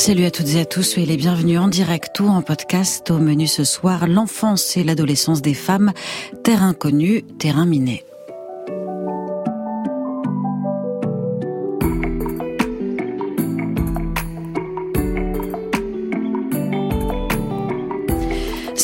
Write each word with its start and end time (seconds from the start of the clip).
Salut 0.00 0.24
à 0.24 0.30
toutes 0.30 0.54
et 0.54 0.60
à 0.60 0.64
tous, 0.64 0.82
soyez 0.82 1.06
les 1.06 1.18
bienvenus 1.18 1.58
en 1.58 1.68
direct 1.68 2.18
ou 2.20 2.28
en 2.28 2.40
podcast 2.40 3.10
au 3.10 3.18
menu 3.18 3.46
ce 3.46 3.64
soir, 3.64 4.08
l'enfance 4.08 4.78
et 4.78 4.82
l'adolescence 4.82 5.42
des 5.42 5.52
femmes, 5.52 5.92
terre 6.42 6.62
inconnue, 6.62 7.22
terrain 7.38 7.66
miné. 7.66 8.02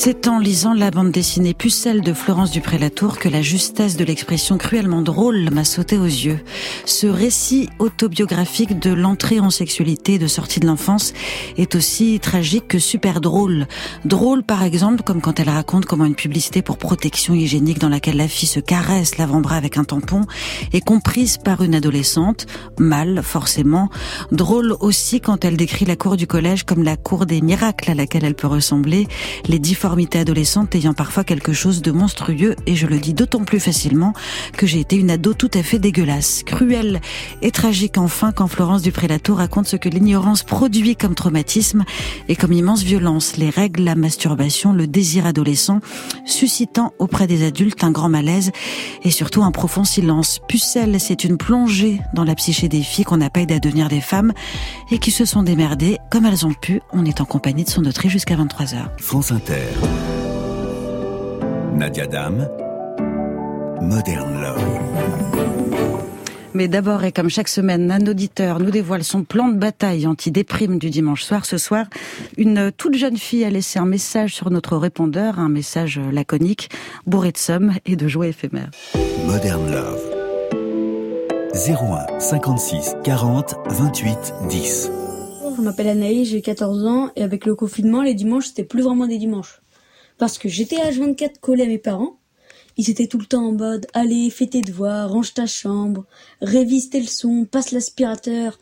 C'est 0.06 0.28
en 0.28 0.38
lisant 0.38 0.73
la 0.73 0.92
bande 0.92 1.10
dessinée 1.10 1.52
Pucelle 1.52 2.01
de 2.01 2.12
Florence 2.12 2.52
Dupré-Latour 2.52 3.19
que 3.19 3.28
la 3.28 3.42
justesse 3.42 3.96
de 3.96 4.05
l'expression 4.05 4.56
cruellement 4.56 5.02
drôle 5.02 5.51
m'a 5.51 5.65
sauté 5.65 5.98
aux 5.98 6.05
yeux. 6.05 6.38
Ce 6.84 7.09
récit 7.09 7.70
autobiographique 7.80 8.79
de 8.79 8.92
l'entrée 8.92 9.41
en 9.41 9.51
sexualité 9.51 10.15
et 10.15 10.19
de 10.20 10.29
sortie 10.29 10.60
de 10.60 10.66
l'enfance 10.69 11.12
est 11.56 11.74
aussi 11.74 12.20
tragique 12.20 12.69
que 12.69 12.79
super 12.79 13.20
drôle. 13.20 13.66
Drôle 14.05 14.45
par 14.45 14.62
exemple 14.62 15.02
comme 15.02 15.20
quand 15.20 15.41
elle 15.41 15.48
raconte 15.48 15.87
comment 15.87 16.05
une 16.05 16.15
publicité 16.15 16.62
pour 16.62 16.79
protection 16.79 17.34
hygiénique 17.34 17.80
dans 17.80 17.88
laquelle 17.88 18.18
la 18.18 18.29
fille 18.29 18.48
se 18.48 18.60
caresse 18.60 19.18
l'avant-bras 19.18 19.57
avec 19.57 19.77
un 19.77 19.82
tampon 19.82 20.20
est 20.73 20.82
comprise 20.82 21.37
par 21.37 21.62
une 21.62 21.74
adolescente, 21.74 22.46
mal 22.79 23.24
forcément. 23.24 23.88
Drôle 24.30 24.77
aussi 24.79 25.20
quand 25.20 25.45
elle 25.45 25.57
décrit 25.57 25.84
la 25.84 25.96
cour 25.96 26.16
du 26.16 26.29
collège 26.29 26.62
comme 26.62 26.84
la 26.84 26.96
cour 26.96 27.27
des 27.27 27.40
miracles 27.40 27.90
à 27.90 27.95
laquelle 27.95 28.24
elle 28.24 28.37
peut 28.37 28.46
ressembler, 28.46 29.09
adolescente 30.15 30.75
ayant 30.75 30.95
parfois 30.95 31.25
quelque 31.25 31.52
chose 31.52 31.83
de 31.83 31.91
monstrueux 31.91 32.57
et 32.66 32.77
je 32.77 32.87
le 32.87 32.99
dis 32.99 33.15
d'autant 33.15 33.45
plus 33.45 33.61
facilement 33.61 34.13
que 34.57 34.66
j'ai 34.66 34.80
été 34.80 34.97
une 34.97 35.11
ado 35.11 35.35
tout 35.35 35.51
à 35.55 35.63
fait 35.63 35.79
dégueulasse, 35.79 36.43
cruelle 36.45 37.01
et 37.43 37.51
tragique 37.51 37.99
enfin 37.99 38.33
quand 38.33 38.47
Florence 38.47 38.83
Dupré-Latour 38.83 39.39
raconte 39.39 39.67
ce 39.67 39.77
que 39.77 39.89
l'ignorance 39.89 40.43
produit 40.43 40.97
comme 40.97 41.15
traumatisme 41.15 41.85
et 42.29 42.37
comme 42.37 42.52
immense 42.52 42.83
violence, 42.83 43.37
les 43.37 43.51
règles, 43.51 43.85
la 43.85 43.95
masturbation, 43.95 44.73
le 44.73 44.87
désir 44.87 45.27
adolescent, 45.27 45.80
suscitant 46.24 46.93
auprès 46.99 47.27
des 47.27 47.45
adultes 47.45 47.83
un 47.85 47.91
grand 47.91 48.09
malaise 48.09 48.52
et 49.02 49.11
surtout 49.11 49.43
un 49.43 49.52
profond 49.52 49.85
silence. 49.85 50.41
Pucelle, 50.49 51.01
c'est 51.01 51.24
une 51.24 51.37
plongée 51.37 52.01
dans 52.15 52.24
la 52.24 52.35
psyché 52.35 52.69
des 52.69 52.83
filles 52.83 53.05
qu'on 53.05 53.21
aidé 53.21 53.55
à 53.55 53.59
devenir 53.59 53.89
des 53.89 54.01
femmes 54.01 54.33
et 54.91 54.99
qui 54.99 55.11
se 55.11 55.24
sont 55.24 55.43
démerdées 55.43 55.99
comme 56.11 56.27
elles 56.27 56.47
ont 56.47 56.55
pu. 56.55 56.80
On 56.93 57.05
est 57.05 57.21
en 57.21 57.24
compagnie 57.24 57.65
de 57.65 57.71
son 57.71 57.85
autrice 57.85 58.11
jusqu'à 58.11 58.37
23h. 58.37 58.87
France 58.99 59.33
Inter. 59.33 59.85
Nadia 61.74 62.06
Dame, 62.06 62.48
Modern 63.80 64.41
Love. 64.41 64.87
Mais 66.54 66.69
d'abord, 66.69 67.04
et 67.04 67.12
comme 67.12 67.28
chaque 67.28 67.48
semaine, 67.48 67.91
un 67.91 68.06
auditeur 68.06 68.60
nous 68.60 68.70
dévoile 68.70 69.04
son 69.04 69.25
plan 69.25 69.48
de 69.48 69.59
bataille 69.59 70.06
anti-déprime 70.06 70.78
du 70.78 70.88
dimanche 70.88 71.22
soir. 71.22 71.44
Ce 71.44 71.59
soir, 71.59 71.84
une 72.38 72.72
toute 72.72 72.94
jeune 72.94 73.19
fille 73.19 73.44
a 73.44 73.50
laissé 73.50 73.78
un 73.78 73.84
message 73.84 74.34
sur 74.34 74.50
notre 74.50 74.78
répondeur, 74.78 75.38
un 75.38 75.50
message 75.50 76.00
laconique, 76.10 76.71
bourré 77.06 77.31
de 77.32 77.37
sommes 77.37 77.75
et 77.84 77.94
de 77.94 78.09
joie 78.09 78.28
éphémères. 78.28 78.71
Modern 79.26 79.71
Love. 79.71 80.00
01 81.54 82.21
56 82.21 82.97
40 83.04 83.54
28 83.69 84.34
10. 84.48 84.91
Je 85.56 85.62
m'appelle 85.62 85.88
Anaïs, 85.88 86.28
j'ai 86.28 86.41
14 86.41 86.87
ans 86.87 87.10
et 87.16 87.22
avec 87.22 87.44
le 87.44 87.54
confinement, 87.54 88.03
les 88.03 88.15
dimanches, 88.15 88.47
c'était 88.47 88.65
plus 88.65 88.82
vraiment 88.82 89.06
des 89.06 89.19
dimanches. 89.19 89.61
Parce 90.19 90.38
que 90.38 90.49
j'étais 90.49 90.81
à 90.81 90.91
H24 90.91 91.41
collé 91.41 91.65
à 91.65 91.66
mes 91.66 91.78
parents. 91.78 92.19
Ils 92.78 92.91
étaient 92.91 93.06
tout 93.06 93.19
le 93.19 93.27
temps 93.27 93.47
en 93.47 93.53
mode 93.53 93.87
Allez, 93.94 94.31
fais 94.31 94.47
tes 94.47 94.62
devoirs, 94.62 95.10
range 95.10 95.34
ta 95.34 95.47
chambre, 95.47 96.04
révise 96.41 96.91
tes 96.91 97.00
leçons, 97.00 97.47
passe 97.50 97.72
l'aspirateur. 97.72 98.59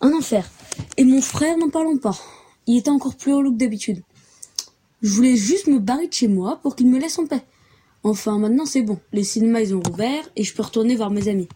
Un 0.00 0.12
enfer. 0.12 0.48
Et 0.96 1.04
mon 1.04 1.20
frère, 1.20 1.56
n'en 1.58 1.70
parlons 1.70 1.98
pas. 1.98 2.18
Il 2.66 2.78
était 2.78 2.90
encore 2.90 3.16
plus 3.16 3.32
relou 3.32 3.52
que 3.52 3.58
d'habitude. 3.58 4.02
Je 5.02 5.12
voulais 5.12 5.36
juste 5.36 5.66
me 5.66 5.78
barrer 5.78 6.08
de 6.08 6.12
chez 6.12 6.28
moi 6.28 6.60
pour 6.62 6.76
qu'il 6.76 6.88
me 6.88 6.98
laisse 6.98 7.18
en 7.18 7.26
paix. 7.26 7.42
Enfin, 8.04 8.38
maintenant 8.38 8.66
c'est 8.66 8.82
bon. 8.82 8.98
Les 9.12 9.24
cinémas, 9.24 9.60
ils 9.60 9.74
ont 9.74 9.82
rouvert 9.84 10.28
et 10.36 10.44
je 10.44 10.54
peux 10.54 10.62
retourner 10.62 10.96
voir 10.96 11.10
mes 11.10 11.28
amis. 11.28 11.48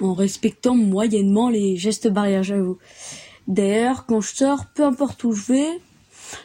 En 0.00 0.14
respectant 0.14 0.74
moyennement 0.74 1.48
les 1.48 1.76
gestes 1.76 2.08
barrières, 2.08 2.42
j'avoue. 2.42 2.78
D'ailleurs, 3.48 4.06
quand 4.06 4.20
je 4.20 4.34
sors, 4.34 4.66
peu 4.74 4.84
importe 4.84 5.24
où 5.24 5.32
je 5.32 5.52
vais, 5.52 5.80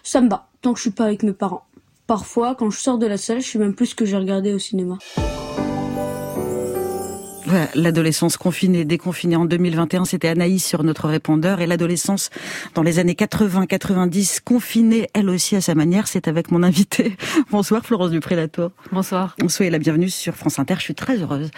ça 0.04 0.22
me 0.22 0.30
bat, 0.30 0.50
tant 0.62 0.74
que 0.74 0.78
je 0.78 0.84
suis 0.84 0.92
pas 0.92 1.06
avec 1.06 1.24
mes 1.24 1.34
parents. 1.34 1.67
Parfois, 2.08 2.56
quand 2.56 2.70
je 2.70 2.80
sors 2.80 2.98
de 2.98 3.06
la 3.06 3.18
salle, 3.18 3.42
je 3.42 3.50
sais 3.50 3.60
même 3.60 3.76
plus 3.76 3.88
ce 3.88 3.96
que 3.96 4.06
j'ai 4.06 4.16
regardé 4.16 4.54
au 4.54 4.60
cinéma. 4.60 4.98
L'adolescence 7.76 8.36
confinée, 8.36 8.84
déconfinée 8.84 9.38
en 9.38 9.46
2021, 9.46 10.04
c'était 10.04 10.28
Anaïs 10.28 10.66
sur 10.66 10.84
notre 10.84 11.08
répondeur. 11.08 11.62
Et 11.62 11.68
l'adolescence 11.68 12.30
dans 12.76 12.84
les 12.84 13.00
années 13.00 13.14
80-90, 13.14 14.40
confinée 14.44 15.08
elle 15.14 15.30
aussi 15.30 15.56
à 15.56 15.62
sa 15.62 15.74
manière, 15.74 16.08
c'est 16.08 16.28
avec 16.28 16.52
mon 16.52 16.62
invité. 16.62 17.16
Bonsoir 17.52 17.86
Florence 17.86 18.12
Dupré-Latour. 18.12 18.72
Bonsoir. 18.92 19.36
Soyez 19.48 19.72
la 19.72 19.80
bienvenue 19.80 20.10
sur 20.10 20.36
France 20.36 20.60
Inter. 20.60 20.76
Je 20.78 20.84
suis 20.84 20.96
très 20.96 21.22
heureuse 21.22 21.50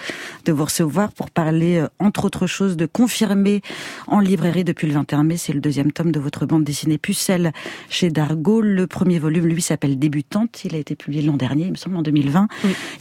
de 0.45 0.51
vous 0.51 0.65
recevoir 0.65 1.11
pour 1.11 1.31
parler, 1.31 1.77
euh, 1.77 1.87
entre 1.97 2.25
autres 2.25 2.45
choses, 2.45 2.77
de 2.77 2.85
Confirmer 2.85 3.61
en 4.07 4.19
librairie 4.19 4.63
depuis 4.63 4.85
le 4.87 4.93
21 4.93 5.23
mai. 5.23 5.37
C'est 5.37 5.53
le 5.53 5.61
deuxième 5.61 5.91
tome 5.91 6.11
de 6.11 6.19
votre 6.19 6.45
bande 6.45 6.63
dessinée 6.63 6.99
Pucelle 6.99 7.51
chez 7.89 8.11
Dargaud. 8.11 8.61
Le 8.61 8.85
premier 8.85 9.17
volume, 9.17 9.47
lui, 9.47 9.61
s'appelle 9.61 9.97
Débutante. 9.97 10.65
Il 10.65 10.75
a 10.75 10.77
été 10.77 10.95
publié 10.95 11.23
l'an 11.23 11.37
dernier, 11.37 11.65
il 11.65 11.71
me 11.71 11.77
semble, 11.77 11.97
en 11.97 12.03
2020. 12.03 12.47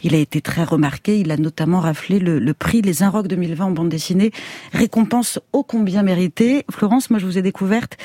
Il 0.04 0.14
a 0.14 0.18
été 0.18 0.40
très 0.40 0.64
remarqué. 0.64 1.18
Il 1.18 1.30
a 1.30 1.36
notamment 1.36 1.80
raflé 1.80 2.18
le, 2.18 2.38
le 2.38 2.54
prix 2.54 2.77
les 2.82 3.02
Inrocks 3.02 3.28
2020 3.28 3.64
en 3.66 3.70
bande 3.70 3.88
dessinée, 3.88 4.30
récompense 4.72 5.38
ô 5.52 5.62
combien 5.62 6.02
méritée. 6.02 6.64
Florence, 6.70 7.10
moi 7.10 7.18
je 7.18 7.26
vous 7.26 7.38
ai 7.38 7.42
découverte 7.42 7.96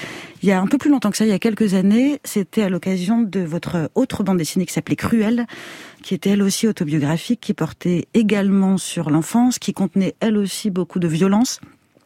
il 0.43 0.49
y 0.49 0.51
a 0.51 0.59
un 0.59 0.67
peu 0.67 0.77
plus 0.77 0.89
longtemps 0.89 1.09
que 1.09 1.15
ça, 1.15 1.25
il 1.25 1.29
y 1.29 1.33
a 1.33 1.39
quelques 1.39 1.73
années. 1.73 2.19
C'était 2.25 2.63
à 2.63 2.69
l'occasion 2.69 3.21
de 3.21 3.39
votre 3.39 3.89
autre 3.95 4.23
bande 4.23 4.37
dessinée 4.37 4.65
qui 4.65 4.73
s'appelait 4.73 4.97
Cruelle, 4.97 5.47
qui 6.03 6.13
était 6.13 6.31
elle 6.31 6.43
aussi 6.43 6.67
autobiographique, 6.67 7.39
qui 7.39 7.53
portait 7.53 8.07
également 8.13 8.77
sur 8.77 9.09
l'enfance, 9.09 9.57
qui 9.57 9.71
contenait 9.71 10.15
elle 10.19 10.37
aussi 10.37 10.69
beaucoup 10.69 10.99
de 10.99 11.07
violence 11.07 11.61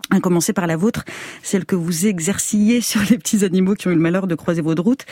à 0.10 0.20
commencer 0.20 0.54
par 0.54 0.68
la 0.68 0.78
vôtre, 0.78 1.04
celle 1.44 1.66
que 1.66 1.76
vous 1.76 2.06
exerciez 2.06 2.82
sur 2.82 3.02
les 3.10 3.18
petits 3.18 3.44
animaux 3.44 3.76
qui 3.76 3.88
ont 3.88 3.92
eu 3.92 3.96
le 3.96 4.02
malheur 4.02 4.28
de 4.28 4.36
croiser 4.36 4.62
votre 4.62 4.84
route. 4.84 5.06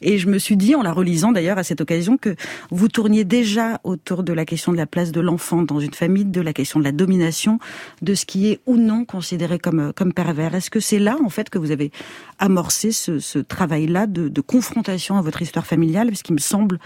Et 0.00 0.18
je 0.18 0.28
me 0.28 0.38
suis 0.38 0.56
dit, 0.56 0.74
en 0.74 0.82
la 0.82 0.92
relisant 0.92 1.32
d'ailleurs 1.32 1.58
à 1.58 1.62
cette 1.62 1.80
occasion, 1.80 2.16
que 2.16 2.34
vous 2.70 2.88
tourniez 2.88 3.24
déjà 3.24 3.80
autour 3.84 4.22
de 4.22 4.32
la 4.32 4.44
question 4.44 4.72
de 4.72 4.76
la 4.76 4.86
place 4.86 5.12
de 5.12 5.20
l'enfant 5.20 5.62
dans 5.62 5.78
une 5.78 5.94
famille, 5.94 6.24
de 6.24 6.40
la 6.40 6.52
question 6.52 6.80
de 6.80 6.84
la 6.84 6.92
domination, 6.92 7.58
de 8.02 8.14
ce 8.14 8.26
qui 8.26 8.48
est 8.48 8.60
ou 8.66 8.76
non 8.76 9.04
considéré 9.04 9.58
comme, 9.58 9.92
comme 9.94 10.12
pervers. 10.12 10.54
Est-ce 10.54 10.70
que 10.70 10.80
c'est 10.80 10.98
là, 10.98 11.16
en 11.24 11.28
fait, 11.28 11.48
que 11.48 11.58
vous 11.58 11.70
avez 11.70 11.92
amorcé 12.38 12.90
ce, 12.92 13.18
ce 13.18 13.38
travail-là 13.38 14.06
de, 14.06 14.28
de, 14.28 14.40
confrontation 14.40 15.16
à 15.16 15.22
votre 15.22 15.42
histoire 15.42 15.66
familiale? 15.66 16.08
Parce 16.08 16.22
qu'il 16.22 16.34
me 16.34 16.40
semble 16.40 16.78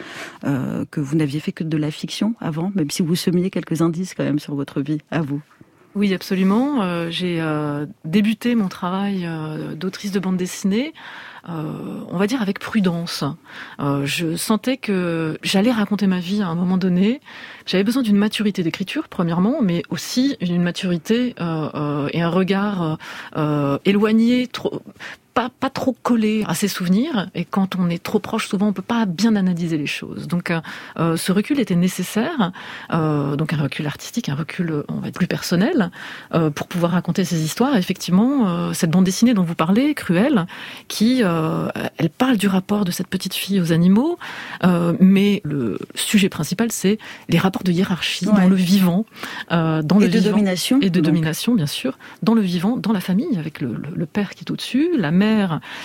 euh, 0.45 0.85
que 0.91 1.01
vous 1.01 1.17
n'aviez 1.17 1.41
fait 1.41 1.53
que 1.53 1.65
de 1.65 1.77
la 1.77 1.91
fiction 1.91 2.35
avant, 2.41 2.73
même 2.75 2.91
si 2.91 3.03
vous 3.03 3.17
semiez 3.17 3.51
quelques 3.51 3.81
indices 3.81 4.15
quand 4.15 4.25
même 4.25 4.39
sur 4.39 4.55
votre 4.55 4.81
vie, 4.81 4.99
à 5.11 5.23
vous. 5.23 5.41
Oui, 5.94 6.12
absolument. 6.12 6.82
Euh, 6.82 7.09
j'ai 7.09 7.41
euh, 7.41 7.87
débuté 8.05 8.56
mon 8.56 8.66
travail 8.66 9.27
euh, 9.27 9.77
d'autrice 9.77 10.10
de 10.10 10.19
bande 10.19 10.37
dessinée, 10.37 10.93
on 11.47 12.16
va 12.16 12.27
dire 12.27 12.41
avec 12.41 12.59
prudence. 12.59 13.22
je 13.78 14.34
sentais 14.34 14.78
que 14.78 15.38
j'allais 15.43 15.72
raconter 15.72 16.06
ma 16.06 16.19
vie 16.19 16.41
à 16.41 16.47
un 16.49 16.55
moment 16.55 16.78
donné. 16.78 17.21
J'avais 17.66 17.84
besoin 17.84 18.03
d'une 18.03 18.16
maturité 18.16 18.62
d'écriture, 18.62 19.09
premièrement, 19.10 19.60
mais 19.60 19.82
aussi 19.91 20.38
une 20.41 20.62
maturité 20.62 21.34
et 21.38 22.22
un 22.22 22.29
regard 22.31 22.97
éloigné, 23.85 24.47
trop, 24.47 24.81
pas, 25.35 25.51
pas 25.61 25.69
trop 25.69 25.95
collé 26.03 26.45
à 26.47 26.55
ses 26.55 26.69
souvenirs. 26.69 27.29
Et 27.35 27.45
quand 27.45 27.77
on 27.77 27.91
est 27.91 28.03
trop 28.03 28.21
proche, 28.21 28.49
souvent, 28.49 28.69
on 28.69 28.73
peut 28.73 28.83
pas 28.83 29.05
bien 29.05 29.35
analyser 29.35 29.77
les 29.77 29.87
choses. 29.87 30.29
Donc, 30.29 30.51
euh, 30.51 30.61
euh 30.99 31.17
ce 31.17 31.33
recul 31.33 31.59
était 31.59 31.75
nécessaire. 31.75 32.53
Euh, 32.93 33.35
donc, 33.37 33.53
un 33.53 33.61
recul 33.61 33.87
artistique, 33.87 34.29
un 34.29 34.35
recul, 34.37 34.85
on 34.89 34.95
va 34.95 35.11
dire, 35.11 35.13
plus 35.13 35.27
personnel, 35.27 35.91
euh, 36.35 36.51
pour 36.51 36.69
pouvoir 36.69 36.93
raconter 36.93 37.25
ces 37.25 37.43
histoires. 37.43 37.77
Effectivement, 37.77 38.73
cette 38.73 38.91
bande 38.91 39.05
dessinée 39.05 39.35
dont 39.35 39.43
vous 39.43 39.55
parlez, 39.55 39.95
Cruelle, 39.95 40.47
qui, 40.87 41.23
elle 41.23 42.11
parle 42.11 42.37
du 42.37 42.47
rapport 42.47 42.85
de 42.85 42.93
cette 42.93 43.09
petite 43.09 43.35
fille 43.35 43.61
aux 43.61 43.73
animaux, 43.73 44.19
mais 45.01 45.41
le 45.45 45.79
sujet 45.95 46.29
principal, 46.29 46.71
c'est 46.71 46.99
les 47.29 47.39
rapports 47.39 47.65
de 47.65 47.73
hiérarchie 47.73 48.27
ouais. 48.27 48.33
dans 48.33 48.49
le 48.49 48.55
vivant, 48.55 49.07
dans 49.51 49.81
et 49.81 50.05
le 50.05 50.09
de 50.09 50.19
vivant, 50.19 50.31
domination 50.31 50.79
et 50.81 50.91
de 50.91 51.01
donc. 51.01 51.05
domination, 51.07 51.55
bien 51.55 51.67
sûr, 51.67 51.99
dans 52.23 52.35
le 52.35 52.43
vivant, 52.43 52.77
dans 52.77 52.93
la 52.93 53.01
famille, 53.01 53.37
avec 53.37 53.61
le, 53.61 53.69
le, 53.69 53.89
le 53.95 54.07
père 54.07 54.31
qui 54.31 54.45
est 54.45 54.51
au-dessus, 54.51 54.91
la 54.97 55.11
mère 55.11 55.24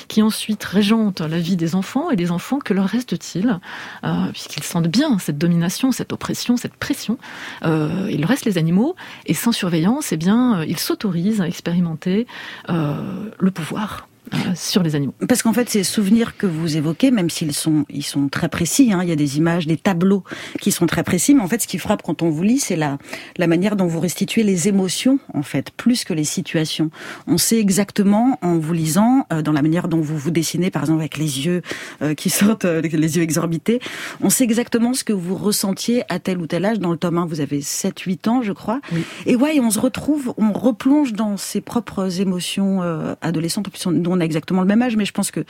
qui 0.07 0.21
ensuite 0.21 0.63
régente 0.63 1.21
la 1.21 1.39
vie 1.39 1.56
des 1.56 1.75
enfants 1.75 2.09
et 2.12 2.15
des 2.15 2.31
enfants, 2.31 2.59
que 2.59 2.74
leur 2.74 2.88
reste-t-il? 2.88 3.59
Euh, 4.03 4.31
Puisqu'ils 4.31 4.63
sentent 4.63 4.88
bien 4.88 5.18
cette 5.19 5.38
domination, 5.38 5.91
cette 5.91 6.13
oppression, 6.13 6.57
cette 6.57 6.75
pression. 6.75 7.18
Euh, 7.63 8.07
il 8.12 8.25
reste 8.25 8.45
les 8.45 8.57
animaux 8.57 8.95
et 9.25 9.33
sans 9.33 9.51
surveillance, 9.51 10.12
eh 10.12 10.18
bien, 10.18 10.63
ils 10.63 10.80
s'autorisent 10.80 11.41
à 11.41 11.47
expérimenter 11.47 12.27
euh, 12.69 13.30
le 13.38 13.51
pouvoir 13.51 14.08
sur 14.55 14.83
les 14.83 14.95
animaux. 14.95 15.13
Parce 15.27 15.41
qu'en 15.43 15.53
fait, 15.53 15.69
ces 15.69 15.83
souvenirs 15.83 16.37
que 16.37 16.45
vous 16.45 16.77
évoquez, 16.77 17.11
même 17.11 17.29
s'ils 17.29 17.53
sont, 17.53 17.85
ils 17.89 18.03
sont 18.03 18.29
très 18.29 18.49
précis, 18.49 18.91
hein, 18.93 18.99
il 19.03 19.09
y 19.09 19.11
a 19.11 19.15
des 19.15 19.37
images, 19.37 19.67
des 19.67 19.77
tableaux 19.77 20.23
qui 20.61 20.71
sont 20.71 20.85
très 20.85 21.03
précis, 21.03 21.33
mais 21.33 21.41
en 21.41 21.47
fait, 21.47 21.61
ce 21.61 21.67
qui 21.67 21.77
frappe 21.77 22.01
quand 22.01 22.21
on 22.21 22.29
vous 22.29 22.43
lit, 22.43 22.59
c'est 22.59 22.75
la, 22.75 22.97
la 23.37 23.47
manière 23.47 23.75
dont 23.75 23.87
vous 23.87 23.99
restituez 23.99 24.43
les 24.43 24.67
émotions, 24.67 25.19
en 25.33 25.43
fait, 25.43 25.71
plus 25.71 26.03
que 26.03 26.13
les 26.13 26.23
situations. 26.23 26.89
On 27.27 27.37
sait 27.37 27.59
exactement, 27.59 28.37
en 28.41 28.57
vous 28.57 28.73
lisant, 28.73 29.25
euh, 29.31 29.41
dans 29.41 29.51
la 29.51 29.61
manière 29.61 29.87
dont 29.87 30.01
vous 30.01 30.17
vous 30.17 30.31
dessinez, 30.31 30.71
par 30.71 30.83
exemple, 30.83 30.99
avec 30.99 31.17
les 31.17 31.45
yeux 31.45 31.61
euh, 32.01 32.13
qui 32.13 32.29
sortent, 32.29 32.65
euh, 32.65 32.81
les 32.81 33.17
yeux 33.17 33.23
exorbités, 33.23 33.79
on 34.21 34.29
sait 34.29 34.43
exactement 34.43 34.93
ce 34.93 35.03
que 35.03 35.13
vous 35.13 35.35
ressentiez 35.35 36.03
à 36.09 36.19
tel 36.19 36.39
ou 36.39 36.47
tel 36.47 36.65
âge. 36.65 36.79
Dans 36.79 36.91
le 36.91 36.97
tome 36.97 37.17
1, 37.17 37.25
vous 37.25 37.41
avez 37.41 37.59
7-8 37.59 38.29
ans, 38.29 38.41
je 38.41 38.53
crois. 38.53 38.81
Et 39.25 39.35
ouais, 39.35 39.59
on 39.59 39.71
se 39.71 39.79
retrouve, 39.79 40.33
on 40.37 40.51
replonge 40.53 41.13
dans 41.13 41.37
ses 41.37 41.61
propres 41.61 42.21
émotions 42.21 42.81
adolescentes. 43.21 43.69
Nous, 43.85 44.09
on 44.19 44.21
a 44.21 44.25
exactement 44.25 44.62
le 44.62 44.68
même 44.68 44.81
âge, 44.81 44.98
mais 44.98 45.06
je 45.06 45.13
pense 45.13 45.31
que 45.31 45.42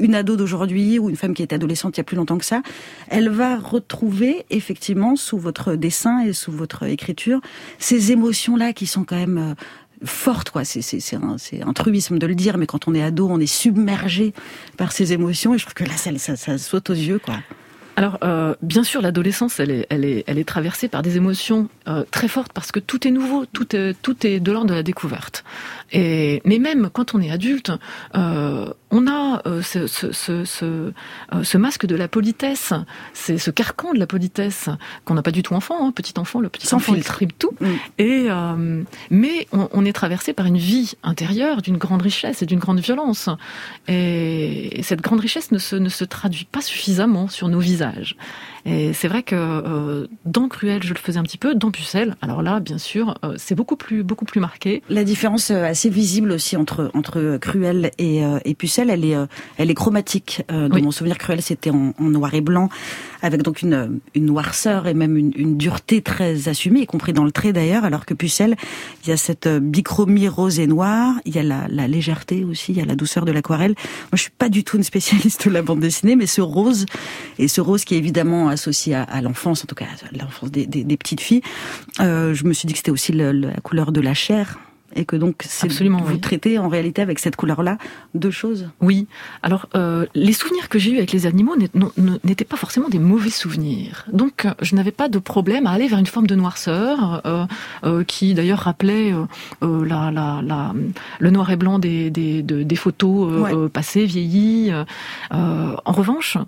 une 0.00 0.14
ado 0.14 0.36
d'aujourd'hui 0.36 0.98
ou 0.98 1.08
une 1.08 1.16
femme 1.16 1.34
qui 1.34 1.42
est 1.42 1.52
adolescente 1.52 1.96
il 1.96 2.00
y 2.00 2.02
a 2.02 2.04
plus 2.04 2.16
longtemps 2.16 2.38
que 2.38 2.44
ça, 2.44 2.62
elle 3.08 3.28
va 3.28 3.56
retrouver 3.56 4.44
effectivement 4.50 5.16
sous 5.16 5.38
votre 5.38 5.76
dessin 5.76 6.20
et 6.20 6.32
sous 6.32 6.52
votre 6.52 6.84
écriture 6.84 7.40
ces 7.78 8.12
émotions-là 8.12 8.72
qui 8.72 8.86
sont 8.86 9.04
quand 9.04 9.16
même 9.16 9.38
euh, 9.38 9.54
fortes 10.04 10.50
quoi. 10.50 10.64
C'est 10.64 10.82
c'est 10.82 11.16
un 11.16 11.36
c'est 11.38 11.62
un 11.62 11.72
truisme 11.72 12.18
de 12.18 12.26
le 12.26 12.34
dire 12.34 12.58
mais 12.58 12.66
quand 12.66 12.88
on 12.88 12.94
est 12.94 13.02
ado 13.02 13.28
on 13.30 13.40
est 13.40 13.46
submergé 13.46 14.34
par 14.76 14.92
ces 14.92 15.12
émotions 15.12 15.54
et 15.54 15.58
je 15.58 15.64
trouve 15.64 15.74
que 15.74 15.84
là 15.84 15.96
ça 15.96 16.10
ça, 16.18 16.36
ça 16.36 16.58
saute 16.58 16.90
aux 16.90 16.94
yeux 16.94 17.18
quoi 17.18 17.36
alors, 17.96 18.18
euh, 18.22 18.54
bien 18.60 18.84
sûr, 18.84 19.00
l'adolescence, 19.00 19.58
elle 19.58 19.70
est, 19.70 20.44
traversée 20.46 20.86
par 20.86 21.02
des 21.02 21.16
émotions 21.16 21.68
euh, 21.88 22.04
très 22.10 22.28
fortes 22.28 22.52
parce 22.52 22.70
que 22.70 22.78
tout 22.78 23.08
est 23.08 23.10
nouveau, 23.10 23.46
tout 23.46 23.74
est, 23.74 23.94
tout 24.02 24.26
est 24.26 24.38
de 24.38 24.52
l'ordre 24.52 24.68
de 24.68 24.74
la 24.74 24.82
découverte. 24.82 25.44
Et, 25.92 26.42
mais 26.44 26.58
même 26.58 26.90
quand 26.92 27.14
on 27.14 27.22
est 27.22 27.30
adulte, 27.30 27.72
euh, 28.14 28.66
on 28.90 29.06
a 29.08 29.42
euh, 29.46 29.62
ce, 29.62 29.86
ce, 29.86 30.12
ce, 30.12 30.44
ce, 30.44 30.64
euh, 30.64 30.92
ce 31.42 31.58
masque 31.58 31.86
de 31.86 31.96
la 31.96 32.08
politesse, 32.08 32.72
c'est 33.14 33.38
ce 33.38 33.50
carcan 33.50 33.92
de 33.92 33.98
la 33.98 34.06
politesse 34.06 34.68
qu'on 35.04 35.14
n'a 35.14 35.22
pas 35.22 35.32
du 35.32 35.42
tout 35.42 35.54
enfant, 35.54 35.86
hein, 35.86 35.92
petit 35.92 36.14
enfant, 36.18 36.40
le 36.40 36.48
petit 36.48 36.66
Sans 36.66 36.76
enfant 36.76 36.94
filtre. 36.94 37.10
il 37.10 37.14
tripe 37.14 37.38
tout. 37.38 37.52
Mm. 37.60 37.66
Et 37.98 38.26
euh, 38.28 38.82
mais 39.10 39.48
on, 39.52 39.68
on 39.72 39.84
est 39.84 39.92
traversé 39.92 40.32
par 40.32 40.46
une 40.46 40.58
vie 40.58 40.92
intérieure 41.02 41.62
d'une 41.62 41.78
grande 41.78 42.02
richesse 42.02 42.42
et 42.42 42.46
d'une 42.46 42.60
grande 42.60 42.80
violence. 42.80 43.28
Et 43.88 44.80
cette 44.82 45.00
grande 45.00 45.20
richesse 45.20 45.50
ne 45.50 45.58
se, 45.58 45.76
ne 45.76 45.88
se 45.88 46.04
traduit 46.04 46.46
pas 46.50 46.60
suffisamment 46.60 47.28
sur 47.28 47.48
nos 47.48 47.60
visages. 47.60 48.16
Et 48.68 48.92
c'est 48.92 49.06
vrai 49.06 49.22
que 49.22 49.36
euh, 49.36 50.08
dans 50.24 50.48
Cruel, 50.48 50.82
je 50.82 50.92
le 50.92 50.98
faisais 50.98 51.18
un 51.18 51.22
petit 51.22 51.38
peu, 51.38 51.54
dans 51.54 51.70
Pucelle, 51.70 52.16
alors 52.20 52.42
là, 52.42 52.58
bien 52.58 52.78
sûr, 52.78 53.14
euh, 53.24 53.34
c'est 53.36 53.54
beaucoup 53.54 53.76
plus 53.76 54.02
beaucoup 54.02 54.24
plus 54.24 54.40
marqué. 54.40 54.82
La 54.90 55.04
différence 55.04 55.50
euh, 55.52 55.62
assez 55.64 55.88
visible 55.88 56.32
aussi 56.32 56.56
entre 56.56 56.90
entre 56.92 57.38
Cruel 57.40 57.92
et, 57.98 58.24
euh, 58.24 58.38
et 58.44 58.54
Pucelle, 58.54 58.90
elle 58.90 59.04
est 59.04 59.14
euh, 59.14 59.26
elle 59.56 59.70
est 59.70 59.74
chromatique. 59.74 60.42
Euh, 60.50 60.68
dans 60.68 60.74
Oui. 60.76 60.82
mon 60.82 60.90
souvenir, 60.90 61.16
Cruel 61.16 61.42
c'était 61.42 61.70
en, 61.70 61.94
en 61.98 62.04
noir 62.10 62.34
et 62.34 62.40
blanc, 62.40 62.68
avec 63.26 63.42
donc 63.42 63.62
une 63.62 64.00
noirceur 64.14 64.86
et 64.86 64.94
même 64.94 65.16
une, 65.16 65.56
dureté 65.56 66.02
très 66.02 66.48
assumée, 66.48 66.80
y 66.80 66.86
compris 66.86 67.12
dans 67.12 67.24
le 67.24 67.32
trait 67.32 67.52
d'ailleurs. 67.52 67.84
Alors 67.84 68.06
que 68.06 68.14
Pucelle, 68.14 68.56
il 69.04 69.10
y 69.10 69.12
a 69.12 69.16
cette 69.16 69.46
euh, 69.46 69.60
bichromie 69.60 70.28
rose 70.28 70.60
et 70.60 70.66
noire, 70.66 71.14
il 71.24 71.34
y 71.34 71.38
a 71.38 71.42
la, 71.42 71.66
la 71.68 71.88
légèreté 71.88 72.44
aussi, 72.44 72.72
il 72.72 72.78
y 72.78 72.80
a 72.80 72.84
la 72.84 72.96
douceur 72.96 73.24
de 73.24 73.32
l'aquarelle. 73.32 73.74
Moi, 73.76 74.14
je 74.14 74.22
suis 74.22 74.30
pas 74.30 74.48
du 74.48 74.64
tout 74.64 74.76
une 74.76 74.82
spécialiste 74.82 75.46
de 75.46 75.52
la 75.52 75.62
bande 75.62 75.80
dessinée, 75.80 76.16
mais 76.16 76.26
ce 76.26 76.40
rose 76.40 76.86
et 77.38 77.48
ce 77.48 77.60
rose 77.60 77.84
qui 77.84 77.94
est 77.94 77.98
évidemment 77.98 78.48
associé 78.48 78.94
à, 78.94 79.20
l'enfance, 79.20 79.64
en 79.64 79.66
tout 79.66 79.74
cas 79.74 79.84
à 79.84 80.16
l'enfance 80.16 80.50
des, 80.50 80.96
petites 80.96 81.20
filles, 81.20 81.42
euh, 82.00 82.34
je 82.34 82.44
me 82.44 82.52
suis 82.52 82.66
dit 82.66 82.72
que 82.72 82.78
c'était 82.78 82.90
aussi 82.90 83.12
la 83.12 83.60
couleur 83.62 83.92
de 83.92 84.00
la 84.00 84.14
chair 84.14 84.58
et 84.94 85.04
que 85.04 85.16
donc 85.16 85.36
c'est 85.40 85.66
Absolument, 85.66 86.00
vous 86.00 86.14
oui. 86.14 86.20
traitez 86.20 86.58
en 86.58 86.68
réalité 86.68 87.02
avec 87.02 87.18
cette 87.18 87.36
couleur-là 87.36 87.76
deux 88.14 88.30
choses. 88.30 88.68
Oui. 88.80 89.06
Alors, 89.42 89.66
euh, 89.74 90.06
les 90.14 90.32
souvenirs 90.32 90.68
que 90.68 90.78
j'ai 90.78 90.92
eus 90.92 90.96
avec 90.98 91.12
les 91.12 91.26
animaux 91.26 91.54
n'étaient 92.24 92.44
pas 92.44 92.56
forcément 92.56 92.88
des 92.88 92.98
mauvais 92.98 93.30
souvenirs. 93.30 94.06
Donc, 94.12 94.44
euh, 94.46 94.54
je 94.62 94.74
n'avais 94.76 94.92
pas 94.92 95.08
de 95.08 95.18
problème 95.18 95.66
à 95.66 95.70
aller 95.72 95.88
vers 95.88 95.98
une 95.98 96.06
forme 96.06 96.26
de 96.26 96.34
noirceur, 96.34 97.22
euh, 97.26 97.44
euh, 97.84 98.04
qui 98.04 98.34
d'ailleurs 98.34 98.60
rappelait 98.60 99.12
la, 99.62 100.10
la, 100.10 100.40
la, 100.42 100.72
le 101.18 101.30
noir 101.30 101.50
et 101.50 101.56
blanc 101.56 101.78
des, 101.78 102.10
des, 102.10 102.42
de- 102.42 102.62
des 102.62 102.76
photos 102.76 103.42
Ouais. 103.42 103.68
passées, 103.68 104.04
vieillies. 104.06 104.72
En 105.30 105.92
revanche, 105.92 106.38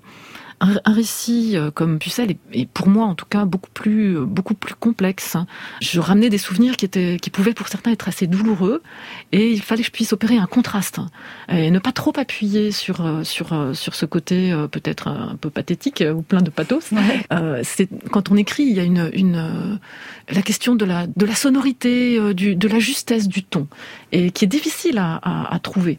un, 0.61 0.77
un 0.85 0.93
récit 0.93 1.57
euh, 1.57 1.71
comme 1.71 1.99
Pucelle 1.99 2.31
est, 2.33 2.39
est 2.53 2.69
pour 2.69 2.89
moi 2.89 3.07
en 3.07 3.15
tout 3.15 3.27
cas 3.27 3.45
beaucoup 3.45 3.71
plus 3.73 4.17
euh, 4.17 4.25
beaucoup 4.25 4.55
plus 4.55 4.75
complexe. 4.75 5.37
Je 5.81 6.01
ramenais 6.01 6.31
des 6.31 6.39
souvenirs 6.39 6.77
qui 6.77 6.85
étaient 6.85 7.19
qui 7.21 7.31
pouvaient 7.31 7.55
pour 7.55 7.69
certains 7.69 7.93
être 7.93 8.09
assez 8.09 8.27
douloureux 8.27 8.83
et 9.33 9.51
il 9.51 9.61
fallait 9.63 9.83
que 9.83 9.87
je 9.87 9.93
puisse 9.93 10.13
opérer 10.13 10.37
un 10.37 10.47
contraste 10.47 11.01
et 11.49 11.71
ne 11.71 11.79
pas 11.79 11.93
trop 11.93 12.13
appuyer 12.17 12.73
sur 12.73 13.05
euh, 13.05 13.25
sur 13.25 13.55
sur 13.75 13.95
ce 13.95 14.07
côté 14.07 14.55
peut-être 14.71 15.09
un 15.09 15.37
peu 15.41 15.51
pathétique 15.51 16.03
ou 16.15 16.23
plein 16.23 16.43
de 16.43 16.51
pathos. 16.51 16.91
Euh, 17.33 17.61
c'est 17.65 17.89
quand 18.11 18.31
on 18.31 18.37
écrit, 18.37 18.65
il 18.65 18.77
y 18.77 18.81
a 18.81 18.85
une 18.85 19.11
une 19.13 19.79
la 20.29 20.43
question 20.43 20.75
de 20.75 20.85
la 20.85 21.07
de 21.07 21.27
la 21.27 21.35
sonorité, 21.35 22.35
du 22.35 22.57
de 22.57 22.69
la 22.69 22.79
justesse 22.79 23.29
du 23.29 23.43
ton 23.43 23.67
et 24.13 24.31
qui 24.31 24.45
est 24.45 24.49
difficile 24.49 24.99
à, 24.99 25.17
à, 25.23 25.55
à 25.55 25.59
trouver. 25.59 25.99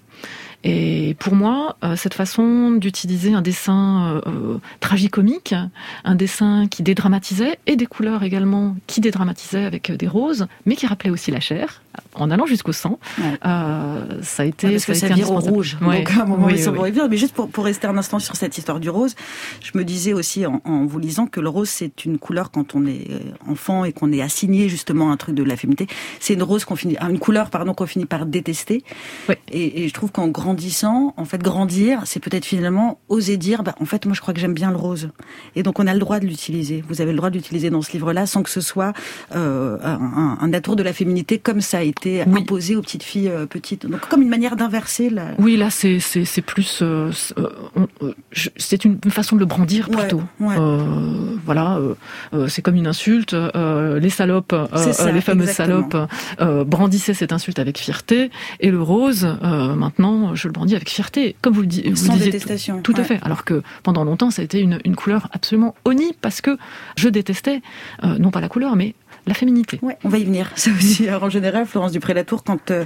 Et 0.66 1.16
pour 1.20 1.36
moi, 1.36 1.78
euh, 1.86 1.96
cette 1.96 2.14
façon 2.14 2.72
d'utiliser 2.72 3.34
un 3.34 3.42
dessin 3.42 4.16
euh, 4.18 4.22
euh, 4.28 4.58
tragicomique, 4.82 5.56
un 6.04 6.16
dessin 6.16 6.68
qui 6.68 6.84
dédramatisait, 6.84 7.58
et 7.66 7.78
des 7.78 7.86
couleurs 7.86 8.24
également 8.24 8.76
qui 8.86 9.00
dédramatisaient 9.00 9.64
avec 9.64 9.90
euh, 9.90 9.96
des 9.96 10.08
roses, 10.08 10.48
mais 10.66 10.76
qui 10.76 10.86
rappelait 10.86 11.12
aussi 11.12 11.32
la 11.32 11.40
chair, 11.40 11.82
en 12.16 12.30
allant 12.30 12.46
jusqu'au 12.46 12.74
sang, 12.74 13.00
Ouais. 13.20 13.38
euh, 13.46 14.22
ça 14.22 14.44
a 14.44 14.46
été, 14.48 14.68
Ouais, 14.68 14.74
parce 14.74 14.86
que 14.86 14.92
a 14.92 14.96
ça 14.96 15.06
été 15.08 15.16
vire 15.16 15.32
au 15.32 15.40
rouge. 15.40 15.78
Ouais. 15.82 16.00
Donc 16.00 16.12
à 16.12 16.24
un 16.24 16.26
moment, 16.26 16.48
Oui, 16.48 16.56
oui, 16.58 16.78
oui. 16.94 17.02
Mais 17.10 17.18
juste 17.18 17.34
pour, 17.34 17.50
pour 17.50 17.64
rester 17.64 17.88
un 17.88 17.98
instant 17.98 18.20
sur 18.20 18.36
cette 18.36 18.58
histoire 18.58 18.82
du 18.82 18.90
rose, 18.90 19.16
je 19.64 19.72
me 19.78 19.86
disais 19.86 20.12
aussi 20.12 20.46
en, 20.46 20.62
en 20.66 20.86
vous 20.86 21.00
lisant 21.00 21.26
que 21.28 21.40
le 21.40 21.48
rose 21.50 21.70
c'est 21.70 22.04
une 22.04 22.18
couleur 22.18 22.52
quand 22.52 22.76
on 22.76 22.86
est 22.86 23.08
enfant 23.48 23.86
et 23.86 23.94
qu'on 23.94 24.12
est 24.12 24.22
assigné 24.22 24.68
justement 24.68 25.12
un 25.12 25.18
truc 25.18 25.36
de 25.36 25.44
la 25.44 25.56
féminité. 25.56 25.88
C'est 26.20 26.34
une 26.34 26.44
rose 26.44 26.66
qu'on 26.66 26.76
finit, 26.76 26.98
ah, 27.00 27.10
une 27.10 27.20
couleur 27.20 27.50
pardon 27.50 27.74
qu'on 27.74 27.86
finit 27.86 28.06
par 28.06 28.26
détester. 28.26 28.84
Et, 29.52 29.84
et 29.84 29.88
je 29.88 29.94
trouve 29.94 30.12
qu'en 30.12 30.28
grandissant, 30.50 31.14
en 31.16 31.26
fait, 31.26 31.44
grandir, 31.44 32.02
c'est 32.06 32.20
peut-être 32.20 32.44
finalement 32.46 33.00
oser 33.08 33.38
dire, 33.38 33.62
bah 33.62 33.76
en 33.80 33.86
fait, 33.86 34.08
moi 34.08 34.16
je 34.16 34.22
crois 34.22 34.34
que 34.34 34.40
j'aime 34.40 34.56
bien 34.56 34.72
le 34.72 34.78
rose. 34.78 35.10
Et 35.56 35.62
donc 35.62 35.80
on 35.80 35.86
a 35.86 35.94
le 35.94 36.00
droit 36.00 36.20
de 36.20 36.26
l'utiliser. 36.26 36.84
Vous 36.90 37.02
avez 37.02 37.12
le 37.12 37.18
droit 37.18 37.30
de 37.30 37.36
l'utiliser 37.36 37.70
dans 37.70 37.84
ce 37.84 37.92
livre-là 37.92 38.26
sans 38.26 38.42
que 38.42 38.50
ce 38.50 38.62
soit 38.62 38.94
euh, 39.36 39.78
un, 39.84 40.38
un, 40.42 40.54
atour 40.54 40.76
de 40.76 40.82
la 40.82 40.92
féminité 40.92 41.38
comme 41.38 41.62
ça 41.62 41.78
a 41.80 41.82
été 41.84 42.24
Oui. 42.26 42.42
imposé 42.42 42.76
aux 42.76 42.82
petites 42.82 43.04
filles 43.04 43.30
euh, 43.30 43.46
petites. 43.46 43.86
Donc 43.86 44.02
comme 44.10 44.24
une 44.24 44.30
manière 44.30 44.56
d'inverser 44.56 45.12
la. 45.12 45.26
Oui, 45.38 45.56
là, 45.56 45.70
c'est 45.70 46.00
c'est 46.00 46.26
c'est 46.26 46.42
plus, 46.42 46.80
euh, 46.82 47.12
c'est 48.58 48.84
une 48.86 49.00
façon 49.12 49.36
de 49.36 49.42
le 49.42 49.46
brandir 49.46 49.88
plutôt. 49.88 50.24
ouais. 50.40 50.56
Voilà, 51.46 51.80
c'est 52.48 52.62
comme 52.64 52.76
une 52.76 52.88
insulte. 52.88 53.36
les 53.36 54.10
salopes, 54.10 54.56
ça, 54.76 55.12
les 55.12 55.22
fameuses 55.22 55.50
exactement. 55.50 55.88
salopes, 56.40 56.68
brandissaient 56.68 57.14
cette 57.14 57.34
insulte 57.34 57.60
avec 57.60 57.78
fierté, 57.78 58.32
et 58.60 58.72
le 58.72 58.82
rose, 58.82 59.28
maintenant, 59.42 60.36
je 60.40 60.48
le 60.48 60.54
brandis 60.54 60.76
avec 60.76 60.90
fierté, 60.90 61.36
comme 61.42 61.54
vous 61.54 61.62
le, 61.62 61.68
di- 61.68 61.84
vous 61.90 61.96
Sans 61.96 62.14
disiez. 62.14 62.32
détestation. 62.32 62.82
Tout 62.82 62.94
à 62.96 63.00
Ouais. 63.00 63.04
fait. 63.04 63.20
Alors 63.22 63.44
que 63.46 63.62
pendant 63.84 64.04
longtemps, 64.04 64.32
ça 64.32 64.42
a 64.42 64.46
été 64.46 64.60
une, 64.60 64.80
une 64.86 64.96
couleur 64.96 65.28
absolument 65.32 65.76
honnie 65.86 66.14
parce 66.22 66.42
que 66.42 66.58
je 66.98 67.10
détestais 67.10 67.62
euh, 68.04 68.18
non 68.18 68.32
pas 68.32 68.42
la 68.42 68.50
couleur, 68.50 68.76
mais 68.76 68.96
la 69.28 69.34
féminité. 69.34 69.80
Ouais, 69.82 69.98
on 70.04 70.10
va 70.10 70.18
y 70.18 70.24
venir. 70.24 70.50
Ça 70.56 70.72
aussi, 70.72 71.08
alors, 71.08 71.24
en 71.24 71.30
général, 71.30 71.66
Florence 71.66 71.92
Dupré-Latour, 71.92 72.44
quand 72.44 72.72
euh, 72.72 72.86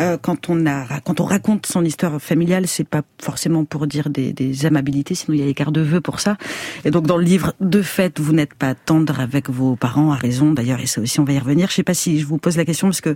euh, 0.00 0.18
quand 0.20 0.50
on 0.50 0.66
a 0.66 1.00
quand 1.00 1.20
on 1.20 1.24
raconte 1.24 1.66
son 1.66 1.84
histoire 1.84 2.20
familiale, 2.20 2.66
c'est 2.66 2.86
pas 2.88 3.02
forcément 3.22 3.64
pour 3.64 3.86
dire 3.86 4.10
des, 4.10 4.32
des 4.32 4.66
amabilités, 4.66 5.14
sinon 5.14 5.34
il 5.36 5.40
y 5.40 5.42
a 5.42 5.46
les 5.46 5.54
quarts 5.54 5.72
de 5.72 5.80
vœux 5.80 6.00
pour 6.00 6.20
ça. 6.20 6.36
Et 6.84 6.90
donc 6.90 7.06
dans 7.06 7.16
le 7.16 7.24
livre, 7.24 7.54
de 7.60 7.82
fait, 7.82 8.18
vous 8.20 8.32
n'êtes 8.32 8.54
pas 8.54 8.74
tendre 8.74 9.20
avec 9.20 9.48
vos 9.48 9.76
parents, 9.76 10.12
à 10.12 10.16
raison 10.16 10.52
d'ailleurs, 10.52 10.80
et 10.80 10.86
ça 10.86 11.00
aussi, 11.00 11.20
on 11.20 11.24
va 11.24 11.32
y 11.32 11.38
revenir. 11.38 11.68
Je 11.70 11.74
sais 11.74 11.82
pas 11.82 11.94
si 11.94 12.18
je 12.20 12.26
vous 12.26 12.38
pose 12.38 12.56
la 12.56 12.64
question 12.64 12.88
parce 12.88 13.00
que 13.00 13.14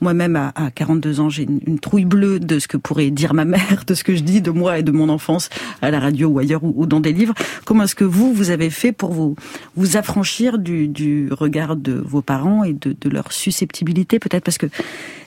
moi-même, 0.00 0.36
à, 0.36 0.52
à 0.54 0.70
42 0.70 1.20
ans, 1.20 1.28
j'ai 1.28 1.44
une, 1.44 1.60
une 1.66 1.78
trouille 1.78 2.04
bleue 2.04 2.40
de 2.40 2.58
ce 2.58 2.68
que 2.68 2.76
pourrait 2.76 3.10
dire 3.10 3.34
ma 3.34 3.44
mère, 3.44 3.84
de 3.86 3.94
ce 3.94 4.04
que 4.04 4.14
je 4.14 4.22
dis 4.22 4.40
de 4.40 4.50
moi 4.50 4.78
et 4.78 4.82
de 4.82 4.92
mon 4.92 5.08
enfance 5.08 5.48
à 5.82 5.90
la 5.90 6.00
radio 6.00 6.28
ou 6.28 6.38
ailleurs 6.38 6.64
ou, 6.64 6.72
ou 6.76 6.86
dans 6.86 7.00
des 7.00 7.12
livres. 7.12 7.34
Comment 7.64 7.84
est-ce 7.84 7.94
que 7.94 8.04
vous, 8.04 8.32
vous 8.32 8.50
avez 8.50 8.70
fait 8.70 8.92
pour 8.92 9.12
vous 9.12 9.36
vous 9.76 9.96
affranchir 9.96 10.58
du, 10.58 10.88
du 10.88 11.28
regard 11.32 11.76
de 11.76 11.92
vos 11.92 12.22
parents 12.22 12.64
et 12.64 12.72
de, 12.72 12.96
de 12.98 13.08
leur 13.08 13.32
susceptibilité 13.32 14.18
peut-être? 14.18 14.44
Parce 14.44 14.58
que 14.58 14.66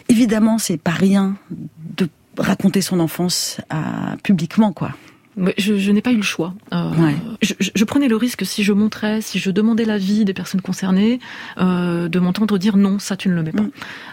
évidemment 0.10 0.58
c'est 0.58 0.78
pas 0.78 0.92
rien 0.92 1.36
de 1.98 2.10
raconter 2.38 2.82
son 2.82 3.00
enfance 3.00 3.62
à, 3.70 4.16
publiquement 4.24 4.74
quoi. 4.74 4.92
Je, 5.58 5.78
je 5.78 5.92
n'ai 5.92 6.02
pas 6.02 6.12
eu 6.12 6.18
le 6.18 6.22
choix. 6.22 6.54
Euh, 6.74 6.92
Ouais. 6.94 7.16
je, 7.42 7.84
prenais 7.86 8.08
le 8.08 8.16
risque, 8.16 8.46
si 8.46 8.64
je 8.64 8.72
montrais, 8.72 9.22
si 9.22 9.40
je 9.40 9.50
demandais 9.52 9.86
l'avis 9.86 10.26
des 10.26 10.34
personnes 10.34 10.62
concernées, 10.62 11.20
euh, 11.60 12.08
de 12.08 12.20
m'entendre 12.20 12.58
dire 12.58 12.78
non, 12.78 13.00
ça 13.00 13.18
tu 13.18 13.30
ne 13.30 13.34
le 13.36 13.44
mets 13.44 13.52
pas. 13.52 13.64
Mm. 13.64 13.72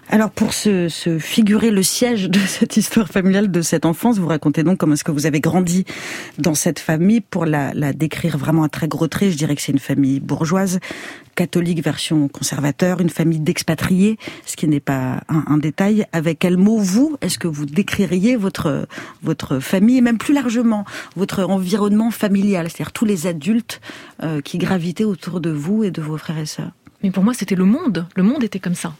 Alors 0.08 0.30
pour 0.30 0.54
se, 0.54 0.88
se 0.88 1.18
figurer 1.18 1.70
le 1.70 1.82
siège 1.82 2.28
de 2.30 2.38
cette 2.46 2.76
histoire 2.76 3.08
familiale 3.08 3.50
de 3.50 3.62
cette 3.62 3.84
enfance, 3.84 4.18
vous 4.18 4.28
racontez 4.28 4.62
donc 4.62 4.78
comment 4.78 4.94
est-ce 4.94 5.04
que 5.04 5.12
vous 5.12 5.26
avez 5.26 5.40
grandi 5.40 5.84
dans 6.38 6.54
cette 6.54 6.78
famille 6.78 7.20
pour 7.20 7.44
la, 7.46 7.72
la 7.74 7.92
décrire 7.92 8.38
vraiment 8.38 8.62
à 8.64 8.68
très 8.68 8.88
gros 8.88 9.06
traits. 9.06 9.30
Je 9.30 9.36
dirais 9.36 9.54
que 9.56 9.62
c'est 9.62 9.72
une 9.72 9.78
famille 9.78 10.20
bourgeoise 10.20 10.80
catholique 11.40 11.82
version 11.82 12.28
conservateur, 12.28 13.00
une 13.00 13.08
famille 13.08 13.40
d'expatriés, 13.40 14.18
ce 14.44 14.56
qui 14.56 14.68
n'est 14.68 14.78
pas 14.78 15.22
un, 15.30 15.56
détail. 15.56 16.04
Avec 16.12 16.40
quel 16.40 16.58
mot 16.58 16.76
vous 16.76 17.16
est-ce 17.22 17.38
que 17.38 17.48
vous 17.48 17.64
décririez 17.64 18.36
votre 18.36 18.86
votre 19.22 19.58
famille 19.58 19.96
et 19.96 20.00
même 20.02 20.18
plus 20.18 20.34
largement 20.34 20.84
votre 21.16 21.44
environnement 21.44 22.10
familial, 22.10 22.68
c'est-à-dire 22.68 22.92
tous 22.92 23.06
les 23.06 23.26
adultes 23.26 23.80
euh, 24.22 24.42
qui 24.42 24.58
gravitaient 24.58 25.04
autour 25.04 25.40
de 25.40 25.48
vous 25.48 25.82
et 25.82 25.90
de 25.90 26.02
vos 26.02 26.18
frères 26.18 26.36
et 26.36 26.44
sœurs? 26.44 26.72
Mais 27.02 27.10
pour 27.10 27.24
moi, 27.24 27.32
c'était 27.32 27.54
le 27.54 27.64
monde. 27.64 28.06
Le 28.16 28.22
monde 28.22 28.44
était 28.44 28.60
comme 28.60 28.74
ça. 28.74 28.92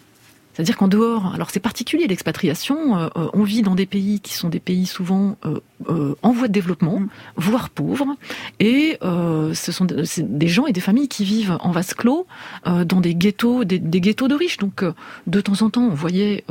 C'est-à-dire 0.55 0.77
qu'en 0.77 0.89
dehors, 0.89 1.33
alors 1.35 1.51
c'est 1.51 1.61
particulier 1.61 2.07
l'expatriation, 2.07 2.99
euh, 2.99 3.09
on 3.33 3.45
vit 3.45 3.63
dans 3.63 3.75
des 3.75 3.87
pays 3.87 4.21
qui 4.21 4.35
sont 4.35 4.49
des 4.49 4.59
pays 4.59 4.87
souvent 4.87 5.37
euh, 5.47 5.61
euh, 5.89 6.15
en 6.23 6.33
voie 6.33 6.49
de 6.49 6.53
développement, 6.53 7.01
mm. 7.01 7.09
voire 7.37 7.71
pauvres, 7.71 8.17
et 8.59 8.99
ce 9.01 9.73
sont 9.73 9.87
des 9.87 10.49
gens 10.49 10.67
et 10.67 10.73
des 10.73 10.81
familles 10.81 11.09
qui 11.09 11.25
vivent 11.25 11.57
en 11.61 11.71
vase 11.71 11.95
clos 11.95 12.27
dans 12.65 13.01
des 13.01 13.15
ghettos, 13.15 13.65
des, 13.65 13.79
des, 13.79 14.01
ghettos 14.01 14.29
de 14.29 14.35
riches. 14.35 14.59
Donc 14.59 14.85
de 15.27 15.41
temps 15.41 15.63
en 15.63 15.71
temps, 15.71 15.83
on 15.83 15.95
voyait 15.95 16.45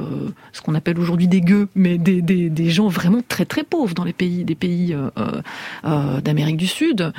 ce 0.54 0.62
qu'on 0.62 0.76
appelle 0.76 1.00
aujourd'hui 1.00 1.28
des 1.28 1.42
gueux, 1.42 1.68
mais 1.76 1.98
des, 1.98 2.22
des, 2.22 2.50
des, 2.50 2.70
gens 2.70 2.88
vraiment 2.88 3.22
très 3.28 3.46
très 3.46 3.64
pauvres 3.64 3.94
dans 3.94 4.04
les 4.04 4.14
pays, 4.14 4.44
des 4.44 4.56
pays 4.56 4.96
d'Amérique 5.84 6.58
du 6.58 6.68
Sud. 6.68 7.12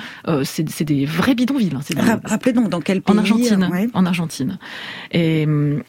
c'est 0.45 0.85
des 0.85 1.07
vrais 1.07 1.35
bidonvilles. 1.35 1.73
Hein, 1.97 2.21
Rappelez 2.25 2.53
donc 2.53 2.69
dans 2.69 2.81
quel 2.81 3.03
pays 3.03 3.15
En 3.15 3.19
Argentine. 3.19 3.89
En 3.95 4.07
Argentine. 4.07 4.59
Et, 5.13 5.47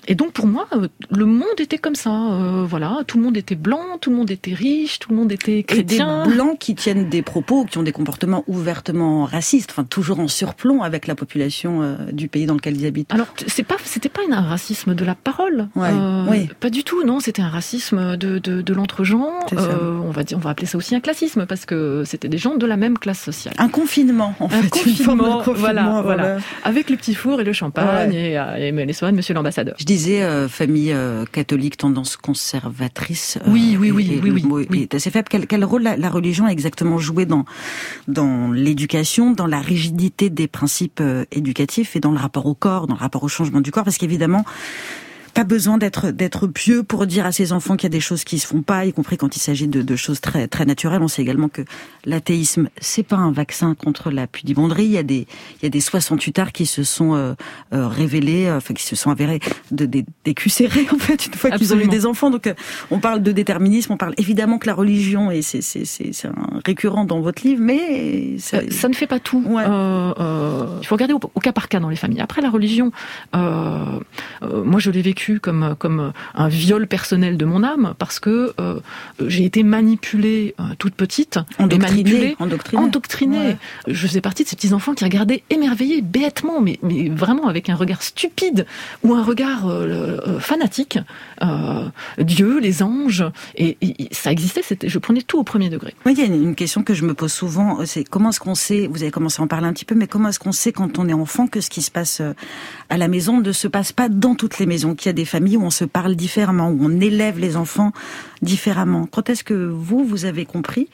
et 0.07 0.15
donc 0.15 0.33
pour 0.33 0.47
moi, 0.47 0.67
le 1.09 1.25
monde 1.25 1.59
était 1.59 1.77
comme 1.77 1.95
ça. 1.95 2.65
voilà, 2.67 2.99
tout 3.07 3.17
le 3.17 3.23
monde 3.23 3.37
était 3.37 3.55
blanc, 3.55 3.97
tout 3.99 4.09
le 4.09 4.15
monde 4.15 4.31
était 4.31 4.53
riche, 4.53 4.99
tout 4.99 5.11
le 5.11 5.17
monde 5.17 5.31
était 5.31 5.63
chrétien 5.63 6.27
blancs 6.27 6.57
qui 6.59 6.75
tiennent 6.75 7.09
des 7.09 7.21
propos, 7.21 7.65
qui 7.65 7.77
ont 7.77 7.83
des 7.83 7.91
comportements 7.91 8.43
ouvertement 8.47 9.25
racistes, 9.25 9.71
enfin 9.71 9.83
toujours 9.83 10.19
en 10.19 10.27
surplomb 10.27 10.81
avec 10.81 11.07
la 11.07 11.15
population 11.15 11.81
euh, 11.81 11.95
du 12.11 12.27
pays 12.27 12.45
dans 12.45 12.53
lequel 12.53 12.77
ils 12.77 12.85
habitent. 12.85 13.13
Alors 13.13 13.27
c'est 13.47 13.63
pas, 13.63 13.75
c'était 13.83 14.09
pas 14.09 14.21
un 14.31 14.41
racisme 14.41 14.95
de 14.95 15.05
la 15.05 15.15
parole, 15.15 15.67
euh, 15.77 16.25
oui. 16.29 16.49
pas 16.59 16.69
du 16.69 16.83
tout, 16.83 17.03
non, 17.03 17.19
c'était 17.19 17.41
un 17.41 17.49
racisme 17.49 18.17
de, 18.17 18.39
de, 18.39 18.61
de 18.61 18.73
l'entre-gens. 18.73 19.31
Euh, 19.53 19.99
on 20.03 20.11
va 20.11 20.23
dire, 20.23 20.37
on 20.37 20.41
va 20.41 20.51
appeler 20.51 20.67
ça 20.67 20.77
aussi 20.77 20.95
un 20.95 20.99
classisme 20.99 21.45
parce 21.45 21.65
que 21.65 22.03
c'était 22.05 22.29
des 22.29 22.37
gens 22.37 22.55
de 22.55 22.65
la 22.65 22.77
même 22.77 22.97
classe 22.97 23.19
sociale. 23.19 23.53
Un 23.57 23.69
confinement, 23.69 24.33
en 24.39 24.45
un 24.45 24.49
fait. 24.49 24.69
Confinement, 24.69 25.41
confinement 25.43 25.53
voilà, 25.55 26.01
voilà, 26.01 26.37
avec 26.63 26.89
le 26.89 26.95
petit 26.97 27.13
four 27.13 27.41
et 27.41 27.43
le 27.43 27.53
champagne 27.53 28.13
et, 28.13 28.33
et, 28.57 28.71
les 28.71 28.93
soins 28.93 29.11
de 29.11 29.17
Monsieur 29.17 29.33
l'ambassadeur. 29.33 29.75
Je 29.77 29.85
disais 29.85 30.47
famille 30.47 30.70
catholique 31.31 31.77
tendance 31.77 32.17
conservatrice. 32.17 33.37
oui, 33.47 33.77
oui, 33.79 33.91
oui, 33.91 34.19
oui, 34.21 34.31
oui, 34.31 34.43
oui, 34.45 34.67
oui. 34.69 34.81
Est 34.83 34.95
assez 34.95 35.11
faible. 35.11 35.27
Quel, 35.29 35.47
quel 35.47 35.63
rôle 35.65 35.83
la 35.83 36.09
religion 36.09 36.45
a 36.45 36.49
exactement 36.49 36.97
joué 36.97 37.25
dans 37.25 37.45
dans 38.07 38.51
l'éducation, 38.51 39.31
dans 39.31 39.47
la 39.47 39.59
rigidité 39.59 40.29
des 40.29 40.47
principes 40.47 40.99
euh, 41.01 41.25
éducatifs 41.31 41.95
et 41.95 41.99
dans 41.99 42.11
le 42.11 42.17
rapport 42.17 42.45
au 42.45 42.55
corps, 42.55 42.87
dans 42.87 42.95
le 42.95 42.99
rapport 42.99 43.23
au 43.23 43.27
changement 43.27 43.61
du 43.61 43.71
corps, 43.71 43.83
parce 43.83 43.97
qu'évidemment 43.97 44.45
pas 45.33 45.43
besoin 45.43 45.77
d'être 45.77 46.11
d'être 46.11 46.47
pieux 46.47 46.83
pour 46.83 47.05
dire 47.05 47.25
à 47.25 47.31
ses 47.31 47.53
enfants 47.53 47.75
qu'il 47.75 47.85
y 47.85 47.91
a 47.91 47.97
des 47.97 47.99
choses 47.99 48.23
qui 48.23 48.39
se 48.39 48.47
font 48.47 48.61
pas, 48.61 48.85
y 48.85 48.93
compris 48.93 49.17
quand 49.17 49.35
il 49.35 49.39
s'agit 49.39 49.67
de, 49.67 49.81
de, 49.81 49.95
choses 49.95 50.21
très 50.21 50.47
très 50.47 50.65
naturelles. 50.65 51.01
On 51.01 51.07
sait 51.07 51.21
également 51.21 51.49
que 51.49 51.61
l'athéisme 52.05 52.69
c'est 52.79 53.03
pas 53.03 53.17
un 53.17 53.31
vaccin 53.31 53.75
contre 53.75 54.11
la 54.11 54.27
pudibonderie. 54.27 54.85
Il 54.85 54.91
y 54.91 54.97
a 54.97 55.03
des 55.03 55.27
il 55.61 55.63
y 55.63 55.65
a 55.65 55.69
des 55.69 55.81
68 55.81 56.39
arts 56.39 56.51
qui 56.51 56.65
se 56.65 56.83
sont 56.83 57.15
euh, 57.15 57.33
euh, 57.73 57.87
révélés, 57.87 58.47
euh, 58.47 58.57
enfin 58.57 58.73
qui 58.73 58.83
se 58.83 58.95
sont 58.95 59.11
avérés 59.11 59.39
de 59.71 59.85
des, 59.85 60.05
des 60.25 60.35
en 60.91 60.97
fait 60.97 61.27
une 61.27 61.33
fois 61.33 61.51
qu'ils 61.51 61.73
ont 61.73 61.79
eu 61.79 61.87
des 61.87 62.05
enfants. 62.05 62.29
Donc 62.29 62.47
euh, 62.47 62.53
on 62.89 62.99
parle 62.99 63.23
de 63.23 63.31
déterminisme, 63.31 63.93
on 63.93 63.97
parle 63.97 64.13
évidemment 64.17 64.57
que 64.57 64.67
la 64.67 64.73
religion 64.73 65.31
et 65.31 65.41
c'est 65.41 65.61
c'est 65.61 65.85
c'est 65.85 66.27
un 66.27 66.59
récurrent 66.65 67.05
dans 67.05 67.21
votre 67.21 67.43
livre, 67.45 67.61
mais 67.61 68.37
ça, 68.37 68.59
ça 68.69 68.89
ne 68.89 68.93
fait 68.93 69.07
pas 69.07 69.19
tout. 69.19 69.43
Ouais. 69.47 69.63
il 69.63 70.87
faut 70.87 70.95
regarder 70.95 71.13
au, 71.13 71.19
au, 71.33 71.39
cas 71.39 71.53
par 71.53 71.69
cas 71.69 71.79
dans 71.79 71.89
les 71.89 71.95
familles. 71.95 72.21
Après 72.21 72.41
la 72.41 72.49
religion, 72.49 72.91
moi 73.33 74.79
je 74.79 74.91
l'ai 74.91 75.01
vécu 75.01 75.20
comme 75.39 75.75
comme 75.77 76.13
un 76.35 76.47
viol 76.47 76.87
personnel 76.87 77.37
de 77.37 77.45
mon 77.45 77.63
âme 77.63 77.93
parce 77.97 78.19
que 78.19 78.53
euh, 78.59 78.79
j'ai 79.25 79.45
été 79.45 79.63
manipulée 79.63 80.55
euh, 80.59 80.63
toute 80.77 80.95
petite, 80.95 81.39
endoctrinée, 81.59 82.35
endoctrinée. 82.39 82.83
endoctrinée. 82.83 83.37
Ouais. 83.37 83.57
Je 83.87 84.07
faisais 84.07 84.21
partie 84.21 84.43
de 84.43 84.49
ces 84.49 84.55
petits 84.55 84.73
enfants 84.73 84.93
qui 84.93 85.03
regardaient 85.03 85.43
émerveillés, 85.49 86.01
bêtement, 86.01 86.61
mais 86.61 86.79
mais 86.81 87.09
vraiment 87.09 87.47
avec 87.47 87.69
un 87.69 87.75
regard 87.75 88.01
stupide 88.01 88.65
ou 89.03 89.13
un 89.13 89.23
regard 89.23 89.67
euh, 89.67 90.39
fanatique. 90.39 90.99
Dieu, 92.19 92.59
les 92.59 92.83
anges, 92.83 93.25
et, 93.55 93.77
et 93.81 94.07
ça 94.11 94.31
existait. 94.31 94.61
C'était, 94.63 94.89
je 94.89 94.99
prenais 94.99 95.21
tout 95.21 95.39
au 95.39 95.43
premier 95.43 95.69
degré. 95.69 95.93
Oui, 96.05 96.13
il 96.15 96.19
y 96.19 96.23
a 96.23 96.25
une 96.25 96.55
question 96.55 96.83
que 96.83 96.93
je 96.93 97.03
me 97.03 97.13
pose 97.13 97.31
souvent, 97.31 97.85
c'est 97.85 98.03
comment 98.03 98.29
est-ce 98.29 98.39
qu'on 98.39 98.55
sait 98.55 98.87
Vous 98.87 99.01
avez 99.01 99.11
commencé 99.11 99.41
à 99.41 99.43
en 99.43 99.47
parler 99.47 99.67
un 99.67 99.73
petit 99.73 99.85
peu, 99.85 99.95
mais 99.95 100.07
comment 100.07 100.29
est-ce 100.29 100.39
qu'on 100.39 100.51
sait 100.51 100.71
quand 100.71 100.99
on 100.99 101.07
est 101.07 101.13
enfant 101.13 101.47
que 101.47 101.61
ce 101.61 101.69
qui 101.69 101.81
se 101.81 101.91
passe 101.91 102.21
à 102.89 102.97
la 102.97 103.07
maison 103.07 103.39
ne 103.39 103.51
se 103.51 103.67
passe 103.67 103.91
pas 103.91 104.09
dans 104.09 104.35
toutes 104.35 104.59
les 104.59 104.65
maisons, 104.65 104.95
qu'il 104.95 105.09
des 105.13 105.25
familles 105.25 105.57
où 105.57 105.63
on 105.63 105.69
se 105.71 105.85
parle 105.85 106.15
différemment, 106.15 106.69
où 106.69 106.79
on 106.81 106.99
élève 106.99 107.39
les 107.39 107.57
enfants 107.57 107.91
différemment. 108.41 109.07
Quand 109.11 109.29
est-ce 109.29 109.43
que 109.43 109.53
vous, 109.53 110.03
vous 110.03 110.25
avez 110.25 110.45
compris 110.45 110.89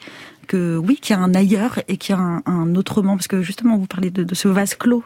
que 0.48 0.76
oui, 0.76 0.98
qu'il 1.00 1.14
y 1.14 1.18
a 1.18 1.22
un 1.22 1.34
ailleurs 1.34 1.78
et 1.86 1.96
qu'il 1.96 2.16
y 2.16 2.18
a 2.18 2.20
un, 2.20 2.42
un, 2.46 2.74
autrement 2.74 3.16
Parce 3.16 3.28
que 3.28 3.42
justement, 3.42 3.76
vous 3.76 3.86
parlez 3.86 4.10
de, 4.10 4.24
de 4.24 4.34
ce 4.34 4.48
vase 4.48 4.74
clos 4.74 5.04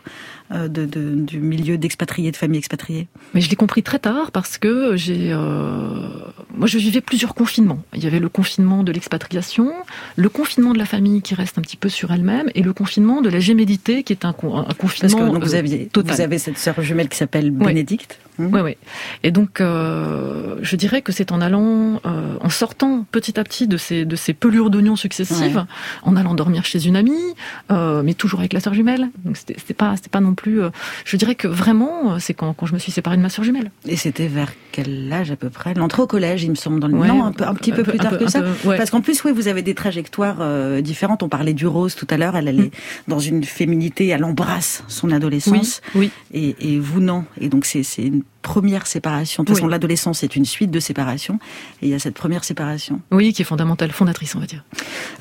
euh, 0.53 0.69
de, 0.69 0.87
de, 0.87 1.15
du 1.15 1.41
milieu 1.41 1.77
d'expatriés, 1.77 2.31
de 2.31 2.37
familles 2.37 2.59
expatriées. 2.59 3.09
Mais 3.35 3.41
je 3.41 3.51
l'ai 3.51 3.57
compris 3.57 3.83
très 3.83 3.99
tard 3.99 4.31
parce 4.31 4.57
que 4.57 4.97
j'ai, 4.97 5.33
euh, 5.33 6.09
moi, 6.55 6.67
je 6.67 6.79
vivais 6.79 7.01
plusieurs 7.01 7.35
confinements. 7.35 7.83
Il 7.95 8.03
y 8.03 8.07
avait 8.07 8.21
le 8.21 8.29
confinement 8.29 8.83
de 8.83 8.93
l'expatriation, 8.93 9.73
le 10.17 10.29
confinement 10.29 10.73
de 10.73 10.79
la 10.79 10.87
famille 10.87 11.21
qui 11.23 11.35
reste 11.35 11.59
un 11.59 11.63
petit 11.63 11.77
peu 11.77 11.89
sur 11.89 12.13
elle-même, 12.13 12.49
et 12.55 12.63
le 12.63 12.73
confinement 12.73 13.21
de 13.21 13.29
la 13.29 13.41
gémellité 13.41 14.03
qui 14.03 14.13
est 14.13 14.25
un, 14.25 14.31
un 14.31 14.75
confinement 14.75 14.75
parce 15.01 15.15
que, 15.15 15.35
donc, 15.35 15.45
vous 15.45 15.55
aviez, 15.55 15.87
total. 15.87 16.15
Vous 16.15 16.21
avez 16.21 16.39
cette 16.39 16.59
sœur 16.59 16.81
jumelle 16.83 17.09
qui 17.09 17.17
s'appelle 17.17 17.51
Bénédicte. 17.51 18.19
Oui, 18.39 18.47
oui. 18.51 18.61
Ouais. 18.61 18.79
Et 19.23 19.31
donc, 19.31 19.61
euh, 19.61 20.57
je 20.63 20.77
dirais 20.77 21.03
que 21.03 21.13
c'est 21.13 21.33
en 21.33 21.41
allant, 21.41 22.01
euh, 22.07 22.37
en 22.41 22.49
sortant 22.49 23.07
petit 23.11 23.39
à 23.39 23.45
petit 23.45 23.67
de 23.67 23.77
ces, 23.77 24.05
de 24.05 24.17
ces 24.17 24.33
pelures 24.33 24.71
d'oignons 24.71 24.97
successives, 24.97 25.32
ouais. 25.41 25.53
en 26.03 26.17
allant 26.17 26.35
dormir 26.35 26.65
chez 26.65 26.87
une 26.87 26.97
amie, 26.97 27.13
euh, 27.71 28.03
mais 28.03 28.15
toujours 28.15 28.41
avec 28.41 28.53
la 28.53 28.61
sœur 28.61 28.75
jumelle. 28.75 29.11
Donc, 29.25 29.37
c'était 29.37 29.75
pas, 29.75 29.95
pas 30.11 30.21
non 30.21 30.35
plus. 30.35 30.63
Euh, 30.63 30.71
je 31.05 31.17
dirais 31.17 31.35
que 31.35 31.49
vraiment, 31.49 32.19
c'est 32.19 32.35
quand, 32.35 32.53
quand 32.55 32.67
je 32.67 32.75
me 32.75 32.79
suis 32.79 32.93
séparée 32.93 33.17
de 33.17 33.23
ma 33.23 33.29
sœur 33.29 33.45
jumelle. 33.45 33.71
Et 33.87 33.97
c'était 33.97 34.29
vers 34.29 34.53
quel 34.71 35.13
âge 35.13 35.31
à 35.31 35.37
peu 35.37 35.51
près? 35.51 35.75
L'entrée 35.75 36.03
au 36.03 36.07
collège, 36.07 36.43
il 36.45 36.51
me 36.51 36.55
semble, 36.55 36.81
dans 36.81 36.89
le. 36.89 36.95
Ouais, 36.95 37.09
non, 37.09 37.25
un, 37.25 37.33
peu, 37.33 37.45
un 37.45 37.55
petit 37.55 37.73
peu, 37.73 37.83
peu 37.83 37.93
plus 37.93 37.99
tard 37.99 38.11
peu, 38.11 38.19
que 38.19 38.31
ça. 38.31 38.43
Peu, 38.43 38.77
Parce 38.77 38.91
qu'en 38.91 39.01
plus, 39.01 39.23
oui, 39.25 39.33
vous 39.33 39.49
avez 39.49 39.63
des 39.63 39.75
trajectoires 39.75 40.39
euh, 40.41 40.81
différentes. 40.81 41.23
On 41.23 41.29
parlait 41.29 41.55
du 41.55 41.67
rose 41.67 41.95
tout 41.95 42.07
à 42.11 42.17
l'heure. 42.17 42.37
Elle 42.37 42.49
allait 42.49 42.65
mm. 42.65 43.09
dans 43.09 43.19
une 43.19 43.45
féminité, 43.45 44.09
elle 44.09 44.25
embrasse 44.25 44.85
son 44.89 45.11
adolescence. 45.11 45.81
Oui. 45.95 46.11
oui. 46.35 46.57
Et, 46.61 46.75
et 46.75 46.79
vous 46.79 47.01
non. 47.01 47.25
Et 47.41 47.49
donc 47.49 47.65
c'est 47.65 47.83
une 47.99 48.23
première 48.43 48.87
séparation. 48.87 49.43
De 49.43 49.47
toute 49.47 49.57
façon, 49.57 49.69
l'adolescence 49.69 50.23
est 50.23 50.37
une 50.37 50.45
suite 50.45 50.71
de 50.71 50.81
séparations, 50.81 51.39
et 51.81 51.87
il 51.87 51.89
y 51.89 51.95
a 51.95 51.99
cette 51.99 52.15
première 52.15 52.45
séparation. 52.45 53.01
Oui, 53.11 53.33
qui 53.33 53.43
est 53.43 53.45
fondamentale, 53.47 53.91
fondatrice, 53.91 54.35
on 54.35 54.41
va 54.41 54.47
dire. 54.47 54.65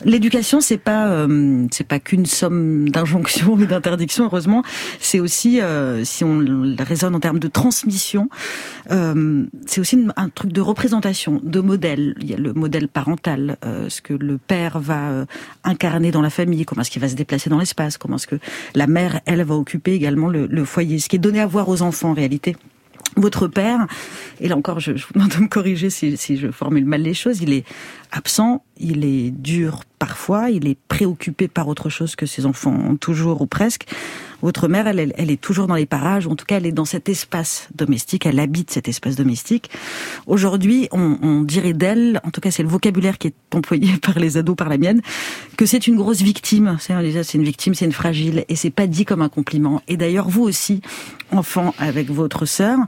L'éducation, 0.04 0.62
c'est 0.62 0.78
pas 0.78 1.08
euh, 1.08 1.68
c'est 1.72 1.88
pas 1.88 2.00
qu'une 2.00 2.25
somme 2.25 2.90
d'injonctions 2.90 3.60
et 3.60 3.66
d'interdictions, 3.66 4.25
heureusement. 4.25 4.63
C'est 5.00 5.20
aussi, 5.20 5.62
euh, 5.62 6.04
si 6.04 6.24
on 6.24 6.44
raisonne 6.80 7.16
en 7.16 7.20
termes 7.20 7.40
de 7.40 7.48
transmission, 7.48 8.30
euh, 8.92 9.46
c'est 9.66 9.80
aussi 9.82 10.08
un 10.16 10.30
truc 10.30 10.51
de 10.51 10.62
représentation, 10.62 11.40
de 11.44 11.60
modèle. 11.60 12.16
Il 12.22 12.30
y 12.30 12.34
a 12.34 12.38
le 12.38 12.54
modèle 12.54 12.88
parental, 12.88 13.58
euh, 13.66 13.90
ce 13.90 14.01
que 14.01 14.13
le 14.13 14.38
père 14.38 14.80
va 14.80 15.10
euh, 15.10 15.25
incarner 15.63 16.12
dans 16.12 16.22
la 16.22 16.30
famille, 16.30 16.66
comment 16.66 16.82
est-ce 16.82 16.92
qu'il 16.92 17.01
va 17.01 17.10
se 17.10 17.16
déplacer 17.16 17.50
dans 17.50 17.60
l'espace, 17.60 17.98
comment 17.98 18.16
est-ce 18.16 18.28
que 18.28 18.40
la 18.75 18.88
mère, 18.88 19.22
elle, 19.25 19.44
va 19.44 19.56
occuper 19.56 19.94
également 19.94 20.28
le, 20.28 20.48
le 20.48 20.66
foyer, 20.66 21.00
ce 21.00 21.10
qui 21.10 21.16
est 21.16 21.20
donné 21.20 21.40
à 21.40 21.48
voir 21.48 21.70
aux 21.70 21.82
enfants 21.82 22.12
en 22.12 22.13
réalité 22.13 22.56
votre 23.18 23.48
père, 23.48 23.88
et 24.39 24.48
là 24.48 24.56
encore, 24.56 24.80
je, 24.80 24.96
je 24.96 25.06
vous 25.06 25.13
demande 25.13 25.32
de 25.32 25.39
me 25.39 25.48
corriger 25.48 25.89
si, 25.89 26.15
si, 26.18 26.38
je 26.38 26.51
formule 26.51 26.86
mal 26.86 27.01
les 27.01 27.13
choses, 27.13 27.41
il 27.41 27.53
est 27.53 27.65
absent, 28.12 28.63
il 28.77 29.06
est 29.06 29.32
dur 29.32 29.82
parfois, 30.00 30.50
il 30.50 30.68
est 30.68 30.77
préoccupé 30.88 31.48
par 31.48 31.68
autre 31.68 31.89
chose 31.89 32.15
que 32.15 32.25
ses 32.25 32.46
enfants, 32.46 32.96
toujours 32.98 33.41
ou 33.41 33.48
presque. 33.48 33.88
Votre 34.41 34.67
mère, 34.67 34.88
elle, 34.88 35.00
est 35.00 35.41
toujours 35.41 35.67
dans 35.67 35.75
les 35.75 35.86
parages, 35.86 36.25
ou 36.27 36.31
en 36.31 36.36
tout 36.36 36.45
cas, 36.45 36.57
elle 36.57 36.65
est 36.65 36.71
dans 36.71 36.86
cet 36.86 37.10
espace 37.10 37.69
domestique, 37.75 38.25
elle 38.25 38.39
habite 38.39 38.71
cet 38.71 38.88
espace 38.88 39.15
domestique. 39.15 39.69
Aujourd'hui, 40.27 40.88
on, 40.91 41.41
dirait 41.41 41.74
d'elle, 41.74 42.19
en 42.24 42.31
tout 42.31 42.41
cas, 42.41 42.51
c'est 42.51 42.63
le 42.63 42.69
vocabulaire 42.69 43.17
qui 43.17 43.27
est 43.27 43.36
employé 43.53 43.98
par 44.01 44.19
les 44.19 44.38
ados, 44.38 44.55
par 44.55 44.69
la 44.69 44.77
mienne, 44.77 45.01
que 45.57 45.65
c'est 45.65 45.88
une 45.88 45.95
grosse 45.95 46.21
victime. 46.21 46.77
C'est 46.79 47.33
une 47.33 47.43
victime, 47.43 47.74
c'est 47.74 47.86
une 47.86 47.91
fragile, 47.91 48.45
et 48.50 48.55
c'est 48.55 48.69
pas 48.69 48.88
dit 48.88 49.05
comme 49.05 49.21
un 49.21 49.29
compliment. 49.29 49.81
Et 49.88 49.98
d'ailleurs, 49.98 50.29
vous 50.29 50.43
aussi, 50.43 50.81
enfant 51.31 51.74
avec 51.77 52.10
votre 52.10 52.45
sœur, 52.45 52.79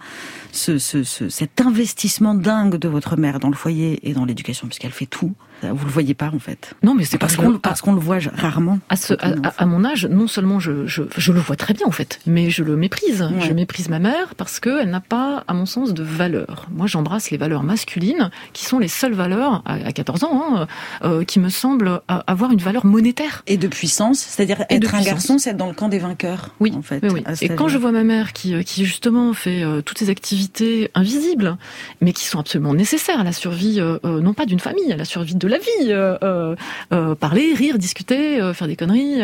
ce, 0.52 0.78
ce, 0.78 1.04
cet 1.04 1.62
investissement 1.62 2.34
dingue 2.34 2.76
de 2.76 2.88
votre 2.88 3.18
mère 3.18 3.40
dans 3.40 3.50
le 3.50 3.56
foyer 3.56 4.00
et 4.08 4.14
dans 4.14 4.26
l'éducation, 4.26 4.68
puisqu'elle 4.68 4.92
fait 4.92 5.06
tout. 5.06 5.34
Vous 5.72 5.86
le 5.86 5.92
voyez 5.92 6.14
pas 6.14 6.32
en 6.34 6.40
fait. 6.40 6.74
Non, 6.84 6.96
mais 6.96 7.06
c'est 7.06 7.18
parce 7.18 7.36
qu'on 7.36 7.58
parce 7.58 7.82
qu'on 7.82 7.94
le 7.94 8.00
voit 8.00 8.20
rarement. 8.36 8.80
À, 8.90 8.96
ce, 8.96 9.14
à, 9.14 9.34
à, 9.58 9.66
mon 9.66 9.86
âge, 9.86 10.06
non 10.06 10.28
seulement 10.28 10.60
je, 10.60 10.88
je, 10.88 11.04
je, 11.16 11.32
le 11.32 11.40
vois 11.40 11.56
très 11.56 11.74
bien 11.74 11.86
en 11.88 11.92
fait, 11.92 12.20
mais 12.26 12.50
je 12.50 12.64
le 12.64 12.76
méprise. 12.76 13.22
Ouais. 13.22 13.42
Je 13.42 13.54
méprise 13.54 13.90
ma 13.90 14.00
mère 14.00 14.36
parce 14.36 14.60
qu'elle 14.60 14.90
n'a 14.90 15.00
pas, 15.00 15.44
à 15.48 15.54
mon 15.54 15.66
sens, 15.66 15.94
de 15.94 16.04
valeur. 16.04 16.68
Moi, 16.72 16.88
j'embrasse 16.88 17.32
les 17.32 17.38
valeurs 17.38 17.64
masculines 17.64 18.30
qui 18.54 18.66
sont 18.66 18.80
les 18.80 18.88
seules 18.88 19.14
valeurs 19.14 19.64
à, 19.66 19.92
14 19.92 20.24
ans 20.24 20.44
hein, 20.58 20.68
euh, 21.04 21.24
qui 21.24 21.40
me 21.40 21.50
semblent 21.50 22.02
avoir 22.08 22.52
une 22.52 22.60
valeur 22.60 22.86
monétaire 22.86 23.44
et 23.48 23.58
de 23.58 23.68
puissance. 23.68 24.20
C'est-à-dire 24.20 24.66
être 24.70 24.96
un 24.96 25.02
garçon, 25.02 25.38
c'est 25.38 25.52
être 25.52 25.58
dans 25.58 25.68
le 25.68 25.74
camp 25.74 25.90
des 25.90 26.00
vainqueurs. 26.00 26.50
Oui, 26.60 26.74
en 26.76 26.82
fait. 26.82 27.00
Oui, 27.04 27.10
oui. 27.14 27.24
Et 27.42 27.50
quand 27.50 27.68
je 27.68 27.78
vois 27.78 27.92
ma 27.92 28.04
mère 28.04 28.34
qui, 28.34 28.64
qui 28.64 28.86
justement 28.86 29.34
fait 29.34 29.64
euh, 29.64 29.82
toutes 29.82 29.98
ces 29.98 30.10
activités 30.10 30.92
invisibles, 30.96 31.58
mais 32.02 32.14
qui 32.14 32.26
sont 32.26 32.40
absolument 32.40 32.74
nécessaires 32.74 33.20
à 33.20 33.24
la 33.24 33.34
survie, 33.34 33.80
euh, 33.80 34.00
non 34.04 34.34
pas 34.34 34.46
d'une 34.46 34.60
famille, 34.60 34.92
à 34.92 34.98
la 34.98 35.06
survie 35.06 35.36
de 35.36 35.48
la 35.54 35.60
vie. 35.60 35.92
Euh, 35.92 36.56
euh, 36.92 37.16
parler, 37.16 37.54
rire, 37.54 37.78
discuter, 37.78 38.42
euh, 38.42 38.54
faire 38.54 38.68
des 38.68 38.76
conneries. 38.76 39.22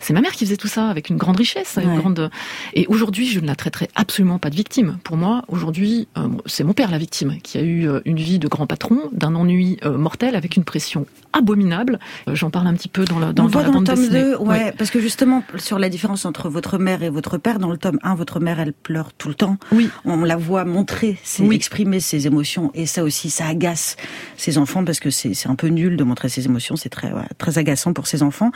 c'est 0.00 0.12
ma 0.12 0.20
mère 0.20 0.32
qui 0.32 0.44
faisait 0.44 0.56
tout 0.56 0.68
ça 0.68 0.88
avec 0.88 1.08
une 1.08 1.16
grande 1.16 1.36
richesse, 1.36 1.78
une 1.82 1.96
grande. 1.96 2.30
Et 2.74 2.86
aujourd'hui, 2.88 3.26
je 3.26 3.40
ne 3.40 3.46
la 3.46 3.56
traiterai 3.56 3.88
absolument 3.94 4.38
pas 4.38 4.50
de 4.50 4.54
victime. 4.56 4.98
Pour 5.04 5.16
moi, 5.16 5.42
aujourd'hui, 5.48 6.08
c'est 6.46 6.64
mon 6.64 6.72
père 6.72 6.90
la 6.90 6.98
victime, 6.98 7.38
qui 7.42 7.58
a 7.58 7.62
eu 7.62 7.88
une 8.04 8.16
vie 8.18 8.38
de 8.38 8.48
grand 8.48 8.66
patron, 8.66 8.98
d'un 9.12 9.34
ennui 9.34 9.78
mortel, 9.84 10.36
avec 10.36 10.56
une 10.56 10.64
pression 10.64 11.06
abominable. 11.32 11.98
J'en 12.32 12.50
parle 12.50 12.66
un 12.66 12.74
petit 12.74 12.88
peu 12.88 13.04
dans 13.04 13.18
la 13.18 13.32
dans, 13.32 13.44
On 13.44 13.46
dans 13.46 13.52
voit 13.52 13.62
la 13.62 13.68
dans 13.68 13.74
bande 13.74 13.88
le 13.88 13.94
tome 13.94 14.00
dessinée. 14.08 14.20
2, 14.22 14.36
ouais, 14.36 14.72
parce 14.76 14.90
que 14.90 15.00
justement 15.00 15.42
sur 15.56 15.78
la 15.78 15.88
différence 15.88 16.24
entre 16.24 16.48
votre 16.48 16.78
mère 16.78 17.02
et 17.02 17.10
votre 17.10 17.38
père, 17.38 17.58
dans 17.58 17.70
le 17.70 17.78
tome 17.78 17.98
1, 18.02 18.14
votre 18.14 18.40
mère 18.40 18.60
elle 18.60 18.72
pleure 18.72 19.12
tout 19.12 19.28
le 19.28 19.34
temps. 19.34 19.56
Oui. 19.72 19.88
On 20.04 20.22
la 20.24 20.36
voit 20.36 20.64
montrer, 20.64 21.18
Oui. 21.40 21.56
exprimer 21.56 22.00
ses 22.00 22.26
émotions, 22.26 22.70
et 22.74 22.86
ça 22.86 23.02
aussi, 23.04 23.30
ça 23.30 23.46
agace 23.46 23.96
ses 24.36 24.58
enfants 24.58 24.73
parce 24.82 24.98
que 24.98 25.10
c'est 25.10 25.34
un 25.46 25.54
peu 25.54 25.68
nul 25.68 25.96
de 25.96 26.02
montrer 26.04 26.28
ses 26.30 26.46
émotions, 26.46 26.74
c'est 26.74 26.88
très 26.88 27.12
ouais, 27.12 27.22
très 27.38 27.58
agaçant 27.58 27.92
pour 27.92 28.06
ses 28.06 28.22
enfants. 28.22 28.50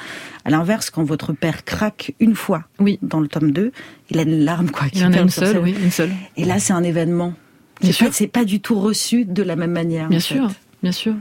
À 0.46 0.50
l'inverse, 0.50 0.88
quand 0.90 1.04
votre 1.04 1.34
père 1.34 1.64
craque 1.66 2.14
une 2.18 2.34
fois 2.34 2.64
Oui. 2.80 2.98
dans 3.02 3.20
le 3.20 3.28
tome 3.28 3.52
2, 3.52 3.70
il 4.10 4.18
a 4.18 4.22
une 4.22 4.40
larme 4.44 4.70
quoi. 4.70 4.88
qui 4.88 4.98
Il 5.00 5.04
en 5.06 5.12
a 5.12 5.20
une 5.20 5.28
seule, 5.28 5.48
scène. 5.52 5.62
oui, 5.62 5.74
une 5.80 5.90
seule. 5.90 6.10
Et 6.38 6.44
là, 6.46 6.58
c'est 6.58 6.72
un 6.72 6.82
événement. 6.82 7.34
C'est 7.82 7.96
pas, 8.06 8.10
c'est 8.10 8.26
pas 8.26 8.44
du 8.44 8.60
tout 8.60 8.80
reçu 8.80 9.24
de 9.24 9.42
la 9.44 9.54
même 9.54 9.70
manière. 9.70 10.08
Bien 10.08 10.18
en 10.18 10.20
sûr. 10.22 10.50
fait. 10.50 10.56
Bien 10.80 10.92
sûr. 10.92 11.14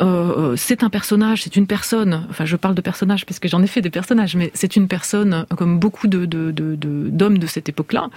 Euh, 0.00 0.04
euh, 0.52 0.56
c'est 0.56 0.82
un 0.82 0.88
personnage, 0.88 1.42
c'est 1.42 1.56
une 1.56 1.66
personne. 1.66 2.26
Enfin, 2.30 2.46
je 2.46 2.56
parle 2.56 2.74
de 2.74 2.80
personnage 2.80 3.26
parce 3.26 3.38
que 3.38 3.46
j'en 3.46 3.62
ai 3.62 3.66
fait 3.66 3.82
des 3.82 3.90
personnages, 3.90 4.36
mais 4.36 4.50
c'est 4.54 4.74
une 4.74 4.88
personne, 4.88 5.34
euh, 5.34 5.54
comme 5.54 5.78
beaucoup 5.78 6.06
de 6.08 6.24
de- 6.24 6.50
de- 6.50 6.76
de- 6.76 7.10
d'hommes 7.10 7.36
de, 7.36 7.46
cette 7.46 7.68
époque-là, 7.68 8.08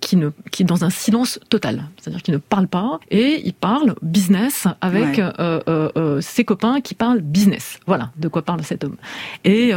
qui 0.00 0.16
ne, 0.16 0.28
qui 0.50 0.62
est 0.62 0.66
dans 0.66 0.84
un 0.84 0.90
silence 0.90 1.40
total. 1.48 1.84
C'est-à-dire 1.98 2.20
qu'il 2.22 2.34
ne 2.34 2.38
parle 2.38 2.68
pas 2.68 3.00
et 3.10 3.40
il 3.46 3.54
parle 3.54 3.94
business 4.02 4.66
avec 4.82 5.16
Ouais. 5.16 5.32
euh, 5.40 5.60
euh, 5.68 5.88
euh, 5.96 6.20
ses 6.20 6.44
copains 6.44 6.82
qui 6.82 6.94
parlent 6.94 7.20
business. 7.22 7.80
Voilà 7.86 8.10
de 8.18 8.28
quoi 8.28 8.42
parle 8.42 8.62
cet 8.62 8.84
homme. 8.84 8.96
Et 9.44 9.72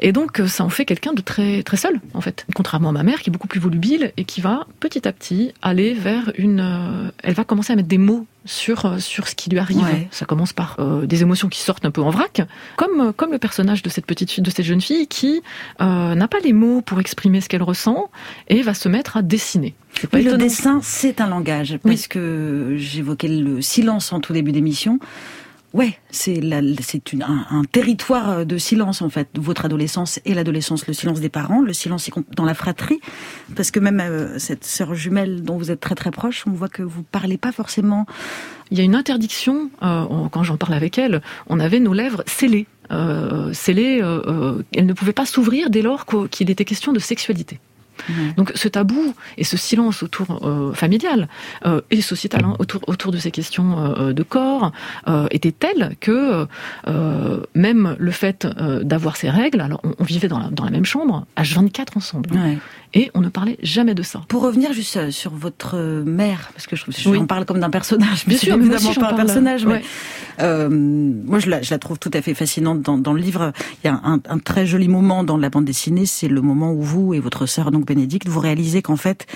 et 0.00 0.12
donc 0.12 0.40
ça 0.46 0.64
en 0.64 0.68
fait 0.70 0.84
quelqu'un 0.86 1.12
de 1.12 1.20
très 1.20 1.62
très 1.62 1.76
seul 1.76 2.00
en 2.14 2.22
fait. 2.22 2.46
Contrairement 2.54 2.88
à 2.88 2.92
ma 2.92 3.02
mère 3.02 3.20
qui 3.20 3.28
est 3.28 3.32
beaucoup 3.32 3.48
plus 3.48 3.60
volubile 3.60 4.12
et 4.16 4.24
qui 4.24 4.40
va 4.40 4.66
petit 4.80 5.06
à 5.06 5.12
petit 5.12 5.52
aller 5.60 5.92
vers 5.92 6.32
une. 6.38 7.12
elle 7.22 7.34
va 7.34 7.44
commencer 7.44 7.74
à 7.74 7.76
mettre 7.76 7.88
des 7.88 7.98
mots 7.98 8.26
sur 8.46 8.86
euh, 8.86 8.98
sur 8.98 9.28
ce 9.28 9.34
qui 9.34 9.50
lui 9.50 9.58
arrive. 9.58 9.82
Ouais. 9.82 10.08
Ça 10.10 10.24
commence 10.24 10.52
par 10.52 10.76
euh, 10.78 11.06
des 11.06 11.22
émotions 11.22 11.48
qui 11.48 11.60
sortent 11.60 11.84
un 11.84 11.90
peu 11.90 12.00
en 12.00 12.10
vrac, 12.10 12.42
comme 12.76 13.00
euh, 13.00 13.12
comme 13.12 13.32
le 13.32 13.38
personnage 13.38 13.82
de 13.82 13.88
cette 13.88 14.06
petite 14.06 14.30
fille, 14.30 14.42
de 14.42 14.50
cette 14.50 14.64
jeune 14.64 14.80
fille 14.80 15.06
qui 15.06 15.42
euh, 15.80 16.14
n'a 16.14 16.28
pas 16.28 16.38
les 16.40 16.52
mots 16.52 16.80
pour 16.80 17.00
exprimer 17.00 17.40
ce 17.40 17.48
qu'elle 17.48 17.62
ressent 17.62 18.10
et 18.48 18.62
va 18.62 18.74
se 18.74 18.88
mettre 18.88 19.16
à 19.16 19.22
dessiner. 19.22 19.74
Pas 20.10 20.18
Oui, 20.18 20.24
le 20.24 20.36
dessin, 20.36 20.80
c'est 20.82 21.20
un 21.20 21.28
langage, 21.28 21.78
parce 21.82 22.06
que 22.06 22.74
j'évoquais 22.76 23.28
le 23.28 23.62
silence 23.62 24.12
en 24.12 24.20
tout 24.20 24.32
début 24.32 24.52
d'émission. 24.52 24.98
Ouais, 25.74 25.98
c'est 26.10 26.40
un, 26.42 27.46
un 27.50 27.62
territoire 27.64 28.46
de 28.46 28.56
silence 28.58 29.02
en 29.02 29.10
fait. 29.10 29.28
Votre 29.34 29.66
adolescence 29.66 30.20
et 30.24 30.32
l'adolescence, 30.32 30.86
le 30.86 30.94
silence 30.94 31.20
des 31.20 31.28
parents, 31.28 31.60
le 31.60 31.72
silence 31.72 32.08
dans 32.34 32.44
la 32.44 32.54
fratrie, 32.54 33.00
parce 33.54 33.70
que 33.70 33.80
même 33.80 34.00
euh, 34.00 34.38
cette 34.38 34.64
sœur 34.64 34.94
jumelle 34.94 35.42
dont 35.42 35.58
vous 35.58 35.70
êtes 35.70 35.80
très 35.80 35.94
très 35.94 36.10
proche, 36.10 36.44
on 36.46 36.52
voit 36.52 36.68
que 36.68 36.82
vous 36.82 37.02
parlez 37.02 37.36
pas 37.36 37.52
forcément. 37.52 38.06
Il 38.70 38.78
y 38.78 38.80
a 38.80 38.84
une 38.84 38.94
interdiction, 38.94 39.70
euh, 39.82 40.04
quand 40.30 40.42
j'en 40.42 40.56
parle 40.56 40.74
avec 40.74 40.98
elle, 40.98 41.20
on 41.48 41.60
avait 41.60 41.80
nos 41.80 41.92
lèvres 41.92 42.22
scellées. 42.26 42.66
Euh, 42.90 43.52
scellées, 43.52 44.00
euh, 44.02 44.22
euh, 44.26 44.62
elles 44.74 44.86
ne 44.86 44.92
pouvaient 44.92 45.12
pas 45.12 45.26
s'ouvrir 45.26 45.70
dès 45.70 45.82
lors 45.82 46.06
qu'il 46.30 46.50
était 46.50 46.64
question 46.64 46.92
de 46.92 46.98
sexualité. 46.98 47.58
Donc 48.36 48.52
ce 48.54 48.68
tabou 48.68 49.14
et 49.38 49.44
ce 49.44 49.56
silence 49.56 50.02
autour 50.02 50.40
euh, 50.46 50.72
familial 50.72 51.28
euh, 51.64 51.80
et 51.90 52.00
sociétal 52.00 52.44
hein, 52.44 52.54
autour 52.58 52.80
autour 52.86 53.12
de 53.12 53.18
ces 53.18 53.30
questions 53.30 53.78
euh, 53.78 54.12
de 54.12 54.22
corps 54.22 54.72
était 55.30 55.52
tel 55.52 55.96
que 56.00 56.46
même 57.54 57.96
le 57.98 58.10
fait 58.10 58.46
d'avoir 58.82 59.16
ces 59.16 59.30
règles, 59.30 59.60
alors 59.60 59.80
on, 59.84 59.92
on 59.98 60.04
vivait 60.04 60.28
dans 60.28 60.38
la, 60.38 60.48
dans 60.50 60.64
la 60.64 60.70
même 60.70 60.84
chambre, 60.84 61.26
H24 61.36 61.96
ensemble, 61.96 62.30
Ouais. 62.32 62.58
et 62.94 63.10
on 63.14 63.20
ne 63.20 63.28
parlait 63.28 63.56
jamais 63.62 63.94
de 63.94 64.02
ça. 64.02 64.22
Pour 64.28 64.42
revenir 64.42 64.72
juste 64.72 65.10
sur 65.10 65.32
votre 65.34 65.76
mère, 66.04 66.50
parce 66.54 66.66
que 66.66 66.76
je, 66.76 66.84
je 66.88 67.08
Oui. 67.08 67.18
en 67.18 67.26
parle 67.26 67.44
comme 67.44 67.60
d'un 67.60 67.70
personnage, 67.70 68.26
Bien 68.26 68.36
sûr, 68.38 68.56
mais 68.56 68.64
moi 68.64 68.74
évidemment 68.76 68.90
aussi, 68.90 69.00
pas 69.00 69.12
un 69.12 69.14
personnage, 69.16 69.66
mais 69.66 69.74
ouais. 69.74 69.82
Moi, 70.68 71.38
je 71.38 71.48
la, 71.50 71.62
je 71.62 71.70
la 71.72 71.78
trouve 71.78 71.98
tout 71.98 72.10
à 72.12 72.20
fait 72.22 72.34
fascinante 72.34 72.82
dans, 72.82 72.98
dans 72.98 73.12
le 73.12 73.20
livre. 73.20 73.52
Il 73.82 73.86
y 73.86 73.90
a 73.90 74.00
un, 74.04 74.20
un 74.28 74.38
très 74.38 74.66
joli 74.66 74.88
moment 74.88 75.24
dans 75.24 75.36
la 75.38 75.48
bande 75.50 75.64
dessinée, 75.64 76.06
c'est 76.06 76.28
le 76.28 76.40
moment 76.42 76.72
où 76.72 76.82
vous 76.82 77.14
et 77.14 77.20
votre 77.20 77.46
sœur, 77.46 77.70
donc 77.70 77.85
Bénédicte, 77.86 78.28
vous 78.28 78.40
réalisez 78.40 78.82
qu'en 78.82 78.96
fait, 78.96 79.26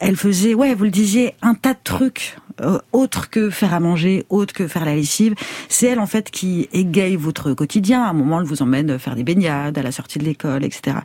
elle 0.00 0.16
faisait, 0.16 0.54
ouais, 0.54 0.74
vous 0.74 0.84
le 0.84 0.90
disiez, 0.90 1.34
un 1.42 1.54
tas 1.54 1.74
de 1.74 1.78
trucs 1.84 2.36
euh, 2.62 2.78
autres 2.92 3.30
que 3.30 3.48
faire 3.48 3.72
à 3.72 3.80
manger, 3.80 4.24
autres 4.28 4.52
que 4.52 4.66
faire 4.68 4.84
la 4.84 4.94
lessive. 4.94 5.34
C'est 5.70 5.86
elle 5.86 5.98
en 6.00 6.06
fait 6.06 6.30
qui 6.30 6.68
égaye 6.74 7.16
votre 7.16 7.54
quotidien. 7.54 8.02
À 8.02 8.08
un 8.10 8.12
moment, 8.12 8.40
elle 8.40 8.46
vous 8.46 8.60
emmène 8.60 8.98
faire 8.98 9.14
des 9.16 9.24
baignades 9.24 9.78
à 9.78 9.82
la 9.82 9.92
sortie 9.92 10.18
de 10.18 10.24
l'école, 10.24 10.62
etc. 10.64 10.98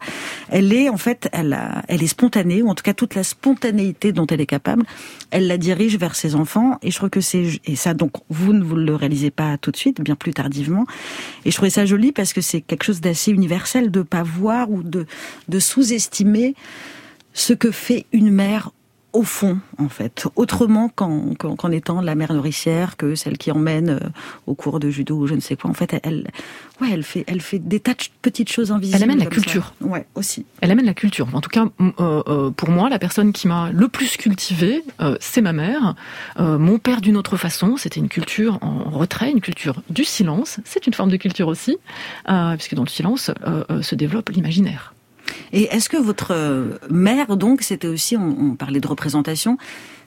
Elle 0.49 0.73
est 0.73 0.89
en 0.89 0.97
fait, 0.97 1.29
elle, 1.31 1.53
a- 1.53 1.83
elle 1.87 2.03
est 2.03 2.07
spontanée, 2.07 2.61
ou 2.61 2.67
en 2.69 2.75
tout 2.75 2.83
cas 2.83 2.93
toute 2.93 3.15
la 3.15 3.23
spontanéité 3.23 4.11
dont 4.11 4.27
elle 4.27 4.41
est 4.41 4.45
capable, 4.45 4.83
elle 5.31 5.47
la 5.47 5.57
dirige 5.57 5.97
vers 5.97 6.15
ses 6.15 6.35
enfants. 6.35 6.77
Et 6.81 6.91
je 6.91 6.97
trouve 6.97 7.09
que 7.09 7.21
c'est 7.21 7.47
et 7.65 7.75
ça 7.77 7.93
donc 7.93 8.11
vous 8.29 8.51
ne 8.51 8.63
vous 8.63 8.75
le 8.75 8.93
réalisez 8.95 9.31
pas 9.31 9.57
tout 9.57 9.71
de 9.71 9.77
suite, 9.77 10.01
bien 10.01 10.15
plus 10.15 10.33
tardivement. 10.33 10.85
Et 11.45 11.51
je 11.51 11.55
trouvais 11.55 11.69
ça 11.69 11.85
joli 11.85 12.11
parce 12.11 12.33
que 12.33 12.41
c'est 12.41 12.59
quelque 12.61 12.83
chose 12.83 12.99
d'assez 13.01 13.31
universel 13.31 13.91
de 13.91 14.01
pas 14.01 14.23
voir 14.23 14.69
ou 14.71 14.83
de 14.83 15.05
de 15.47 15.59
sous-estimer 15.59 16.53
ce 17.33 17.53
que 17.53 17.71
fait 17.71 18.05
une 18.11 18.31
mère 18.31 18.71
au 19.15 19.23
fond, 19.23 19.59
en 19.77 19.87
fait, 19.87 20.27
autrement 20.35 20.89
qu'en 20.89 21.71
étant 21.71 22.01
la 22.01 22.15
mère 22.15 22.33
nourricière, 22.33 22.97
que 22.97 23.15
celle 23.15 23.37
qui 23.37 23.49
emmène 23.49 23.89
euh, 23.89 24.09
au 24.45 24.55
cours 24.55 24.81
de 24.81 24.89
judo 24.89 25.15
ou 25.15 25.25
je 25.25 25.35
ne 25.35 25.39
sais 25.39 25.55
quoi. 25.55 25.69
En 25.69 25.73
fait, 25.73 25.97
elle, 26.03 26.27
ouais, 26.81 26.89
elle 26.91 27.03
fait, 27.03 27.23
elle 27.27 27.39
fait 27.39 27.59
des 27.59 27.79
tas 27.79 27.93
de 27.93 27.99
petites 28.21 28.51
choses 28.51 28.73
invisibles. 28.73 28.97
Elle 28.97 29.03
amène 29.09 29.19
la 29.19 29.25
comme 29.25 29.35
ça. 29.35 29.41
culture. 29.41 29.73
Ouais, 29.79 30.05
aussi. 30.15 30.45
Elle 30.59 30.69
amène 30.71 30.85
la 30.85 30.93
culture. 30.93 31.27
En 31.33 31.39
tout 31.39 31.49
cas, 31.49 31.65
euh, 31.79 32.23
euh, 32.27 32.51
pour 32.51 32.69
moi, 32.69 32.89
la 32.89 32.99
personne 32.99 33.31
qui 33.31 33.47
m'a 33.47 33.71
le 33.71 33.87
plus 33.87 34.17
cultivée, 34.17 34.83
euh, 34.99 35.15
c'est 35.21 35.41
ma 35.41 35.53
mère. 35.53 35.95
Euh, 36.39 36.57
mon 36.57 36.77
père, 36.77 36.99
d'une 36.99 37.15
autre 37.15 37.37
façon, 37.37 37.77
c'était 37.77 38.01
une 38.01 38.09
culture 38.09 38.59
en 38.61 38.89
retrait, 38.89 39.31
une 39.31 39.41
culture 39.41 39.81
du 39.89 40.03
silence. 40.03 40.59
C'est 40.65 40.87
une 40.87 40.93
forme 40.93 41.09
de 41.09 41.17
culture 41.17 41.47
aussi, 41.47 41.77
puisque 42.57 42.75
dans 42.75 42.83
le 42.83 42.89
silence 42.89 43.31
se 43.81 43.95
développe 43.95 44.29
l'imaginaire. 44.29 44.94
Et 45.53 45.63
est-ce 45.63 45.89
que 45.89 45.97
votre 45.97 46.31
euh, 46.31 46.77
mère, 46.89 47.37
donc, 47.37 47.61
c'était 47.61 47.87
aussi, 47.87 48.15
on, 48.17 48.51
on 48.51 48.55
parlait 48.55 48.79
de 48.79 48.87
représentation, 48.87 49.57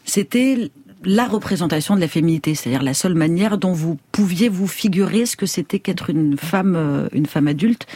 c'était 0.04 0.70
la 1.04 1.26
représentation 1.26 1.94
de 1.94 2.00
la 2.00 2.09
féminité, 2.09 2.54
c'est-à-dire 2.54 2.83
la 2.83 2.94
seule 2.94 3.14
manière 3.14 3.57
dont 3.57 3.72
vous 3.72 3.98
pouviez 4.11 4.48
vous 4.48 4.66
figurer 4.66 5.26
ce 5.26 5.37
que 5.37 5.46
c'était 5.46 5.78
qu'être 5.78 6.11
une 6.11 6.37
femme, 6.37 6.74
euh, 6.76 7.09
une 7.12 7.26
femme 7.26 7.46
adulte, 7.46 7.87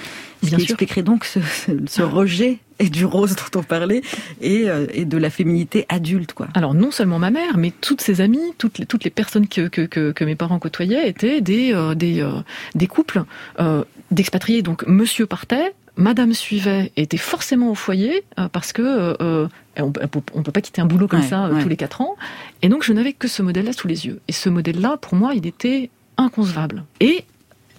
ce 0.42 0.46
Bien 0.48 0.58
qui 0.58 0.64
sûr. 0.64 0.72
expliquerait 0.74 1.02
donc 1.02 1.24
ce, 1.24 2.02
rejet 2.02 2.58
et 2.78 2.88
du 2.88 3.04
rose 3.04 3.34
dont 3.36 3.60
on 3.60 3.62
parlait 3.62 4.02
et, 4.40 4.68
euh, 4.68 4.86
et 4.92 5.04
de 5.04 5.16
la 5.16 5.30
féminité 5.30 5.84
adulte, 5.88 6.32
quoi. 6.32 6.48
Alors 6.54 6.74
non 6.74 6.90
seulement 6.90 7.18
ma 7.18 7.30
mère, 7.30 7.56
mais 7.56 7.72
toutes 7.80 8.00
ses 8.00 8.20
amies, 8.20 8.54
toutes 8.58 8.78
les, 8.78 8.86
toutes 8.86 9.04
les 9.04 9.10
personnes 9.10 9.48
que, 9.48 9.68
que, 9.68 9.82
que, 9.82 10.12
que 10.12 10.24
mes 10.24 10.36
parents 10.36 10.58
côtoyaient 10.58 11.08
étaient 11.08 11.40
des, 11.40 11.72
euh, 11.74 11.94
des, 11.94 12.20
euh, 12.20 12.30
des 12.74 12.86
couples 12.86 13.24
euh, 13.58 13.84
d'expatriés. 14.12 14.62
Donc 14.62 14.86
monsieur 14.86 15.26
partait, 15.26 15.74
madame 15.96 16.32
suivait, 16.34 16.92
et 16.96 17.02
était 17.02 17.16
forcément 17.16 17.70
au 17.70 17.74
foyer 17.74 18.24
euh, 18.38 18.48
parce 18.48 18.72
que 18.72 18.82
euh, 18.82 19.14
euh, 19.20 19.48
on, 19.78 19.90
peut- 19.92 20.20
on 20.34 20.42
peut 20.42 20.52
pas 20.52 20.60
quitter 20.60 20.80
un 20.80 20.86
boulot 20.86 21.06
comme 21.08 21.20
Ouais, 21.20 21.26
ça 21.26 21.46
euh, 21.46 21.54
ouais. 21.54 21.62
tous 21.62 21.68
les 21.68 21.76
quatre 21.76 22.00
ans. 22.00 22.16
Et 22.62 22.68
donc 22.68 22.82
je 22.84 22.92
n'avais 22.92 23.12
que 23.12 23.28
ce 23.28 23.42
modèle-là 23.42 23.72
sous 23.72 23.88
les 23.88 24.06
yeux. 24.06 24.20
Et 24.28 24.32
ce 24.32 24.48
modèle-là, 24.48 24.96
pour 24.96 25.14
moi, 25.14 25.34
il 25.34 25.46
était 25.46 25.90
inconcevable. 26.16 26.84
Et 27.00 27.24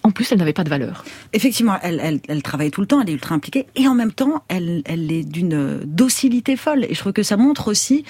en 0.04 0.12
plus, 0.12 0.32
elle 0.32 0.38
n'avait 0.38 0.54
pas 0.54 0.66
de 0.66 0.70
valeur. 0.70 1.06
Effectivement, 1.32 1.78
elle, 1.82 2.00
elle, 2.04 2.20
elle, 2.28 2.44
travaille 2.44 2.72
tout 2.72 2.82
le 2.82 2.88
temps, 2.88 3.02
elle 3.02 3.10
est 3.10 3.14
ultra 3.14 3.36
impliquée, 3.36 3.68
et 3.76 3.88
en 3.88 3.96
même 3.96 4.12
temps, 4.12 4.44
elle, 4.50 4.82
elle 4.86 5.10
est 5.12 5.24
d'une 5.24 5.80
docilité 5.86 6.58
folle. 6.58 6.86
Et 6.90 6.94
je 6.94 7.00
trouve 7.00 7.14
que 7.14 7.24
ça 7.24 7.38
montre 7.38 7.70
aussi, 7.70 8.04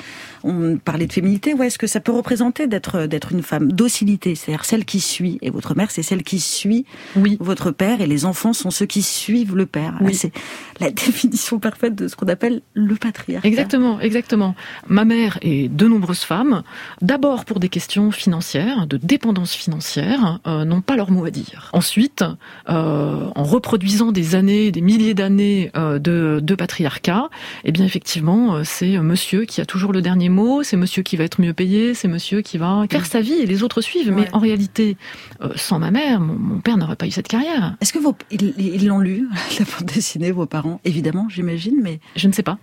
on 0.44 0.78
parlait 0.78 1.06
de 1.06 1.14
féminité, 1.14 1.54
ouais, 1.54 1.70
ce 1.70 1.78
que 1.78 1.86
ça 1.86 2.00
peut 2.00 2.12
représenter 2.12 2.66
d'être 2.66 3.06
d'être 3.06 3.32
une 3.32 3.44
femme 3.44 3.72
docilité, 3.72 4.34
c'est-à-dire 4.34 4.66
celle 4.66 4.86
qui 4.86 5.00
suit. 5.00 5.38
Et 5.42 5.52
votre 5.52 5.76
mère, 5.76 5.92
c'est 5.92 6.02
celle 6.02 6.24
qui 6.24 6.40
suit 6.40 6.86
oui. 7.16 7.38
votre 7.40 7.70
père, 7.70 8.02
et 8.02 8.08
les 8.08 8.26
enfants 8.26 8.54
sont 8.54 8.72
ceux 8.72 8.88
qui 8.88 9.04
suivent 9.04 9.56
le 9.56 9.68
père. 9.68 9.98
Oui. 10.02 10.16
C'est 10.16 10.32
la 10.80 10.90
définition 10.90 11.60
parfaite 11.60 11.94
de 11.94 12.08
ce 12.08 12.16
qu'on 12.16 12.28
appelle 12.28 12.62
le 12.74 12.96
patriarcat. 12.96 13.48
Exactement, 13.48 14.00
exactement. 14.00 14.56
Ma 14.88 15.06
mère 15.06 15.38
et 15.44 15.70
de 15.70 15.88
nombreuses 15.88 16.24
femmes, 16.24 16.64
d'abord 17.02 17.46
pour 17.46 17.60
des 17.60 17.70
questions 17.70 18.10
financières, 18.10 18.88
de 18.88 18.98
dépendance 18.98 19.54
financière, 19.54 20.40
euh, 20.48 20.66
n'ont 20.66 20.82
pas 20.82 20.96
leur 20.96 21.12
mot 21.12 21.26
à 21.26 21.32
dire. 21.32 21.70
Ensuite, 21.84 22.24
euh, 22.70 23.30
en 23.36 23.44
reproduisant 23.44 24.14
des 24.14 24.36
années, 24.36 24.72
des 24.72 24.80
milliers 24.80 25.14
d'années 25.14 25.70
euh, 25.76 26.00
de, 26.00 26.40
de, 26.42 26.56
patriarcat, 26.56 27.30
eh 27.66 27.74
bien 27.74 27.84
effectivement, 27.84 28.56
euh, 28.56 28.62
c'est 28.64 28.98
monsieur 29.00 29.44
qui 29.44 29.60
a 29.60 29.66
toujours 29.66 29.92
le 29.92 30.02
dernier 30.02 30.30
mot, 30.30 30.64
c'est 30.64 30.78
monsieur 30.78 31.04
qui 31.04 31.18
va 31.18 31.26
être 31.26 31.42
mieux 31.42 31.52
payé, 31.52 31.94
c'est 31.94 32.08
monsieur 32.08 32.40
qui 32.40 32.58
va 32.58 32.86
faire 32.90 33.06
sa 33.06 33.20
vie 33.20 33.34
et 33.34 33.46
les 33.46 33.64
autres 33.64 33.82
suivent. 33.82 34.08
Ouais. 34.08 34.16
Mais 34.16 34.28
en 34.32 34.40
réalité, 34.40 34.96
euh, 35.42 35.50
sans 35.58 35.78
ma 35.78 35.92
mère, 35.92 36.22
mon, 36.22 36.40
mon 36.40 36.62
père 36.62 36.78
n'aurait 36.78 36.96
pas 36.96 37.06
eu 37.06 37.12
cette 37.12 37.28
carrière. 37.28 37.76
Est-ce 37.82 37.92
que 37.92 38.00
vos, 38.00 38.16
ils 38.32 38.88
l'ont 38.88 39.00
lu, 39.00 39.28
la 39.60 39.66
bande 39.66 39.92
dessinée, 39.94 40.32
vos 40.32 40.46
parents? 40.46 40.80
Évidemment, 40.86 41.28
j'imagine, 41.30 41.82
mais... 41.84 42.00
Je 42.16 42.30
ne 42.30 42.32
sais 42.32 42.44
pas. 42.44 42.60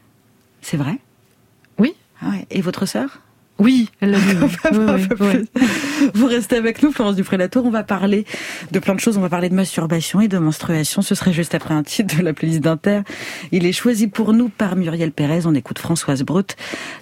C'est 0.62 0.78
vrai? 0.78 0.98
Oui. 1.78 1.92
Ah 2.22 2.30
ouais. 2.30 2.46
Et 2.50 2.62
votre 2.62 2.86
sœur? 2.86 3.20
Oui, 3.60 3.88
elle 4.00 4.10
l'a 4.10 4.18
vu. 4.18 4.36
oui, 4.72 5.06
oui, 5.20 5.48
Vous 6.14 6.26
restez 6.26 6.56
avec 6.56 6.82
nous, 6.82 6.90
Florence 6.92 7.16
Duprélatour. 7.16 7.64
On 7.64 7.70
va 7.70 7.82
parler 7.84 8.24
de 8.72 8.78
plein 8.78 8.94
de 8.94 9.00
choses. 9.00 9.16
On 9.16 9.20
va 9.20 9.28
parler 9.28 9.48
de 9.48 9.54
masturbation 9.54 10.20
et 10.20 10.28
de 10.28 10.38
menstruation. 10.38 11.02
Ce 11.02 11.14
serait 11.14 11.32
juste 11.32 11.54
après 11.54 11.74
un 11.74 11.82
titre 11.82 12.16
de 12.16 12.22
la 12.22 12.32
playlist 12.32 12.60
d'Inter. 12.60 13.02
Il 13.52 13.66
est 13.66 13.72
choisi 13.72 14.08
pour 14.08 14.32
nous 14.32 14.48
par 14.48 14.76
Muriel 14.76 15.12
Pérez. 15.12 15.42
On 15.46 15.54
écoute 15.54 15.78
Françoise 15.78 16.22
Brut. 16.22 16.56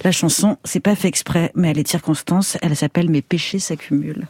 La 0.04 0.12
chanson, 0.12 0.58
c'est 0.64 0.80
pas 0.80 0.94
fait 0.96 1.08
exprès, 1.08 1.52
mais 1.54 1.70
elle 1.70 1.78
est 1.78 1.88
circonstance. 1.88 2.58
Elle 2.60 2.76
s'appelle 2.76 3.08
Mes 3.08 3.22
péchés 3.22 3.58
s'accumulent. 3.60 4.26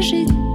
S'agite. 0.00 0.47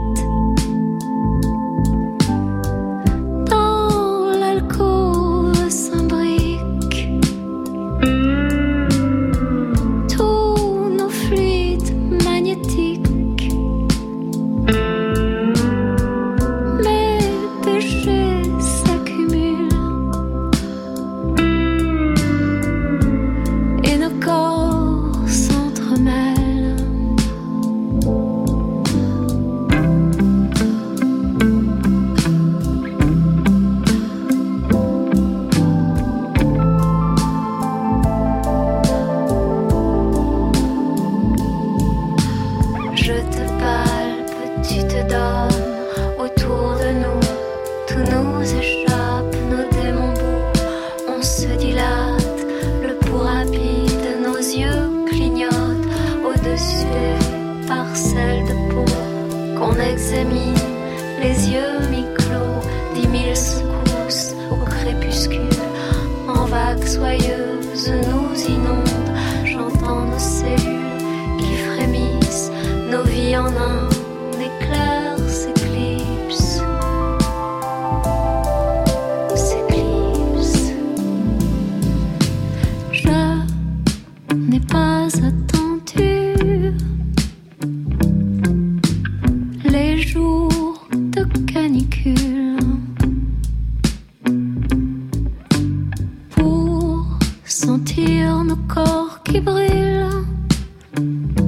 sentir 97.66 98.44
nos 98.44 98.58
corps 98.68 99.22
qui 99.24 99.40
brûlent. 99.40 101.43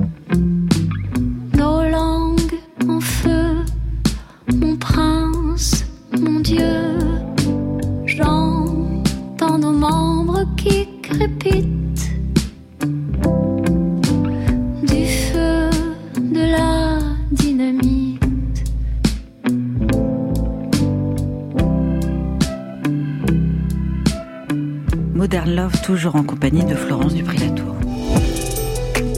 Compagnie 26.45 26.71
de 26.71 26.75
Florence 26.75 27.15
Dupri-Latour. 27.15 27.75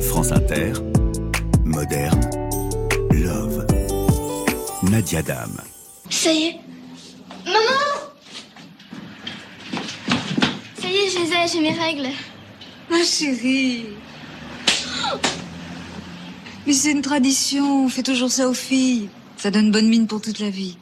France 0.04 0.32
Inter, 0.32 0.72
Moderne, 1.66 2.22
Love. 3.12 3.68
Nadia 4.84 5.22
Dame. 5.22 5.58
Ça 6.10 6.32
y 6.32 6.44
est. 6.44 6.60
Maman 7.46 8.14
Ça 10.80 10.88
y 10.88 10.96
est, 10.96 11.10
je 11.10 11.20
les 11.20 11.34
ai, 11.34 11.48
j'ai 11.52 11.60
mes 11.60 11.78
règles. 11.78 12.14
Ma 12.90 13.04
chérie. 13.04 13.88
Mais 16.66 16.72
c'est 16.72 16.92
une 16.92 17.02
tradition, 17.02 17.88
on 17.88 17.90
fait 17.90 18.04
toujours 18.04 18.32
ça 18.32 18.48
aux 18.48 18.54
filles. 18.54 19.10
Ça 19.36 19.52
donne 19.52 19.72
bonne 19.72 19.90
mine 19.90 20.08
pour 20.08 20.22
toute 20.22 20.40
la 20.40 20.50
vie. 20.50 20.78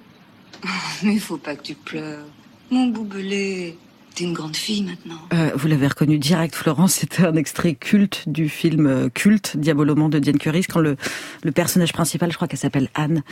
Mais 1.02 1.18
faut 1.18 1.38
pas 1.38 1.56
que 1.56 1.64
tu 1.64 1.74
pleures. 1.74 2.28
Mon 2.70 2.86
boubelé. 2.86 3.80
T'es 4.16 4.24
une 4.24 4.32
grande 4.32 4.56
fille 4.56 4.82
maintenant. 4.82 5.20
Euh, 5.34 5.52
vous 5.56 5.68
l'avez 5.68 5.88
reconnu 5.88 6.18
direct, 6.18 6.56
Florence. 6.56 6.94
C'était 6.94 7.26
un 7.26 7.36
extrait 7.36 7.74
culte 7.74 8.24
du 8.28 8.48
film 8.48 8.88
euh, 8.88 9.10
culte 9.10 9.58
Diabolomant 9.58 10.08
de 10.08 10.20
Diane 10.20 10.38
Curie. 10.38 10.64
Quand 10.64 10.80
le, 10.80 10.96
le 11.44 11.52
personnage 11.52 11.92
principal, 11.92 12.32
je 12.32 12.38
crois 12.38 12.48
qu'elle 12.48 12.60
s'appelle 12.60 12.88
Anne, 12.96 13.24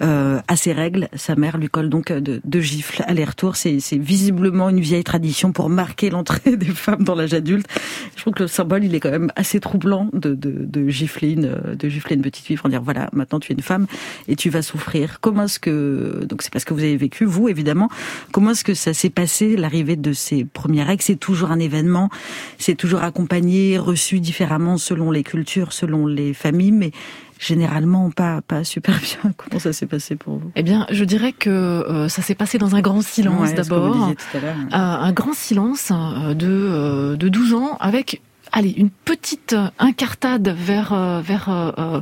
euh, 0.00 0.40
a 0.46 0.54
ses 0.54 0.72
règles, 0.72 1.08
sa 1.14 1.34
mère 1.34 1.58
lui 1.58 1.66
colle 1.66 1.88
donc 1.88 2.12
de, 2.12 2.40
de 2.44 2.60
gifles 2.60 3.02
aller-retour. 3.08 3.56
C'est 3.56 3.80
visiblement 3.94 4.68
une 4.68 4.78
vieille 4.78 5.02
tradition 5.02 5.50
pour 5.50 5.68
marquer 5.70 6.08
l'entrée 6.08 6.56
des 6.56 6.66
femmes 6.66 7.02
dans 7.02 7.16
l'âge 7.16 7.34
adulte. 7.34 7.66
Je 8.14 8.20
trouve 8.20 8.34
que 8.34 8.44
le 8.44 8.48
symbole, 8.48 8.84
il 8.84 8.94
est 8.94 9.00
quand 9.00 9.10
même 9.10 9.32
assez 9.34 9.58
troublant 9.58 10.08
de, 10.12 10.36
de, 10.36 10.52
de 10.64 10.88
gifler 10.88 11.32
une, 11.32 11.74
de 11.74 11.88
gifler 11.88 12.14
une 12.14 12.22
petite 12.22 12.44
fille 12.44 12.56
pour 12.56 12.68
dire 12.68 12.80
voilà, 12.80 13.08
maintenant 13.12 13.40
tu 13.40 13.50
es 13.50 13.56
une 13.56 13.62
femme 13.62 13.88
et 14.28 14.36
tu 14.36 14.50
vas 14.50 14.62
souffrir. 14.62 15.18
Comment 15.20 15.46
est-ce 15.46 15.58
que 15.58 16.24
donc 16.28 16.42
c'est 16.42 16.52
parce 16.52 16.64
que 16.64 16.74
vous 16.74 16.84
avez 16.84 16.96
vécu 16.96 17.24
vous 17.24 17.48
évidemment. 17.48 17.88
Comment 18.30 18.52
est-ce 18.52 18.62
que 18.62 18.74
ça 18.74 18.94
s'est 18.94 19.10
passé 19.10 19.56
l'arrivée 19.56 19.96
de 19.96 20.12
ces 20.28 20.44
premières 20.44 20.86
règles, 20.86 21.02
c'est 21.02 21.16
toujours 21.16 21.50
un 21.50 21.58
événement, 21.58 22.10
c'est 22.58 22.74
toujours 22.74 23.02
accompagné, 23.02 23.78
reçu 23.78 24.20
différemment 24.20 24.76
selon 24.76 25.10
les 25.10 25.22
cultures, 25.22 25.72
selon 25.72 26.06
les 26.06 26.34
familles, 26.34 26.72
mais 26.72 26.92
généralement 27.38 28.10
pas 28.10 28.40
pas 28.42 28.64
super 28.64 28.98
bien. 29.22 29.32
Comment 29.36 29.60
ça 29.60 29.72
s'est 29.72 29.86
passé 29.86 30.16
pour 30.16 30.38
vous? 30.38 30.50
Eh 30.56 30.62
bien, 30.62 30.86
je 30.90 31.04
dirais 31.04 31.32
que 31.32 31.50
euh, 31.50 32.08
ça 32.08 32.22
s'est 32.22 32.34
passé 32.34 32.58
dans 32.58 32.74
un 32.74 32.80
grand 32.80 33.02
silence 33.02 33.54
d'abord, 33.54 34.12
euh, 34.34 34.70
un 34.72 35.12
grand 35.12 35.34
silence 35.34 35.90
euh, 35.92 36.34
de 36.34 36.46
euh, 36.48 37.16
de 37.16 37.28
12 37.28 37.54
ans 37.54 37.76
avec 37.80 38.20
allez, 38.52 38.70
une 38.70 38.90
petite 38.90 39.54
incartade 39.78 40.48
vers 40.48 41.22
vers 41.22 41.48
euh, 41.48 42.00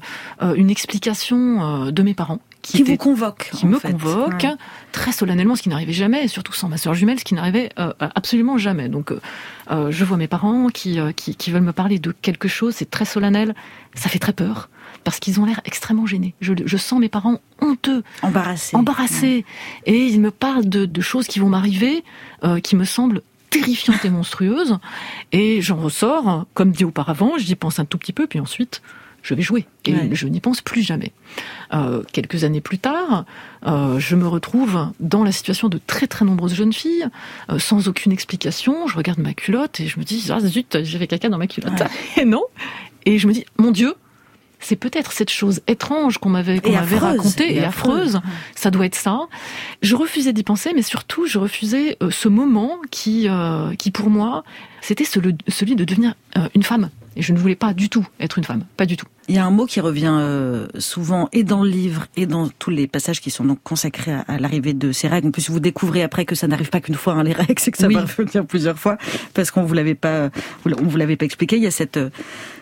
une 0.54 0.70
explication 0.70 1.90
de 1.90 2.02
mes 2.02 2.14
parents 2.14 2.40
qui, 2.72 2.82
vous 2.82 2.96
convoque, 2.96 3.50
qui 3.52 3.66
me 3.66 3.78
convoque 3.78 4.42
ouais. 4.42 4.54
très 4.92 5.12
solennellement, 5.12 5.56
ce 5.56 5.62
qui 5.62 5.68
n'arrivait 5.68 5.92
jamais, 5.92 6.24
et 6.24 6.28
surtout 6.28 6.52
sans 6.52 6.68
ma 6.68 6.76
sœur 6.76 6.94
jumelle, 6.94 7.18
ce 7.18 7.24
qui 7.24 7.34
n'arrivait 7.34 7.70
euh, 7.78 7.92
absolument 8.00 8.58
jamais. 8.58 8.88
Donc, 8.88 9.12
euh, 9.70 9.90
je 9.90 10.04
vois 10.04 10.16
mes 10.16 10.28
parents 10.28 10.68
qui, 10.68 10.98
euh, 10.98 11.12
qui, 11.12 11.36
qui 11.36 11.50
veulent 11.50 11.62
me 11.62 11.72
parler 11.72 11.98
de 11.98 12.12
quelque 12.12 12.48
chose, 12.48 12.74
c'est 12.74 12.90
très 12.90 13.04
solennel, 13.04 13.54
ça 13.94 14.08
fait 14.08 14.18
très 14.18 14.32
peur 14.32 14.68
parce 15.04 15.20
qu'ils 15.20 15.40
ont 15.40 15.44
l'air 15.44 15.60
extrêmement 15.64 16.06
gênés. 16.06 16.34
Je, 16.40 16.52
je, 16.64 16.76
sens 16.76 16.98
mes 16.98 17.08
parents 17.08 17.40
honteux, 17.60 18.02
embarrassés, 18.22 18.76
embarrassés, 18.76 19.44
ouais. 19.86 19.92
et 19.92 20.06
ils 20.06 20.20
me 20.20 20.32
parlent 20.32 20.68
de, 20.68 20.84
de 20.84 21.00
choses 21.00 21.28
qui 21.28 21.38
vont 21.38 21.48
m'arriver, 21.48 22.02
euh, 22.42 22.58
qui 22.58 22.74
me 22.74 22.84
semblent 22.84 23.22
terrifiantes 23.50 24.04
et 24.04 24.10
monstrueuses, 24.10 24.78
et 25.30 25.62
j'en 25.62 25.76
ressors, 25.76 26.46
comme 26.54 26.72
dit 26.72 26.84
auparavant, 26.84 27.38
j'y 27.38 27.54
pense 27.54 27.78
un 27.78 27.84
tout 27.84 27.98
petit 27.98 28.12
peu, 28.12 28.26
puis 28.26 28.40
ensuite 28.40 28.82
je 29.26 29.34
vais 29.34 29.42
jouer. 29.42 29.66
Et 29.84 29.92
ouais. 29.92 30.08
je 30.12 30.28
n'y 30.28 30.40
pense 30.40 30.60
plus 30.60 30.82
jamais. 30.82 31.10
Euh, 31.74 32.04
quelques 32.12 32.44
années 32.44 32.60
plus 32.60 32.78
tard, 32.78 33.24
euh, 33.66 33.98
je 33.98 34.14
me 34.14 34.28
retrouve 34.28 34.92
dans 35.00 35.24
la 35.24 35.32
situation 35.32 35.68
de 35.68 35.80
très 35.84 36.06
très 36.06 36.24
nombreuses 36.24 36.54
jeunes 36.54 36.72
filles, 36.72 37.08
euh, 37.50 37.58
sans 37.58 37.88
aucune 37.88 38.12
explication. 38.12 38.86
Je 38.86 38.96
regarde 38.96 39.18
ma 39.18 39.34
culotte 39.34 39.80
et 39.80 39.88
je 39.88 39.98
me 39.98 40.04
dis, 40.04 40.28
ah 40.30 40.38
zut, 40.38 40.78
j'avais 40.84 41.08
caca 41.08 41.28
dans 41.28 41.38
ma 41.38 41.48
culotte. 41.48 41.80
Ouais. 41.80 41.86
Et 42.22 42.24
non. 42.24 42.44
Et 43.04 43.18
je 43.18 43.26
me 43.26 43.32
dis, 43.32 43.44
mon 43.58 43.72
Dieu, 43.72 43.94
c'est 44.60 44.76
peut-être 44.76 45.10
cette 45.10 45.30
chose 45.30 45.60
étrange 45.66 46.18
qu'on 46.18 46.30
m'avait 46.30 46.60
qu'on 46.60 46.70
m'avait 46.70 46.98
racontée 46.98 47.52
et, 47.52 47.56
et 47.56 47.64
affreuse. 47.64 48.16
affreuse. 48.16 48.32
Ça 48.54 48.70
doit 48.70 48.86
être 48.86 48.94
ça. 48.94 49.18
Je 49.82 49.96
refusais 49.96 50.32
d'y 50.32 50.44
penser, 50.44 50.72
mais 50.72 50.82
surtout 50.82 51.26
je 51.26 51.38
refusais 51.38 51.98
ce 52.10 52.28
moment 52.28 52.78
qui, 52.90 53.28
qui 53.78 53.90
pour 53.90 54.08
moi, 54.08 54.44
c'était 54.80 55.04
celui 55.04 55.74
de 55.74 55.84
devenir 55.84 56.14
une 56.54 56.62
femme. 56.62 56.90
Et 57.16 57.22
je 57.22 57.32
ne 57.32 57.38
voulais 57.38 57.56
pas 57.56 57.72
du 57.72 57.88
tout 57.88 58.06
être 58.20 58.36
une 58.38 58.44
femme, 58.44 58.64
pas 58.76 58.84
du 58.84 58.96
tout. 58.96 59.06
Il 59.28 59.34
y 59.34 59.38
a 59.38 59.46
un 59.46 59.50
mot 59.50 59.66
qui 59.66 59.80
revient 59.80 60.14
euh, 60.20 60.66
souvent 60.78 61.28
et 61.32 61.42
dans 61.44 61.64
le 61.64 61.70
livre 61.70 62.06
et 62.14 62.26
dans 62.26 62.48
tous 62.48 62.70
les 62.70 62.86
passages 62.86 63.20
qui 63.20 63.30
sont 63.30 63.44
donc 63.44 63.58
consacrés 63.62 64.12
à, 64.12 64.20
à 64.20 64.38
l'arrivée 64.38 64.74
de 64.74 64.92
ces 64.92 65.08
règles. 65.08 65.28
En 65.28 65.30
plus, 65.30 65.48
vous 65.48 65.58
découvrez 65.58 66.02
après 66.02 66.26
que 66.26 66.34
ça 66.34 66.46
n'arrive 66.46 66.68
pas 66.68 66.80
qu'une 66.80 66.94
fois 66.94 67.14
hein, 67.14 67.24
les 67.24 67.32
règles, 67.32 67.58
c'est 67.58 67.70
que 67.72 67.78
ça 67.78 67.88
oui. 67.88 67.94
va 67.94 68.02
revenir 68.02 68.44
plusieurs 68.44 68.78
fois 68.78 68.98
parce 69.34 69.50
qu'on 69.50 69.64
vous 69.64 69.74
l'avait 69.74 69.94
pas, 69.94 70.30
on 70.66 70.84
vous 70.84 70.96
l'avait 70.96 71.16
pas 71.16 71.24
expliqué. 71.24 71.56
Il 71.56 71.62
y 71.62 71.66
a 71.66 71.70
cette 71.70 71.98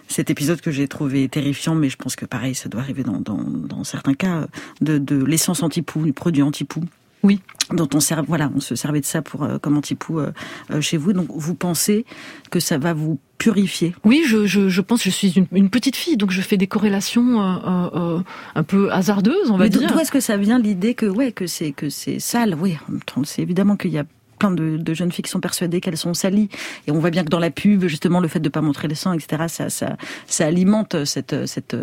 cet 0.06 0.30
épisode 0.30 0.60
que 0.60 0.70
j'ai 0.70 0.86
trouvé 0.86 1.28
terrifiant, 1.28 1.74
mais 1.74 1.88
je 1.88 1.96
pense 1.96 2.14
que 2.14 2.26
pareil, 2.26 2.54
ça 2.54 2.68
doit 2.68 2.82
arriver 2.82 3.02
dans, 3.02 3.20
dans, 3.20 3.42
dans 3.42 3.84
certains 3.84 4.14
cas 4.14 4.46
de, 4.80 4.98
de 4.98 5.24
l'essence 5.24 5.62
anti-poux, 5.62 6.04
du 6.04 6.12
produit 6.12 6.42
anti-poux. 6.42 6.84
Oui. 7.24 7.40
Dont 7.72 7.88
on 7.94 7.98
voilà, 8.28 8.50
on 8.54 8.60
se 8.60 8.76
servait 8.76 9.00
de 9.00 9.06
ça 9.06 9.22
pour 9.22 9.42
euh, 9.42 9.58
comme 9.58 9.76
anti-poux 9.78 10.20
euh, 10.20 10.32
chez 10.80 10.98
vous. 10.98 11.14
Donc, 11.14 11.28
vous 11.34 11.54
pensez 11.54 12.04
que 12.50 12.60
ça 12.60 12.76
va 12.76 12.92
vous 12.92 13.18
purifier? 13.38 13.94
Oui, 14.04 14.22
je, 14.26 14.46
je, 14.46 14.68
je 14.68 14.80
pense 14.80 15.02
je 15.02 15.10
suis 15.10 15.32
une, 15.32 15.46
une, 15.52 15.70
petite 15.70 15.96
fille, 15.96 16.16
donc 16.16 16.30
je 16.30 16.40
fais 16.40 16.56
des 16.56 16.66
corrélations 16.66 17.42
euh, 17.42 17.88
euh, 17.94 18.20
un 18.54 18.62
peu 18.62 18.92
hasardeuses, 18.92 19.50
on 19.50 19.56
va 19.56 19.64
Mais 19.64 19.70
dire. 19.70 19.90
D'où 19.90 19.98
est-ce 19.98 20.12
que 20.12 20.20
ça 20.20 20.36
vient 20.36 20.58
l'idée 20.58 20.94
que 20.94 21.06
ouais 21.06 21.32
que 21.32 21.46
c'est 21.46 21.72
que 21.72 21.88
c'est 21.88 22.18
sale? 22.18 22.56
Oui, 22.60 22.76
c'est 23.24 23.42
évidemment 23.42 23.76
qu'il 23.76 23.92
y 23.92 23.98
a 23.98 24.04
plein 24.38 24.50
de, 24.50 24.76
de, 24.76 24.94
jeunes 24.94 25.12
filles 25.12 25.24
qui 25.24 25.30
sont 25.30 25.40
persuadées 25.40 25.80
qu'elles 25.80 25.96
sont 25.96 26.14
salies. 26.14 26.48
Et 26.86 26.90
on 26.90 26.98
voit 26.98 27.10
bien 27.10 27.24
que 27.24 27.30
dans 27.30 27.38
la 27.38 27.50
pub, 27.50 27.86
justement, 27.86 28.20
le 28.20 28.28
fait 28.28 28.40
de 28.40 28.48
ne 28.48 28.50
pas 28.50 28.60
montrer 28.60 28.88
les 28.88 28.94
sangs, 28.94 29.12
etc., 29.12 29.44
ça, 29.48 29.70
ça, 29.70 29.96
ça 30.26 30.46
alimente 30.46 31.04
cette, 31.04 31.46
cette 31.46 31.76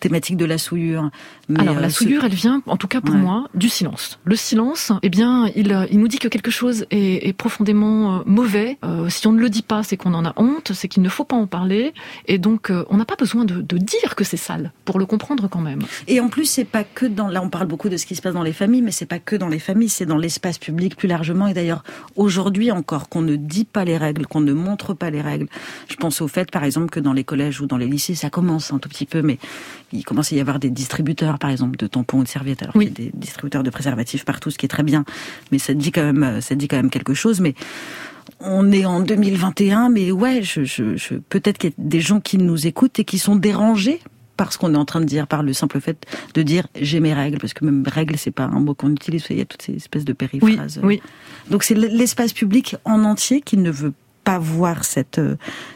thématique 0.00 0.36
de 0.36 0.44
la 0.44 0.58
souillure. 0.58 1.10
Mais 1.48 1.60
Alors, 1.60 1.80
la 1.80 1.90
souillure, 1.90 2.22
ce... 2.22 2.26
elle 2.26 2.34
vient, 2.34 2.62
en 2.66 2.76
tout 2.76 2.88
cas 2.88 3.00
pour 3.00 3.14
ouais. 3.14 3.20
moi, 3.20 3.48
du 3.54 3.68
silence. 3.68 4.18
Le 4.24 4.36
silence, 4.36 4.92
eh 5.02 5.08
bien, 5.08 5.50
il, 5.56 5.86
il 5.90 5.98
nous 5.98 6.08
dit 6.08 6.18
que 6.18 6.28
quelque 6.28 6.50
chose 6.50 6.86
est, 6.90 7.28
est 7.28 7.32
profondément 7.32 8.22
mauvais. 8.26 8.78
Euh, 8.84 9.08
si 9.08 9.26
on 9.26 9.32
ne 9.32 9.40
le 9.40 9.50
dit 9.50 9.62
pas, 9.62 9.82
c'est 9.82 9.96
qu'on 9.96 10.14
en 10.14 10.24
a 10.24 10.32
honte, 10.36 10.72
c'est 10.72 10.88
qu'il 10.88 11.02
ne 11.02 11.08
faut 11.08 11.24
pas 11.24 11.36
en 11.36 11.46
parler. 11.46 11.92
Et 12.26 12.38
donc, 12.38 12.70
euh, 12.70 12.84
on 12.90 12.96
n'a 12.96 13.04
pas 13.04 13.16
besoin 13.16 13.44
de, 13.44 13.60
de 13.60 13.78
dire 13.78 14.14
que 14.14 14.24
c'est 14.24 14.36
sale 14.36 14.72
pour 14.84 14.98
le 14.98 15.06
comprendre 15.06 15.48
quand 15.48 15.60
même. 15.60 15.80
Et 16.06 16.20
en 16.20 16.28
plus, 16.28 16.44
c'est 16.44 16.64
pas 16.64 16.84
que 16.84 17.06
dans, 17.06 17.28
là, 17.28 17.42
on 17.42 17.48
parle 17.48 17.66
beaucoup 17.66 17.88
de 17.88 17.96
ce 17.96 18.06
qui 18.06 18.16
se 18.16 18.22
passe 18.22 18.34
dans 18.34 18.42
les 18.42 18.52
familles, 18.52 18.82
mais 18.82 18.90
c'est 18.90 19.06
pas 19.06 19.18
que 19.18 19.36
dans 19.36 19.48
les 19.48 19.58
familles, 19.58 19.88
c'est 19.88 20.06
dans 20.06 20.16
l'espace 20.16 20.58
public 20.58 20.96
plus 20.96 21.08
largement. 21.08 21.46
Et 21.46 21.54
d'ailleurs, 21.54 21.82
aujourd'hui 22.16 22.70
encore 22.70 23.08
qu'on 23.08 23.22
ne 23.22 23.36
dit 23.36 23.64
pas 23.64 23.84
les 23.84 23.96
règles, 23.96 24.26
qu'on 24.26 24.40
ne 24.40 24.52
montre 24.52 24.94
pas 24.94 25.10
les 25.10 25.20
règles. 25.20 25.46
Je 25.88 25.96
pense 25.96 26.20
au 26.20 26.28
fait, 26.28 26.50
par 26.50 26.64
exemple, 26.64 26.90
que 26.90 27.00
dans 27.00 27.12
les 27.12 27.24
collèges 27.24 27.60
ou 27.60 27.66
dans 27.66 27.76
les 27.76 27.86
lycées, 27.86 28.14
ça 28.14 28.30
commence 28.30 28.72
un 28.72 28.78
tout 28.78 28.88
petit 28.88 29.06
peu, 29.06 29.22
mais 29.22 29.38
il 29.92 30.04
commence 30.04 30.32
à 30.32 30.36
y 30.36 30.40
avoir 30.40 30.58
des 30.58 30.70
distributeurs, 30.70 31.38
par 31.38 31.50
exemple, 31.50 31.76
de 31.76 31.86
tampons 31.86 32.18
ou 32.18 32.24
de 32.24 32.28
serviettes. 32.28 32.62
Alors 32.62 32.76
oui. 32.76 32.92
qu'il 32.92 33.04
y 33.04 33.08
a 33.08 33.10
des 33.10 33.18
distributeurs 33.18 33.62
de 33.62 33.70
préservatifs 33.70 34.24
partout, 34.24 34.50
ce 34.50 34.58
qui 34.58 34.66
est 34.66 34.70
très 34.70 34.82
bien, 34.82 35.04
mais 35.52 35.58
ça 35.58 35.74
dit 35.74 35.92
quand 35.92 36.12
même, 36.12 36.40
ça 36.40 36.54
dit 36.54 36.68
quand 36.68 36.76
même 36.76 36.90
quelque 36.90 37.14
chose. 37.14 37.40
Mais 37.40 37.54
on 38.40 38.72
est 38.72 38.84
en 38.84 39.00
2021, 39.00 39.88
mais 39.88 40.12
ouais, 40.12 40.42
je, 40.42 40.64
je, 40.64 40.96
je 40.96 41.14
peut-être 41.14 41.58
qu'il 41.58 41.70
y 41.70 41.72
a 41.72 41.76
des 41.78 42.00
gens 42.00 42.20
qui 42.20 42.38
nous 42.38 42.66
écoutent 42.66 42.98
et 42.98 43.04
qui 43.04 43.18
sont 43.18 43.36
dérangés 43.36 44.00
par 44.40 44.54
ce 44.54 44.58
qu'on 44.58 44.72
est 44.72 44.78
en 44.78 44.86
train 44.86 45.02
de 45.02 45.04
dire, 45.04 45.26
par 45.26 45.42
le 45.42 45.52
simple 45.52 45.82
fait 45.82 46.06
de 46.32 46.40
dire 46.40 46.66
j'ai 46.80 46.98
mes 47.00 47.12
règles, 47.12 47.36
parce 47.38 47.52
que 47.52 47.62
même 47.62 47.84
règles, 47.86 48.16
c'est 48.16 48.30
pas 48.30 48.44
un 48.44 48.60
mot 48.60 48.72
qu'on 48.72 48.90
utilise, 48.90 49.26
il 49.28 49.36
y 49.36 49.42
a 49.42 49.44
toutes 49.44 49.60
ces 49.60 49.74
espèces 49.74 50.06
de 50.06 50.14
périphrases. 50.14 50.80
Oui, 50.82 51.02
oui. 51.02 51.02
Donc 51.50 51.62
c'est 51.62 51.74
l'espace 51.74 52.32
public 52.32 52.76
en 52.86 53.04
entier 53.04 53.42
qui 53.42 53.58
ne 53.58 53.70
veut 53.70 53.92
pas 54.24 54.38
voir 54.38 54.84
cette, 54.84 55.20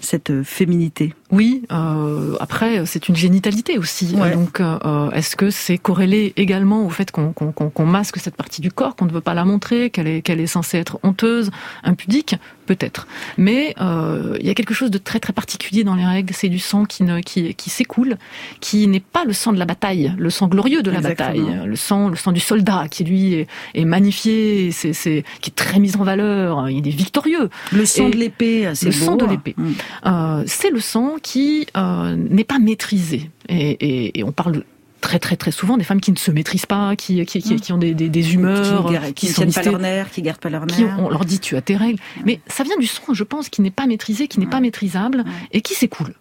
cette 0.00 0.42
féminité. 0.44 1.12
Oui, 1.30 1.64
euh, 1.72 2.36
après 2.40 2.86
c'est 2.86 3.08
une 3.10 3.16
génitalité 3.16 3.76
aussi. 3.76 4.14
Ouais. 4.14 4.32
Donc 4.32 4.60
euh, 4.60 5.10
est-ce 5.10 5.36
que 5.36 5.50
c'est 5.50 5.76
corrélé 5.76 6.32
également 6.36 6.86
au 6.86 6.88
fait 6.88 7.10
qu'on 7.10 7.34
qu 7.34 7.44
qu 7.52 7.82
masque 7.82 8.16
cette 8.16 8.36
partie 8.36 8.62
du 8.62 8.72
corps, 8.72 8.96
qu'on 8.96 9.04
ne 9.04 9.12
veut 9.12 9.20
pas 9.20 9.34
la 9.34 9.44
montrer, 9.44 9.90
qu'elle 9.90 10.06
est, 10.06 10.22
qu'elle 10.22 10.40
est 10.40 10.46
censée 10.46 10.78
être 10.78 10.98
honteuse, 11.02 11.50
impudique? 11.82 12.36
Peut-être. 12.66 13.06
Mais 13.36 13.74
euh, 13.80 14.36
il 14.40 14.46
y 14.46 14.50
a 14.50 14.54
quelque 14.54 14.74
chose 14.74 14.90
de 14.90 14.98
très 14.98 15.20
très 15.20 15.32
particulier 15.32 15.84
dans 15.84 15.94
les 15.94 16.04
règles, 16.06 16.32
c'est 16.34 16.48
du 16.48 16.58
sang 16.58 16.84
qui, 16.84 17.02
ne, 17.02 17.20
qui, 17.20 17.54
qui 17.54 17.70
s'écoule, 17.70 18.16
qui 18.60 18.86
n'est 18.86 19.00
pas 19.00 19.24
le 19.24 19.32
sang 19.32 19.52
de 19.52 19.58
la 19.58 19.66
bataille, 19.66 20.14
le 20.16 20.30
sang 20.30 20.48
glorieux 20.48 20.82
de 20.82 20.90
la 20.90 20.98
Exactement. 20.98 21.28
bataille, 21.44 21.66
le 21.66 21.76
sang, 21.76 22.08
le 22.08 22.16
sang 22.16 22.32
du 22.32 22.40
soldat 22.40 22.86
qui 22.90 23.04
lui 23.04 23.34
est, 23.34 23.46
est 23.74 23.84
magnifié, 23.84 24.70
c'est, 24.72 24.92
c'est, 24.92 25.24
qui 25.40 25.50
est 25.50 25.54
très 25.54 25.78
mis 25.78 25.96
en 25.96 26.04
valeur, 26.04 26.70
il 26.70 26.86
est 26.88 26.90
victorieux. 26.90 27.50
Le 27.72 27.84
sang 27.84 28.08
Et 28.08 28.10
de 28.12 28.16
l'épée, 28.16 28.70
c'est 28.74 28.86
le 28.86 28.92
beau. 28.92 29.04
sang 29.04 29.16
de 29.16 29.26
l'épée. 29.26 29.54
Mmh. 29.56 29.72
Euh, 30.06 30.42
c'est 30.46 30.70
le 30.70 30.80
sang 30.80 31.16
qui 31.22 31.66
euh, 31.76 32.16
n'est 32.16 32.44
pas 32.44 32.58
maîtrisé. 32.58 33.30
Et, 33.48 33.70
et, 33.72 34.18
et 34.20 34.24
on 34.24 34.32
parle 34.32 34.64
très 35.04 35.18
très 35.18 35.36
très 35.36 35.50
souvent 35.50 35.76
des 35.76 35.84
femmes 35.84 36.00
qui 36.00 36.12
ne 36.12 36.16
se 36.16 36.30
maîtrisent 36.30 36.64
pas, 36.64 36.96
qui 36.96 37.24
qui, 37.26 37.42
qui, 37.42 37.56
qui 37.56 37.72
ont 37.72 37.78
des, 37.78 37.92
des, 37.92 38.08
des 38.08 38.34
humeurs, 38.34 38.90
qui, 39.14 39.28
ne 39.28 39.32
tiennent 39.32 39.52
pas 39.52 39.62
leur 39.62 39.78
nerfs, 39.78 40.10
qui 40.10 40.22
gardent 40.22 40.38
pas 40.38 40.48
leur 40.48 40.64
nerfs. 40.64 40.76
Qui, 40.76 40.84
on 40.98 41.10
leur 41.10 41.26
dit 41.26 41.40
tu 41.40 41.56
as 41.56 41.60
tes 41.60 41.76
règles, 41.76 42.00
mais 42.24 42.40
ça 42.46 42.64
vient 42.64 42.78
du 42.78 42.86
sang, 42.86 43.12
je 43.12 43.22
pense, 43.22 43.50
qui 43.50 43.60
n'est 43.60 43.70
pas 43.70 43.86
maîtrisé, 43.86 44.28
qui 44.28 44.40
n'est 44.40 44.46
pas 44.46 44.60
maîtrisable 44.60 45.24
et 45.52 45.60
qui 45.60 45.74
s'écoule. 45.74 46.14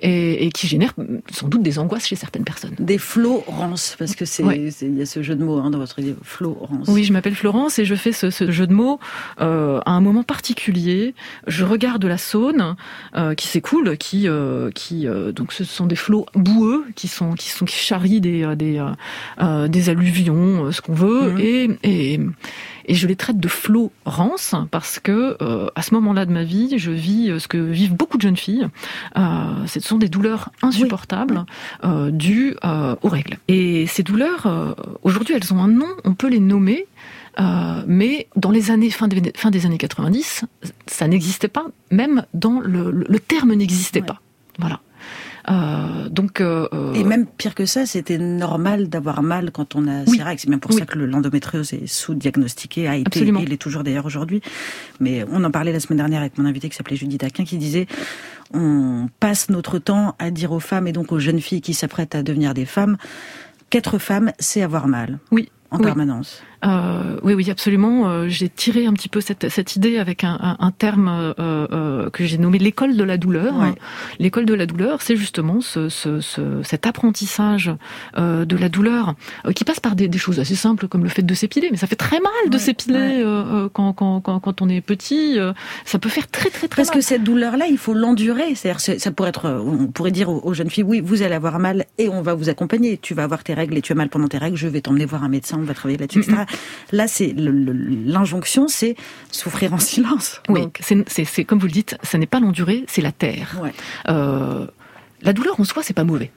Et, 0.00 0.46
et, 0.46 0.50
qui 0.50 0.66
génère 0.66 0.94
sans 1.30 1.48
doute 1.48 1.62
des 1.62 1.78
angoisses 1.78 2.06
chez 2.06 2.16
certaines 2.16 2.44
personnes. 2.44 2.74
Des 2.78 2.98
Florence, 2.98 3.96
parce 3.98 4.14
que 4.14 4.24
c'est 4.24 4.42
il 4.42 4.98
y 4.98 5.02
a 5.02 5.06
ce 5.06 5.22
jeu 5.22 5.34
de 5.34 5.44
mots 5.44 5.58
hein, 5.58 5.70
dans 5.70 5.78
votre 5.78 6.00
livre, 6.00 6.18
Florence. 6.22 6.88
Oui, 6.88 7.04
je 7.04 7.12
m'appelle 7.12 7.34
Florence 7.34 7.78
et 7.78 7.84
je 7.84 7.94
fais 7.94 8.12
ce, 8.12 8.30
ce 8.30 8.50
jeu 8.50 8.66
de 8.66 8.72
mots 8.72 8.98
euh, 9.40 9.80
à 9.84 9.92
un 9.92 10.00
moment 10.00 10.22
particulier. 10.22 11.14
Je 11.46 11.64
regarde 11.64 12.04
la 12.04 12.18
Saône 12.18 12.76
euh, 13.16 13.34
qui 13.34 13.48
s'écoule, 13.48 13.96
qui 13.96 14.28
euh, 14.28 14.70
qui 14.70 15.06
euh, 15.06 15.32
donc 15.32 15.52
ce 15.52 15.64
sont 15.64 15.86
des 15.86 15.96
flots 15.96 16.26
boueux 16.34 16.86
qui 16.94 17.08
sont 17.08 17.32
qui 17.32 17.50
sont 17.50 17.64
qui 17.64 17.76
charrient 17.76 18.20
des 18.20 18.44
euh, 18.44 18.54
des 18.54 18.82
des 19.68 19.88
alluvions, 19.88 20.70
ce 20.72 20.80
qu'on 20.80 20.94
veut, 20.94 21.32
mmh. 21.32 21.38
et, 21.40 21.68
et 21.82 22.20
et 22.88 22.94
je 22.94 23.06
les 23.06 23.16
traite 23.16 23.38
de 23.38 23.48
Florence 23.48 24.54
parce 24.70 24.98
que 24.98 25.36
euh, 25.42 25.68
à 25.76 25.82
ce 25.82 25.94
moment-là 25.94 26.24
de 26.24 26.32
ma 26.32 26.42
vie, 26.42 26.78
je 26.78 26.90
vis 26.90 27.30
euh, 27.30 27.38
ce 27.38 27.46
que 27.46 27.58
vivent 27.58 27.94
beaucoup 27.94 28.16
de 28.16 28.22
jeunes 28.22 28.36
filles. 28.36 28.66
Euh, 29.16 29.66
sont 29.88 29.98
des 29.98 30.08
douleurs 30.08 30.50
insupportables 30.62 31.44
euh, 31.84 32.10
dues 32.10 32.56
euh, 32.64 32.94
aux 33.02 33.08
règles. 33.08 33.38
Et 33.48 33.86
ces 33.86 34.02
douleurs, 34.02 34.46
euh, 34.46 34.74
aujourd'hui, 35.02 35.34
elles 35.34 35.52
ont 35.52 35.62
un 35.62 35.68
nom. 35.68 35.88
On 36.04 36.14
peut 36.14 36.28
les 36.28 36.40
nommer. 36.40 36.86
mais 37.86 38.26
dans 38.36 38.50
les 38.50 38.70
années 38.70 38.90
fin 38.90 39.08
des, 39.08 39.32
fin 39.36 39.50
des 39.50 39.64
années 39.66 39.78
90, 39.78 40.44
ça 40.86 41.06
n'existait 41.08 41.48
pas, 41.48 41.66
même 41.90 42.24
dans 42.34 42.60
le, 42.60 42.90
le 42.90 43.20
terme 43.20 43.54
n'existait 43.54 44.00
ouais. 44.00 44.06
pas. 44.06 44.20
Voilà. 44.58 44.80
Euh, 45.50 46.08
donc, 46.10 46.40
euh, 46.40 46.92
et 46.94 47.04
même 47.04 47.26
pire 47.26 47.54
que 47.54 47.64
ça, 47.64 47.86
c'était 47.86 48.18
normal 48.18 48.88
d'avoir 48.88 49.22
mal 49.22 49.50
quand 49.50 49.74
on 49.76 49.86
a 49.88 50.04
oui. 50.06 50.20
C'est 50.36 50.48
bien 50.48 50.58
pour 50.58 50.72
oui. 50.72 50.78
ça 50.78 50.86
que 50.86 50.98
l'endométriose 50.98 51.72
est 51.72 51.86
sous-diagnostiqué, 51.86 52.86
a 52.86 52.96
été, 52.96 53.20
il 53.20 53.52
est 53.52 53.56
toujours 53.56 53.82
d'ailleurs 53.82 54.06
aujourd'hui. 54.06 54.42
Mais 55.00 55.24
on 55.30 55.42
en 55.44 55.50
parlait 55.50 55.72
la 55.72 55.80
semaine 55.80 55.98
dernière 55.98 56.20
avec 56.20 56.36
mon 56.38 56.44
invité 56.44 56.68
qui 56.68 56.76
s'appelait 56.76 56.96
Judith 56.96 57.24
Aquin, 57.24 57.44
qui 57.44 57.56
disait 57.56 57.86
on 58.54 59.08
passe 59.20 59.50
notre 59.50 59.78
temps 59.78 60.14
à 60.18 60.30
dire 60.30 60.52
aux 60.52 60.60
femmes 60.60 60.86
et 60.86 60.92
donc 60.92 61.12
aux 61.12 61.18
jeunes 61.18 61.40
filles 61.40 61.60
qui 61.60 61.74
s'apprêtent 61.74 62.14
à 62.14 62.22
devenir 62.22 62.54
des 62.54 62.64
femmes 62.64 62.96
qu'être 63.70 63.98
femme, 63.98 64.32
c'est 64.38 64.62
avoir 64.62 64.88
mal. 64.88 65.18
Oui. 65.30 65.50
En 65.70 65.78
oui. 65.78 65.84
permanence. 65.84 66.42
Euh, 66.64 67.18
oui, 67.22 67.34
oui, 67.34 67.50
absolument. 67.50 68.08
Euh, 68.08 68.28
j'ai 68.28 68.48
tiré 68.48 68.86
un 68.86 68.92
petit 68.92 69.08
peu 69.08 69.20
cette, 69.20 69.48
cette 69.48 69.76
idée 69.76 69.98
avec 69.98 70.24
un, 70.24 70.38
un, 70.40 70.56
un 70.58 70.70
terme 70.70 71.08
euh, 71.08 71.34
euh 71.38 72.10
que 72.10 72.24
j'ai 72.24 72.38
nommé 72.38 72.58
l'école 72.58 72.96
de 72.96 73.04
la 73.04 73.16
douleur. 73.16 73.56
Ouais. 73.56 73.74
L'école 74.18 74.46
de 74.46 74.54
la 74.54 74.66
douleur, 74.66 75.02
c'est 75.02 75.16
justement 75.16 75.60
ce, 75.60 75.88
ce, 75.88 76.20
ce, 76.20 76.62
cet 76.62 76.86
apprentissage 76.86 77.72
euh, 78.16 78.44
de 78.44 78.56
la 78.56 78.68
douleur 78.68 79.14
qui 79.54 79.64
passe 79.64 79.80
par 79.80 79.94
des, 79.94 80.08
des, 80.08 80.18
choses 80.18 80.40
assez 80.40 80.56
simples 80.56 80.88
comme 80.88 81.04
le 81.04 81.10
fait 81.10 81.22
de 81.22 81.34
s'épiler. 81.34 81.68
Mais 81.70 81.76
ça 81.76 81.86
fait 81.86 81.96
très 81.96 82.20
mal 82.20 82.50
de 82.50 82.58
s'épiler 82.58 83.24
ouais. 83.24 83.68
quand, 83.72 83.92
quand, 83.92 84.20
quand, 84.20 84.40
quand, 84.40 84.62
on 84.62 84.68
est 84.68 84.80
petit. 84.80 85.38
ça 85.84 85.98
peut 85.98 86.08
faire 86.08 86.28
très, 86.28 86.50
très, 86.50 86.68
très 86.68 86.82
Parce 86.82 86.88
mal. 86.88 86.98
que 86.98 87.00
cette 87.02 87.22
douleur-là, 87.24 87.66
il 87.70 87.78
faut 87.78 87.94
l'endurer. 87.94 88.54
C'est-à-dire, 88.54 88.80
ça 88.80 89.10
pourrait 89.10 89.30
être, 89.30 89.62
on 89.64 89.86
pourrait 89.86 90.10
dire 90.10 90.30
aux, 90.30 90.40
aux 90.42 90.54
jeunes 90.54 90.70
filles, 90.70 90.84
oui, 90.84 91.00
vous 91.00 91.22
allez 91.22 91.34
avoir 91.34 91.58
mal 91.58 91.86
et 91.98 92.08
on 92.08 92.22
va 92.22 92.34
vous 92.34 92.48
accompagner. 92.48 92.98
Tu 92.98 93.14
vas 93.14 93.24
avoir 93.24 93.44
tes 93.44 93.54
règles 93.54 93.76
et 93.76 93.82
tu 93.82 93.92
as 93.92 93.94
mal 93.94 94.08
pendant 94.08 94.28
tes 94.28 94.38
règles. 94.38 94.56
Je 94.56 94.68
vais 94.68 94.80
t'emmener 94.80 95.04
voir 95.04 95.24
un 95.24 95.28
médecin. 95.28 95.58
On 95.60 95.64
va 95.64 95.74
travailler 95.74 95.98
là-dessus, 95.98 96.20
etc. 96.20 96.47
Là, 96.92 97.08
c'est 97.08 97.34
l'injonction, 97.36 98.68
c'est 98.68 98.96
souffrir 99.30 99.74
en 99.74 99.78
silence. 99.78 100.40
Oui, 100.48 100.68
c'est 100.80 101.44
comme 101.44 101.58
vous 101.58 101.66
le 101.66 101.72
dites, 101.72 101.96
ça 102.02 102.18
n'est 102.18 102.26
pas 102.26 102.40
l'endurer, 102.40 102.84
c'est 102.88 103.02
la 103.02 103.12
terre. 103.12 103.58
Ouais. 103.62 103.72
Euh, 104.08 104.66
la 105.22 105.32
douleur 105.32 105.58
en 105.60 105.64
soi, 105.64 105.82
c'est 105.82 105.94
pas 105.94 106.04
mauvais. 106.04 106.30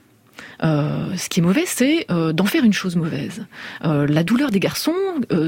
Euh, 0.62 1.16
ce 1.16 1.28
qui 1.28 1.40
est 1.40 1.42
mauvais, 1.42 1.64
c'est 1.66 2.06
euh, 2.10 2.32
d'en 2.32 2.44
faire 2.44 2.64
une 2.64 2.72
chose 2.72 2.96
mauvaise. 2.96 3.44
Euh, 3.84 4.06
la 4.06 4.22
douleur 4.22 4.50
des 4.50 4.60
garçons 4.60 4.92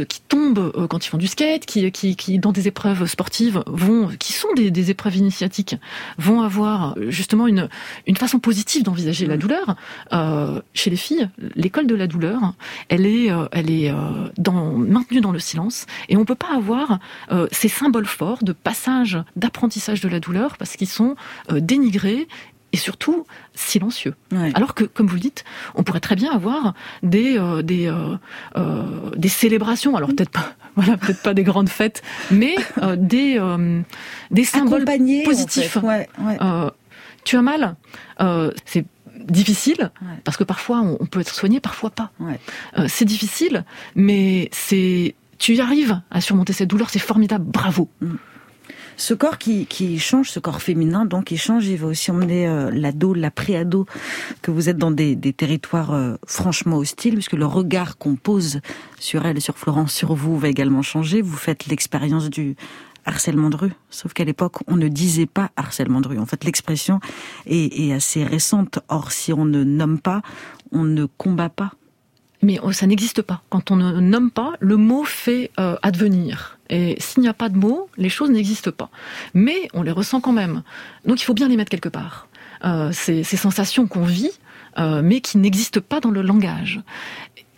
qui 0.08 0.20
tombent 0.20 0.86
quand 0.88 1.04
ils 1.04 1.08
font 1.08 1.18
du 1.18 1.26
skate, 1.26 1.66
qui, 1.66 1.90
qui, 1.92 2.16
qui, 2.16 2.38
dans 2.38 2.52
des 2.52 2.68
épreuves 2.68 3.06
sportives 3.06 3.62
vont, 3.66 4.08
qui 4.18 4.32
sont 4.32 4.52
des, 4.54 4.70
des 4.70 4.90
épreuves 4.90 5.16
initiatiques, 5.16 5.76
vont 6.18 6.42
avoir 6.42 6.94
justement 7.08 7.46
une, 7.46 7.68
une 8.06 8.16
façon 8.16 8.38
positive 8.38 8.82
d'envisager 8.82 9.26
mmh. 9.26 9.30
la 9.30 9.36
douleur. 9.36 9.76
Euh, 10.12 10.60
chez 10.74 10.90
les 10.90 10.96
filles, 10.96 11.28
l'école 11.54 11.86
de 11.86 11.94
la 11.94 12.06
douleur, 12.06 12.54
elle 12.88 13.06
est, 13.06 13.30
elle 13.52 13.70
est 13.70 13.92
dans, 14.38 14.72
maintenue 14.72 15.20
dans 15.20 15.32
le 15.32 15.38
silence, 15.38 15.86
et 16.08 16.16
on 16.16 16.24
peut 16.24 16.34
pas 16.34 16.54
avoir 16.54 16.98
ces 17.52 17.68
symboles 17.68 18.06
forts 18.06 18.42
de 18.42 18.52
passage, 18.52 19.18
d'apprentissage 19.36 20.00
de 20.00 20.08
la 20.08 20.20
douleur 20.20 20.56
parce 20.56 20.76
qu'ils 20.76 20.88
sont 20.88 21.16
dénigrés 21.50 22.28
et 22.74 22.76
surtout 22.76 23.24
silencieux. 23.54 24.16
Ouais. 24.32 24.50
Alors 24.54 24.74
que, 24.74 24.82
comme 24.82 25.06
vous 25.06 25.14
le 25.14 25.20
dites, 25.20 25.44
on 25.76 25.84
pourrait 25.84 26.00
très 26.00 26.16
bien 26.16 26.32
avoir 26.32 26.74
des 27.04 27.38
euh, 27.38 27.62
des 27.62 27.86
euh, 27.86 28.16
euh, 28.56 29.10
des 29.14 29.28
célébrations. 29.28 29.94
Alors 29.94 30.08
peut-être 30.08 30.30
pas, 30.30 30.54
voilà, 30.74 30.96
peut-être 30.96 31.22
pas 31.22 31.34
des 31.34 31.44
grandes 31.44 31.68
fêtes, 31.68 32.02
mais 32.32 32.56
des 32.96 33.40
des 34.32 34.44
symboles 34.44 34.84
positifs. 35.24 35.76
En 35.76 35.82
fait. 35.82 35.86
ouais, 35.86 36.08
ouais. 36.18 36.70
tu 37.22 37.36
as 37.36 37.42
mal, 37.42 37.76
c'est 38.66 38.84
difficile 39.28 39.92
parce 40.24 40.36
que 40.36 40.44
parfois 40.44 40.80
on 40.80 41.06
peut 41.06 41.20
être 41.20 41.32
soigné, 41.32 41.60
parfois 41.60 41.90
pas. 41.90 42.10
c'est 42.88 43.04
difficile, 43.04 43.64
mais 43.94 44.48
c'est 44.50 45.14
tu 45.38 45.54
y 45.54 45.60
arrives 45.60 46.00
à 46.10 46.20
surmonter 46.20 46.52
cette 46.52 46.70
douleur, 46.70 46.90
c'est 46.90 46.98
formidable, 46.98 47.44
bravo. 47.44 47.88
Mm 48.00 48.14
ce 48.96 49.14
corps 49.14 49.38
qui, 49.38 49.66
qui 49.66 49.98
change, 49.98 50.30
ce 50.30 50.40
corps 50.40 50.62
féminin, 50.62 51.04
donc 51.04 51.30
il 51.30 51.38
change, 51.38 51.66
il 51.66 51.76
va 51.76 51.88
aussi 51.88 52.10
emmener 52.10 52.48
euh, 52.48 52.70
l'ado, 52.72 53.14
la 53.14 53.30
pré-ado, 53.30 53.86
que 54.42 54.50
vous 54.50 54.68
êtes 54.68 54.78
dans 54.78 54.90
des, 54.90 55.16
des 55.16 55.32
territoires 55.32 55.92
euh, 55.92 56.16
franchement 56.26 56.76
hostiles, 56.76 57.14
puisque 57.14 57.32
le 57.32 57.46
regard 57.46 57.98
qu'on 57.98 58.16
pose 58.16 58.60
sur 58.98 59.26
elle, 59.26 59.40
sur 59.40 59.58
Florence, 59.58 59.92
sur 59.92 60.14
vous, 60.14 60.38
va 60.38 60.48
également 60.48 60.82
changer. 60.82 61.22
Vous 61.22 61.36
faites 61.36 61.66
l'expérience 61.66 62.30
du 62.30 62.56
harcèlement 63.06 63.50
de 63.50 63.56
rue, 63.56 63.72
sauf 63.90 64.12
qu'à 64.12 64.24
l'époque, 64.24 64.56
on 64.66 64.76
ne 64.76 64.88
disait 64.88 65.26
pas 65.26 65.50
harcèlement 65.56 66.00
de 66.00 66.08
rue. 66.08 66.18
En 66.18 66.26
fait, 66.26 66.44
l'expression 66.44 67.00
est, 67.46 67.78
est 67.78 67.92
assez 67.92 68.24
récente. 68.24 68.78
Or, 68.88 69.12
si 69.12 69.32
on 69.32 69.44
ne 69.44 69.62
nomme 69.62 69.98
pas, 69.98 70.22
on 70.72 70.84
ne 70.84 71.04
combat 71.04 71.50
pas 71.50 71.72
mais 72.44 72.60
ça 72.72 72.86
n'existe 72.86 73.22
pas. 73.22 73.42
Quand 73.48 73.70
on 73.70 73.76
ne 73.76 74.00
nomme 74.00 74.30
pas, 74.30 74.52
le 74.60 74.76
mot 74.76 75.04
fait 75.04 75.50
euh, 75.58 75.76
advenir. 75.82 76.58
Et 76.70 76.96
s'il 76.98 77.22
n'y 77.22 77.28
a 77.28 77.34
pas 77.34 77.48
de 77.48 77.56
mots, 77.56 77.88
les 77.96 78.08
choses 78.08 78.30
n'existent 78.30 78.70
pas. 78.70 78.90
Mais 79.32 79.68
on 79.72 79.82
les 79.82 79.90
ressent 79.90 80.20
quand 80.20 80.32
même. 80.32 80.62
Donc 81.06 81.20
il 81.20 81.24
faut 81.24 81.34
bien 81.34 81.48
les 81.48 81.56
mettre 81.56 81.70
quelque 81.70 81.88
part. 81.88 82.28
Euh, 82.64 82.90
ces, 82.92 83.24
sensations 83.24 83.86
qu'on 83.86 84.04
vit, 84.04 84.30
euh, 84.78 85.02
mais 85.02 85.20
qui 85.20 85.38
n'existent 85.38 85.80
pas 85.80 86.00
dans 86.00 86.10
le 86.10 86.22
langage. 86.22 86.80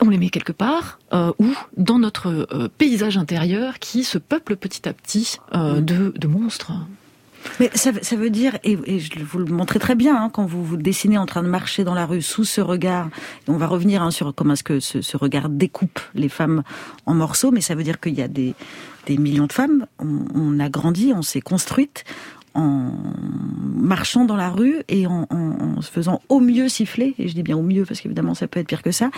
On 0.01 0.09
les 0.09 0.19
met 0.19 0.29
quelque 0.29 0.53
part, 0.53 0.99
ou 1.39 1.55
dans 1.79 1.99
notre 1.99 2.47
paysage 2.77 3.17
intérieur 3.17 3.79
qui 3.79 4.05
se 4.05 4.19
peuple 4.19 4.55
petit 4.57 4.87
à 4.87 4.93
petit 4.93 5.39
de 5.55 6.27
monstres. 6.27 6.73
Mais 7.61 7.71
ça, 7.75 7.91
veut 8.17 8.31
dire, 8.31 8.59
et, 8.65 8.99
je 8.99 9.25
vous 9.25 9.39
le 9.39 9.47
montrez 9.47 9.79
très 9.79 9.95
bien, 9.95 10.17
hein, 10.17 10.31
quand 10.33 10.47
vous 10.47 10.65
vous 10.65 10.77
dessinez 10.77 11.19
en 11.19 11.27
train 11.27 11.43
de 11.43 11.49
marcher 11.49 11.85
dans 11.85 11.95
la 11.95 12.07
rue 12.07 12.23
sous 12.23 12.45
ce 12.45 12.61
regard, 12.61 13.09
on 13.49 13.57
va 13.57 13.67
revenir 13.67 14.03
hein, 14.03 14.11
sur 14.11 14.35
comment 14.35 14.55
est-ce 14.55 14.65
que 14.65 14.81
ce, 14.81 15.17
regard 15.17 15.49
découpe 15.49 16.01
les 16.15 16.29
femmes 16.29 16.63
en 17.07 17.15
morceaux, 17.15 17.51
mais 17.51 17.61
ça 17.61 17.75
veut 17.75 17.83
dire 17.83 18.01
qu'il 18.01 18.15
y 18.15 18.23
a 18.23 18.29
des, 18.29 18.55
millions 19.09 19.47
de 19.47 19.53
femmes, 19.53 19.87
on, 19.99 20.59
a 20.59 20.69
grandi, 20.69 21.13
on 21.15 21.23
s'est 21.23 21.41
construite 21.41 22.05
en 22.55 22.93
marchant 23.77 24.25
dans 24.25 24.37
la 24.37 24.51
rue 24.51 24.83
et 24.89 25.07
en, 25.07 25.27
se 25.81 25.91
faisant 25.91 26.21
au 26.29 26.41
mieux 26.41 26.69
siffler, 26.69 27.15
et 27.19 27.29
je 27.29 27.35
dis 27.35 27.43
bien 27.43 27.57
au 27.57 27.63
mieux 27.63 27.85
parce 27.85 28.01
qu'évidemment 28.01 28.35
ça 28.35 28.49
peut 28.49 28.61
être 28.61 28.67
pire 28.67 28.83
que 28.83 28.93
ça, 28.93 29.11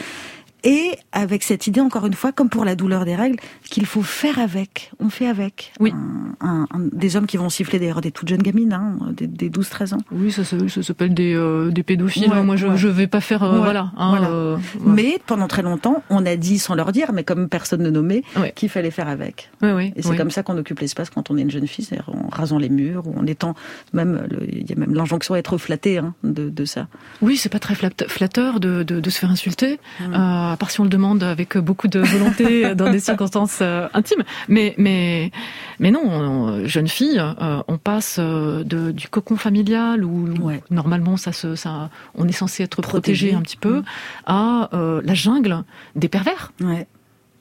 et 0.65 0.99
avec 1.13 1.43
cette 1.43 1.67
idée, 1.67 1.81
encore 1.81 2.07
une 2.07 2.15
fois, 2.15 2.33
comme 2.33 2.49
pour 2.49 2.65
la 2.65 2.75
douleur 2.75 3.05
des 3.05 3.15
règles, 3.15 3.39
qu'il 3.65 3.87
faut 3.87 4.03
faire 4.03 4.39
avec. 4.39 4.91
On 4.99 5.09
fait 5.09 5.27
avec. 5.27 5.73
Oui. 5.81 5.93
Un, 6.41 6.67
un, 6.71 6.81
des 6.93 7.17
hommes 7.17 7.27
qui 7.27 7.37
vont 7.37 7.49
siffler 7.49 7.79
d'ailleurs 7.79 8.01
des 8.01 8.11
toutes 8.11 8.29
jeunes 8.29 8.43
gamines, 8.43 8.73
hein, 8.73 8.99
des, 9.13 9.27
des 9.27 9.51
12-13 9.51 9.95
ans. 9.95 9.99
Oui, 10.11 10.33
ça, 10.33 10.45
ça, 10.45 10.57
ça 10.69 10.83
s'appelle 10.83 11.15
des, 11.15 11.35
euh, 11.35 11.71
des 11.71 11.83
pédophiles. 11.83 12.31
Ouais, 12.31 12.43
Moi, 12.43 12.57
je, 12.57 12.67
ouais. 12.67 12.77
je 12.77 12.89
vais 12.89 13.07
pas 13.07 13.21
faire... 13.21 13.43
Euh, 13.43 13.53
ouais, 13.53 13.59
voilà. 13.59 13.93
Hein, 13.97 14.11
voilà. 14.11 14.31
Euh, 14.31 14.57
mais 14.85 15.21
pendant 15.27 15.49
très 15.49 15.63
longtemps, 15.63 16.03
on 16.11 16.27
a 16.27 16.37
dit, 16.37 16.59
sans 16.59 16.75
leur 16.75 16.93
dire, 16.93 17.13
mais 17.13 17.25
comme 17.25 17.49
personne 17.49 17.83
ne 17.83 17.91
nommait, 17.91 18.23
qu'il 18.55 18.69
fallait 18.69 18.91
faire 18.91 19.09
avec. 19.09 19.51
Et 19.63 20.03
c'est 20.03 20.17
comme 20.17 20.31
ça 20.31 20.43
qu'on 20.43 20.57
occupe 20.59 20.81
l'espace 20.81 21.11
quand 21.11 21.31
on 21.31 21.39
est 21.39 21.43
une 21.43 21.51
jeune 21.51 21.67
fille, 21.67 21.85
c'est-à-dire 21.85 22.11
en 22.11 22.29
rasant 22.29 22.59
les 22.59 22.69
murs, 22.69 23.07
ou 23.07 23.19
en 23.19 23.27
étant... 23.27 23.55
même 23.93 24.27
Il 24.51 24.69
y 24.69 24.73
a 24.73 24.77
même 24.77 24.95
l'injonction 24.95 25.35
à 25.35 25.39
être 25.39 25.57
flatté 25.59 25.99
hein, 25.99 26.15
de, 26.25 26.49
de, 26.51 26.65
ça. 26.65 26.89
Oui, 27.23 27.37
c'est 27.37 27.49
pas 27.49 27.59
très 27.59 27.75
flatteur 27.75 28.61
de, 28.61 28.83
de, 28.83 29.01
de, 29.01 29.11
se 29.11 29.19
faire 29.19 29.31
insulter. 29.31 29.79
À 30.53 30.57
part 30.57 30.71
si 30.71 30.81
on 30.81 30.85
le 30.85 30.91
demande 30.91 31.23
avec 31.23 31.57
beaucoup 31.59 31.89
de 31.89 32.01
volonté 32.01 32.75
dans 32.75 32.91
des 32.91 33.01
circonstances 33.01 33.59
euh, 33.61 33.89
intimes. 33.95 34.23
Mais, 34.49 34.75
mais, 34.79 35.31
mais 35.79 35.91
non, 35.91 36.03
on, 36.05 36.67
jeune 36.67 36.89
fille, 36.89 37.19
euh, 37.19 37.63
on 37.69 37.79
passe 37.79 38.17
euh, 38.19 38.65
de, 38.65 38.91
du 38.91 39.09
cocon 39.09 39.37
familial 39.37 40.05
où 40.05 40.29
ouais. 40.43 40.63
normalement 40.71 41.17
ça 41.17 41.33
se, 41.33 41.55
ça, 41.55 41.91
on 42.15 42.27
est 42.29 42.33
censé 42.33 42.63
être 42.63 42.83
protégé, 42.83 43.29
protégé 43.29 43.35
un 43.35 43.43
petit 43.43 43.57
peu, 43.57 43.79
mmh. 43.79 43.85
à 44.27 44.71
la 44.73 45.15
jungle 45.15 45.65
des 45.97 46.09
pervers. 46.09 46.53
Ouais 46.61 46.87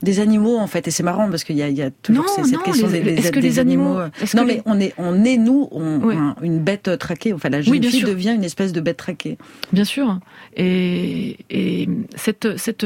des 0.01 0.19
animaux 0.19 0.57
en 0.57 0.67
fait 0.67 0.87
et 0.87 0.91
c'est 0.91 1.03
marrant 1.03 1.29
parce 1.29 1.43
qu'il 1.43 1.55
y 1.57 1.63
a, 1.63 1.69
il 1.69 1.77
y 1.77 1.81
a 1.81 1.89
toujours 1.89 2.25
non, 2.25 2.43
cette 2.43 2.53
non, 2.53 2.59
question 2.61 2.87
les, 2.87 3.01
des, 3.01 3.13
est-ce 3.13 3.31
que 3.31 3.39
les 3.39 3.57
animaux, 3.59 3.99
Est 4.21 4.33
non 4.35 4.45
mais 4.45 4.55
les... 4.55 4.61
on 4.65 4.79
est 4.79 4.93
on 4.97 5.23
est 5.23 5.37
nous 5.37 5.67
on, 5.71 5.99
oui. 6.03 6.15
un, 6.15 6.35
une 6.41 6.59
bête 6.59 6.97
traquée 6.99 7.33
enfin 7.33 7.49
la 7.49 7.61
jeune 7.61 7.73
oui, 7.73 7.81
fille 7.83 8.01
sûr. 8.01 8.07
devient 8.09 8.33
une 8.35 8.43
espèce 8.43 8.73
de 8.73 8.81
bête 8.81 8.97
traquée 8.97 9.37
bien 9.73 9.85
sûr 9.85 10.19
et, 10.55 11.37
et 11.49 11.89
cette 12.15 12.57
cette 12.57 12.85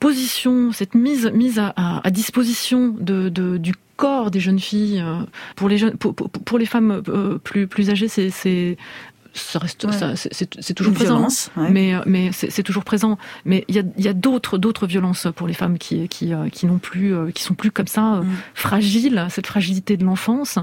position, 0.00 0.72
cette 0.72 0.94
mise, 0.94 1.30
mise 1.32 1.58
à, 1.58 1.72
à, 1.76 2.00
à 2.06 2.10
disposition 2.10 2.88
de, 2.98 3.28
de, 3.28 3.58
du 3.58 3.74
corps 3.96 4.30
des 4.30 4.40
jeunes 4.40 4.58
filles, 4.58 5.04
pour 5.56 5.68
les, 5.68 5.76
jeunes, 5.76 5.96
pour, 5.98 6.14
pour, 6.14 6.30
pour 6.30 6.58
les 6.58 6.64
femmes 6.64 7.02
plus, 7.44 7.66
plus 7.66 7.90
âgées, 7.90 8.08
c'est 8.08 8.78
ça 9.32 9.58
reste, 9.58 9.84
Ouais. 9.84 9.92
c'est- 10.16 10.74
toujours 10.74 10.94
présent. 10.94 11.26
ouais. 11.56 11.70
Mais 11.70 11.94
euh, 11.94 12.00
mais 12.06 12.30
c'est 12.32 12.62
toujours 12.62 12.84
présent. 12.84 13.18
Mais 13.44 13.64
il 13.68 13.74
y 13.74 13.78
a, 13.78 13.82
il 13.98 14.04
y 14.04 14.08
a 14.08 14.12
d'autres 14.12 14.58
d'autres 14.58 14.86
violences 14.86 15.26
pour 15.36 15.46
les 15.46 15.54
femmes 15.54 15.78
qui 15.78 16.08
qui 16.08 16.32
euh, 16.34 16.48
qui 16.48 16.66
n'ont 16.66 16.78
plus 16.78 17.14
euh, 17.14 17.30
qui 17.30 17.42
sont 17.42 17.54
plus 17.54 17.70
comme 17.70 17.86
ça 17.86 18.00
Mm. 18.20 18.26
fragiles, 18.54 19.26
cette 19.30 19.46
fragilité 19.46 19.96
de 19.96 20.04
l'enfance. 20.04 20.58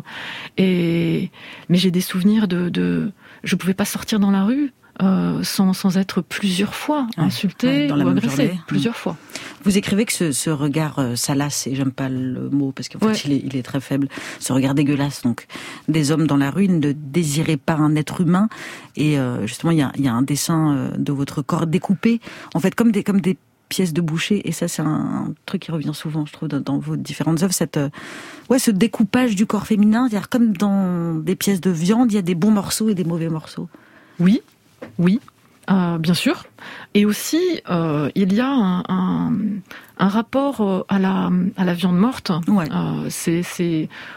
Et 0.57 1.31
mais 1.69 1.77
j'ai 1.77 1.91
des 1.91 2.01
souvenirs 2.01 2.47
de 2.47 2.69
de 2.69 3.11
je 3.43 3.55
pouvais 3.55 3.73
pas 3.73 3.85
sortir 3.85 4.19
dans 4.19 4.31
la 4.31 4.43
rue. 4.43 4.73
Euh, 5.01 5.43
sans, 5.43 5.73
sans 5.73 5.97
être 5.97 6.21
plusieurs 6.21 6.73
fois 6.73 7.07
ouais, 7.17 7.87
dans 7.87 7.95
la 7.95 8.05
ou 8.05 8.19
journée. 8.19 8.59
plusieurs 8.67 8.95
fois. 8.95 9.15
Vous 9.63 9.77
écrivez 9.77 10.05
que 10.05 10.13
ce, 10.13 10.31
ce 10.31 10.49
regard 10.49 10.99
euh, 10.99 11.15
salace, 11.15 11.67
et 11.67 11.75
j'aime 11.75 11.91
pas 11.91 12.09
le 12.09 12.49
mot 12.49 12.71
parce 12.71 12.89
qu'en 12.89 12.99
fait 12.99 13.25
il, 13.25 13.33
est, 13.33 13.41
il 13.45 13.55
est 13.55 13.63
très 13.63 13.79
faible, 13.81 14.07
ce 14.39 14.53
regard 14.53 14.73
dégueulasse 14.73 15.21
donc 15.21 15.47
des 15.87 16.11
hommes 16.11 16.27
dans 16.27 16.37
la 16.37 16.51
rue 16.51 16.67
ne 16.67 16.91
désiraient 16.93 17.57
pas 17.57 17.75
un 17.75 17.95
être 17.95 18.21
humain. 18.21 18.49
Et 18.95 19.19
euh, 19.19 19.45
justement 19.45 19.71
il 19.71 19.77
y 19.77 19.81
a, 19.81 19.91
y 19.97 20.07
a 20.07 20.13
un 20.13 20.21
dessin 20.23 20.91
de 20.97 21.11
votre 21.11 21.41
corps 21.41 21.67
découpé 21.67 22.19
en 22.53 22.59
fait 22.59 22.73
comme 22.73 22.91
des 22.91 23.03
comme 23.03 23.21
des 23.21 23.37
pièces 23.69 23.93
de 23.93 24.01
boucher. 24.01 24.47
Et 24.47 24.51
ça 24.51 24.67
c'est 24.67 24.81
un 24.81 25.33
truc 25.45 25.63
qui 25.63 25.71
revient 25.71 25.91
souvent 25.93 26.25
je 26.25 26.33
trouve 26.33 26.49
dans, 26.49 26.61
dans 26.61 26.79
vos 26.79 26.95
différentes 26.95 27.43
œuvres 27.43 27.53
cette 27.53 27.77
euh, 27.77 27.89
ouais 28.49 28.59
ce 28.59 28.71
découpage 28.71 29.35
du 29.35 29.45
corps 29.45 29.67
féminin. 29.67 30.07
C'est-à-dire 30.09 30.29
comme 30.29 30.55
dans 30.55 31.15
des 31.15 31.35
pièces 31.35 31.61
de 31.61 31.69
viande 31.69 32.11
il 32.11 32.15
y 32.15 32.17
a 32.17 32.21
des 32.21 32.35
bons 32.35 32.51
morceaux 32.51 32.89
et 32.89 32.95
des 32.95 33.03
mauvais 33.03 33.29
morceaux. 33.29 33.67
Oui, 34.19 34.41
oui, 34.97 35.19
euh, 35.69 35.97
bien 35.97 36.13
sûr. 36.13 36.45
Et 36.93 37.05
aussi, 37.05 37.61
euh, 37.69 38.09
il 38.15 38.33
y 38.33 38.39
a 38.39 38.49
un, 38.49 38.83
un, 38.87 39.33
un 39.99 40.07
rapport 40.07 40.61
euh, 40.61 40.83
à 40.87 40.97
la, 40.97 41.29
à 41.57 41.65
la 41.65 41.73
viande 41.73 41.97
morte. 41.97 42.31
ouais 42.47 42.65
Euh, 42.71 43.09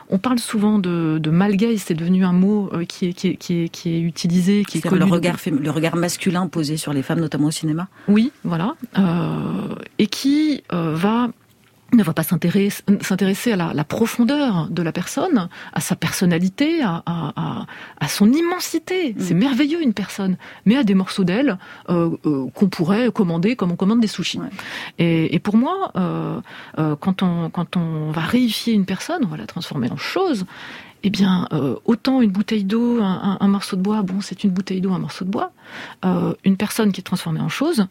on 0.08 0.18
parle 0.18 0.38
souvent 0.38 0.78
de, 0.78 1.18
de 1.18 1.30
c'est 1.76 1.94
devenu 1.94 2.24
un 2.24 2.32
mot 2.32 2.70
qui, 2.88 3.08
est, 3.08 3.12
qui, 3.12 3.28
est, 3.28 3.36
qui, 3.36 3.64
est, 3.64 3.68
qui 3.68 3.94
est 3.94 4.00
utilisé, 4.00 4.64
qui 4.64 4.78
est 4.78 4.80
connu. 4.80 5.00
le 5.00 5.04
regard 5.06 5.36
le 5.46 5.70
regard 5.70 5.96
masculin 5.96 6.46
posé 6.46 6.76
sur 6.76 6.92
les 6.92 7.02
femmes 7.02 7.20
notamment 7.20 7.48
au 7.48 7.50
cinéma? 7.50 7.88
Oui, 8.08 8.32
voilà. 8.44 8.74
Et 9.98 10.06
qui 10.06 10.62
va 10.70 11.28
ne 11.92 12.02
va 12.02 12.12
pas 12.12 12.22
s'intéresser, 12.22 13.52
à 13.52 13.56
la, 13.56 13.74
la 13.74 13.84
profondeur 13.84 14.68
de 14.70 14.82
la 14.82 14.92
personne, 14.92 15.48
à 15.72 15.80
sa 15.80 15.96
personnalité, 15.96 16.82
à, 16.82 17.02
à, 17.06 17.66
à, 17.98 18.08
son 18.08 18.30
immensité. 18.32 19.14
C'est 19.18 19.34
merveilleux 19.34 19.82
une 19.82 19.92
personne, 19.94 20.36
mais 20.66 20.76
à 20.76 20.84
des 20.84 20.94
morceaux 20.94 21.24
d'elle 21.24 21.58
euh, 21.88 22.10
euh, 22.26 22.46
qu'on 22.54 22.68
pourrait 22.68 23.10
commander 23.12 23.56
comme 23.56 23.72
on 23.72 23.76
commande 23.76 24.00
des 24.00 24.06
sushis. 24.06 24.38
Ouais. 24.38 24.48
Et, 24.98 25.34
et 25.34 25.38
pour 25.38 25.56
moi, 25.56 25.90
euh, 25.96 26.40
euh, 26.78 26.96
quand, 26.96 27.22
on, 27.22 27.50
quand 27.50 27.76
on 27.76 28.10
va 28.12 28.20
réifier 28.22 28.72
une 28.74 28.86
personne, 28.86 29.22
on 29.24 29.28
va 29.28 29.36
la 29.36 29.46
transformer 29.46 29.90
en 29.90 29.96
chose. 29.96 30.44
Eh 31.02 31.08
bien, 31.08 31.48
euh, 31.52 31.76
autant 31.86 32.20
une 32.20 32.30
bouteille 32.30 32.64
d'eau, 32.64 33.00
un, 33.02 33.06
un- 33.22 33.38
un 33.40 33.48
morceau 33.48 33.74
de 33.76 33.80
bois, 33.80 34.02
bon, 34.02 34.20
c'est 34.20 34.44
une 34.44 34.50
bouteille 34.50 34.82
d'eau, 34.82 34.92
un 34.92 34.98
morceau 34.98 35.24
de 35.24 35.30
bois. 35.30 35.50
Euh, 36.04 36.34
une 36.44 36.58
personne 36.58 36.92
qui 36.92 37.00
est 37.00 37.04
transformée 37.04 37.40
en 37.40 37.48
chose, 37.48 37.86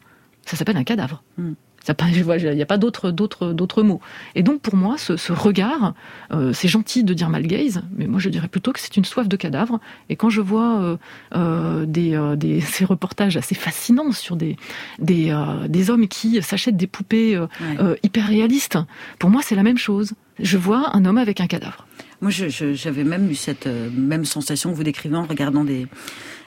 ça 0.46 0.56
s'appelle 0.56 0.76
un 0.76 0.84
cadavre. 0.84 1.22
Mm. 1.36 1.52
Il 1.88 2.54
n'y 2.54 2.62
a 2.62 2.66
pas 2.66 2.78
d'autres 2.78 3.10
d'autres 3.10 3.52
d'autres 3.52 3.82
mots. 3.82 4.00
Et 4.34 4.42
donc 4.42 4.60
pour 4.60 4.76
moi, 4.76 4.96
ce, 4.98 5.16
ce 5.16 5.32
regard, 5.32 5.94
euh, 6.32 6.52
c'est 6.52 6.68
gentil 6.68 7.04
de 7.04 7.14
dire 7.14 7.28
malgaze, 7.28 7.82
mais 7.96 8.06
moi 8.06 8.20
je 8.20 8.28
dirais 8.28 8.48
plutôt 8.48 8.72
que 8.72 8.80
c'est 8.80 8.96
une 8.96 9.04
soif 9.04 9.28
de 9.28 9.36
cadavre. 9.36 9.80
Et 10.08 10.16
quand 10.16 10.30
je 10.30 10.40
vois 10.40 10.80
euh, 10.80 10.96
euh, 11.34 11.86
des, 11.86 12.18
des 12.36 12.60
ces 12.74 12.84
reportages 12.84 13.36
assez 13.36 13.54
fascinants 13.54 14.12
sur 14.12 14.36
des 14.36 14.56
des, 14.98 15.34
des 15.68 15.90
hommes 15.90 16.08
qui 16.08 16.42
s'achètent 16.42 16.76
des 16.76 16.86
poupées 16.86 17.38
Ouais. 17.60 17.98
hyper 18.02 18.26
réalistes, 18.26 18.78
pour 19.18 19.30
moi 19.30 19.40
c'est 19.44 19.54
la 19.54 19.62
même 19.62 19.78
chose. 19.78 20.12
Je 20.38 20.56
vois 20.56 20.96
un 20.96 21.04
homme 21.04 21.18
avec 21.18 21.40
un 21.40 21.46
cadavre. 21.46 21.86
Moi, 22.22 22.30
j'avais 22.30 23.04
même 23.04 23.30
eu 23.30 23.34
cette 23.34 23.66
même 23.66 24.24
sensation 24.24 24.70
que 24.70 24.76
vous 24.76 24.84
décrivez 24.84 25.16
en 25.16 25.24
regardant 25.24 25.64
des 25.64 25.86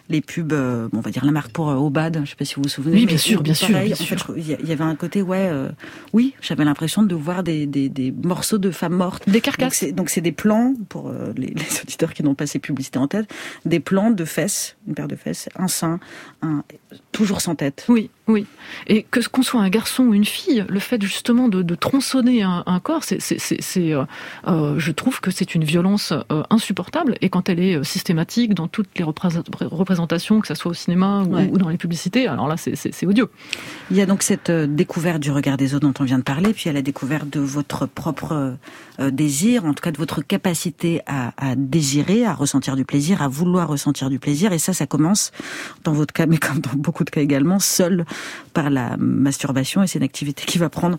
les 0.09 0.21
pubs, 0.21 0.51
euh, 0.51 0.89
on 0.93 0.99
va 0.99 1.11
dire 1.11 1.23
la 1.25 1.31
marque 1.31 1.51
pour 1.51 1.69
euh, 1.69 1.75
Obad, 1.75 2.21
je 2.25 2.29
sais 2.29 2.35
pas 2.35 2.43
si 2.45 2.55
vous 2.55 2.63
vous 2.63 2.69
souvenez. 2.69 2.95
Oui, 2.97 3.05
bien 3.05 3.17
sûr, 3.17 3.41
bien 3.41 3.53
sûr, 3.53 3.69
pareil, 3.69 3.87
bien 3.93 3.95
en 3.99 4.05
fait, 4.05 4.17
sûr. 4.19 4.33
il 4.37 4.67
y 4.67 4.71
avait 4.71 4.83
un 4.83 4.95
côté, 4.95 5.21
ouais, 5.21 5.47
euh, 5.49 5.69
oui, 6.11 6.33
j'avais 6.41 6.65
l'impression 6.65 7.03
de 7.03 7.15
voir 7.15 7.41
des, 7.43 7.65
des, 7.65 7.87
des 7.89 8.11
morceaux 8.11 8.57
de 8.57 8.69
femmes 8.71 8.95
mortes. 8.95 9.27
Des 9.29 9.39
carcasses. 9.41 9.85
donc 9.93 10.09
c'est 10.09 10.21
des 10.21 10.33
plans, 10.33 10.73
pour 10.89 11.07
euh, 11.09 11.31
les, 11.37 11.47
les 11.55 11.81
auditeurs 11.81 12.13
qui 12.13 12.21
n'ont 12.23 12.35
pas 12.35 12.47
ces 12.47 12.59
publicités 12.59 12.99
en 12.99 13.07
tête, 13.07 13.33
des 13.65 13.79
plans 13.79 14.11
de 14.11 14.25
fesses, 14.25 14.75
une 14.87 14.93
paire 14.93 15.07
de 15.07 15.15
fesses, 15.15 15.47
un 15.57 15.69
sein, 15.69 15.99
un, 16.41 16.63
toujours 17.13 17.39
sans 17.41 17.55
tête. 17.55 17.85
Oui, 17.87 18.09
oui. 18.27 18.45
Et 18.87 19.03
que 19.03 19.21
ce 19.21 19.29
qu'on 19.29 19.41
soit 19.43 19.61
un 19.61 19.69
garçon 19.69 20.03
ou 20.03 20.13
une 20.13 20.25
fille, 20.25 20.65
le 20.67 20.79
fait 20.79 21.01
justement 21.01 21.47
de, 21.47 21.61
de 21.61 21.75
tronçonner 21.75 22.43
un, 22.43 22.63
un 22.65 22.79
corps, 22.81 23.03
c'est, 23.05 23.21
c'est, 23.21 23.39
c'est, 23.39 23.61
c'est, 23.61 23.93
je 24.45 24.91
trouve 24.91 25.21
que 25.21 25.31
c'est 25.31 25.55
une 25.55 25.63
violence 25.63 26.13
insupportable. 26.49 27.15
Et 27.21 27.29
quand 27.29 27.47
elle 27.49 27.59
est 27.59 27.83
systématique 27.83 28.53
dans 28.53 28.67
toutes 28.67 28.89
les 28.97 29.03
représent- 29.03 29.43
que 29.95 30.47
ce 30.47 30.55
soit 30.55 30.71
au 30.71 30.73
cinéma 30.73 31.23
ou, 31.23 31.33
Ouais. 31.33 31.49
ou 31.51 31.57
dans 31.57 31.69
les 31.69 31.77
publicités, 31.77 32.27
alors 32.27 32.47
là, 32.47 32.55
c'est, 32.57 33.05
odieux. 33.05 33.29
Il 33.91 33.97
y 33.97 34.01
a 34.01 34.05
donc 34.05 34.23
cette 34.23 34.49
euh, 34.49 34.67
découverte 34.67 35.19
du 35.19 35.31
regard 35.31 35.57
des 35.57 35.73
autres 35.75 35.87
dont 35.87 35.93
on 35.99 36.03
vient 36.03 36.17
de 36.17 36.23
parler, 36.23 36.53
puis 36.53 36.63
il 36.65 36.67
y 36.67 36.69
a 36.69 36.73
la 36.73 36.81
découverte 36.81 37.29
de 37.29 37.39
votre 37.39 37.85
propre 37.85 38.55
euh, 38.99 39.11
désir, 39.11 39.65
en 39.65 39.73
tout 39.73 39.81
cas 39.81 39.91
de 39.91 39.97
votre 39.97 40.21
capacité 40.21 41.01
à, 41.07 41.33
à 41.37 41.55
désirer, 41.55 42.25
à 42.25 42.33
ressentir 42.33 42.75
du 42.75 42.85
plaisir, 42.85 43.21
à 43.21 43.27
vouloir 43.27 43.67
ressentir 43.67 44.09
du 44.09 44.19
plaisir. 44.19 44.53
Et 44.53 44.59
ça, 44.59 44.73
ça 44.73 44.85
commence, 44.85 45.31
dans 45.83 45.93
votre 45.93 46.13
cas, 46.13 46.25
mais 46.27 46.37
comme 46.37 46.59
dans 46.59 46.75
beaucoup 46.75 47.03
de 47.03 47.09
cas 47.09 47.21
également, 47.21 47.59
seul 47.59 48.05
par 48.53 48.69
la 48.69 48.97
masturbation. 48.97 49.83
Et 49.83 49.87
c'est 49.87 49.99
une 49.99 50.05
activité 50.05 50.43
qui 50.45 50.57
va 50.57 50.69
prendre 50.69 50.97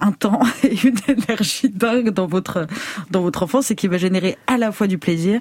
un 0.00 0.12
temps 0.12 0.40
et 0.64 0.74
une 0.84 0.96
énergie 1.08 1.68
dingue 1.68 2.10
dans 2.10 2.26
votre, 2.26 2.66
dans 3.10 3.22
votre 3.22 3.42
enfance 3.44 3.70
et 3.70 3.74
qui 3.74 3.86
va 3.88 3.98
générer 3.98 4.36
à 4.46 4.58
la 4.58 4.72
fois 4.72 4.86
du 4.86 4.98
plaisir 4.98 5.40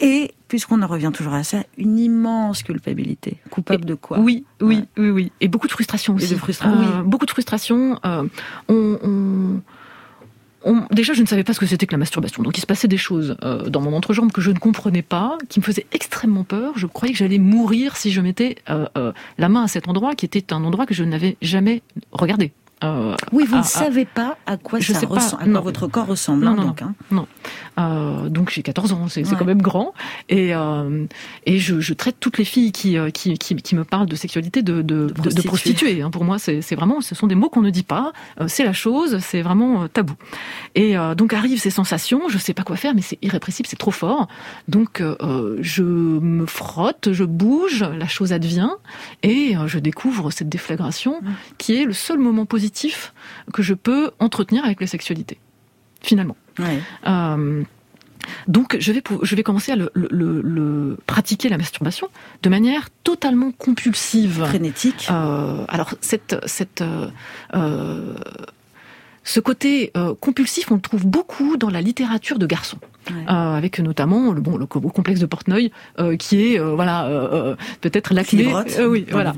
et, 0.00 0.32
puisqu'on 0.48 0.82
en 0.82 0.86
revient 0.86 1.10
toujours 1.14 1.32
à 1.34 1.42
ça, 1.44 1.62
une 1.78 1.98
immense 1.98 2.62
culpabilité. 2.62 3.38
Coupable 3.50 3.84
de 3.84 3.94
quoi? 3.94 4.18
Oui, 4.18 4.44
oui, 4.60 4.76
Ouais. 4.76 4.84
oui, 4.98 5.10
oui. 5.10 5.32
Et 5.40 5.48
beaucoup 5.48 5.66
de 5.66 5.72
frustration 5.72 6.14
aussi. 6.14 6.32
de 6.34 6.38
frustration, 6.38 6.78
oui. 6.78 7.02
Beaucoup 7.04 7.26
de 7.26 7.30
frustration. 7.30 7.98
euh, 8.04 8.24
on, 8.68 8.98
on- 9.02 9.60
on- 10.64 10.86
déjà, 10.92 11.12
je 11.12 11.22
ne 11.22 11.26
savais 11.26 11.44
pas 11.44 11.52
ce 11.54 11.60
que 11.60 11.66
c'était 11.66 11.86
que 11.86 11.92
la 11.92 11.98
masturbation. 11.98 12.42
Donc, 12.42 12.58
il 12.58 12.60
se 12.60 12.66
passait 12.66 12.88
des 12.88 12.96
choses 12.96 13.36
euh, 13.44 13.68
dans 13.68 13.80
mon 13.80 13.92
entrejambe 13.94 14.32
que 14.32 14.40
je 14.40 14.50
ne 14.50 14.58
comprenais 14.58 15.02
pas, 15.02 15.38
qui 15.48 15.60
me 15.60 15.64
faisaient 15.64 15.86
extrêmement 15.92 16.44
peur. 16.44 16.72
Je 16.76 16.86
croyais 16.86 17.12
que 17.12 17.18
j'allais 17.18 17.38
mourir 17.38 17.96
si 17.96 18.10
je 18.10 18.20
mettais 18.20 18.56
euh, 18.68 18.86
euh, 18.98 19.12
la 19.38 19.48
main 19.48 19.62
à 19.64 19.68
cet 19.68 19.88
endroit, 19.88 20.14
qui 20.14 20.26
était 20.26 20.52
un 20.52 20.64
endroit 20.64 20.84
que 20.86 20.94
je 20.94 21.04
n'avais 21.04 21.36
jamais 21.40 21.82
regardé. 22.12 22.52
Euh, 22.84 23.14
Oui, 23.32 23.44
vous 23.46 23.54
Ah, 23.56 23.60
ne 23.60 23.64
savez 23.64 24.04
pas 24.04 24.36
à 24.44 24.58
quoi 24.58 24.78
Je 24.80 24.92
ça 24.92 25.00
sais 25.00 25.06
pas, 25.06 25.14
ressemble, 25.14 25.42
à 25.42 25.44
quoi 25.46 25.52
non. 25.54 25.60
votre 25.62 25.86
corps 25.86 26.06
ressemble. 26.06 26.44
Non, 26.44 26.50
hein, 26.52 26.56
non, 26.56 26.66
donc, 26.66 26.82
hein. 26.82 26.94
Euh, 27.78 28.28
donc 28.28 28.50
j'ai 28.50 28.62
14 28.62 28.92
ans, 28.92 29.08
c'est 29.08 29.26
Ouais. 29.26 29.36
quand 29.38 29.44
même 29.46 29.62
grand. 29.62 29.94
Et, 30.28 30.54
euh, 30.54 31.06
et 31.46 31.58
je, 31.58 31.80
je 31.80 31.94
traite 31.94 32.16
toutes 32.20 32.36
les 32.38 32.44
filles 32.44 32.72
qui, 32.72 32.96
qui, 33.14 33.38
qui, 33.38 33.56
qui 33.56 33.74
me 33.76 33.84
parlent 33.84 34.06
de 34.06 34.14
sexualité 34.16 34.62
de, 34.62 34.82
de, 34.82 35.06
de, 35.08 35.30
de 35.30 35.42
prostituées. 35.42 36.02
hein. 36.02 36.10
Pour 36.10 36.24
moi, 36.24 36.38
c'est 36.38 36.74
vraiment, 36.74 37.00
ce 37.00 37.14
sont 37.14 37.26
des 37.26 37.34
mots 37.34 37.48
qu'on 37.48 37.62
ne 37.62 37.70
dit 37.70 37.82
pas. 37.82 38.12
C'est 38.46 38.64
la 38.64 38.72
chose, 38.74 39.18
c'est 39.20 39.40
vraiment 39.42 39.88
tabou. 39.88 40.14
Et 40.74 40.96
donc 41.16 41.32
arrivent 41.32 41.60
ces 41.60 41.70
sensations, 41.70 42.28
je 42.28 42.36
sais 42.38 42.52
pas 42.54 42.62
quoi 42.62 42.76
faire, 42.76 42.94
mais 42.94 43.02
c'est 43.02 43.18
irrépressible, 43.22 43.66
c'est 43.68 43.76
trop 43.78 43.90
fort. 43.90 44.28
Donc 44.68 45.02
je 45.60 45.82
me 45.82 46.44
frotte, 46.46 47.08
je 47.12 47.24
bouge, 47.24 47.84
la 47.98 48.06
chose 48.08 48.32
advient, 48.34 48.70
et 49.22 49.54
je 49.66 49.78
découvre 49.78 50.30
cette 50.30 50.48
déflagration 50.50 51.20
qui 51.58 51.74
est 51.80 51.84
le 51.84 51.92
seul 51.94 52.18
moment 52.18 52.44
positif 52.46 52.65
que 53.52 53.62
je 53.62 53.74
peux 53.74 54.10
entretenir 54.18 54.64
avec 54.64 54.80
la 54.80 54.86
sexualité. 54.86 55.38
Finalement. 56.02 56.36
Ouais. 56.58 56.80
Euh, 57.06 57.62
donc 58.48 58.76
je 58.80 58.92
vais, 58.92 59.02
je 59.22 59.36
vais 59.36 59.42
commencer 59.42 59.72
à 59.72 59.76
le, 59.76 59.90
le- 59.94 60.08
le- 60.10 60.40
le- 60.42 60.98
pratiquer 61.06 61.48
la 61.48 61.58
masturbation 61.58 62.08
de 62.42 62.48
manière 62.48 62.88
totalement 63.04 63.52
compulsive. 63.52 64.44
Frénétique. 64.46 65.08
Euh, 65.10 65.64
alors 65.68 65.94
cette, 66.00 66.36
cette, 66.46 66.82
euh, 66.82 68.14
ce 69.28 69.40
côté 69.40 69.90
euh, 69.96 70.14
compulsif, 70.18 70.70
on 70.70 70.76
le 70.76 70.80
trouve 70.80 71.04
beaucoup 71.04 71.56
dans 71.56 71.68
la 71.70 71.80
littérature 71.80 72.38
de 72.38 72.46
garçons. 72.46 72.78
Ouais. 73.10 73.22
Euh, 73.28 73.54
avec 73.56 73.78
notamment 73.78 74.32
le 74.32 74.40
bon 74.40 74.56
le 74.56 74.66
co- 74.66 74.80
complexe 74.80 75.20
de 75.20 75.26
Portnoy 75.26 75.70
euh, 76.00 76.16
qui 76.16 76.42
est 76.44 76.58
euh, 76.58 76.74
voilà 76.74 77.06
euh, 77.06 77.52
euh, 77.52 77.56
peut-être 77.80 78.12
l'acmé 78.14 78.42
euh, 78.80 78.88
oui 78.88 79.06
voilà 79.12 79.32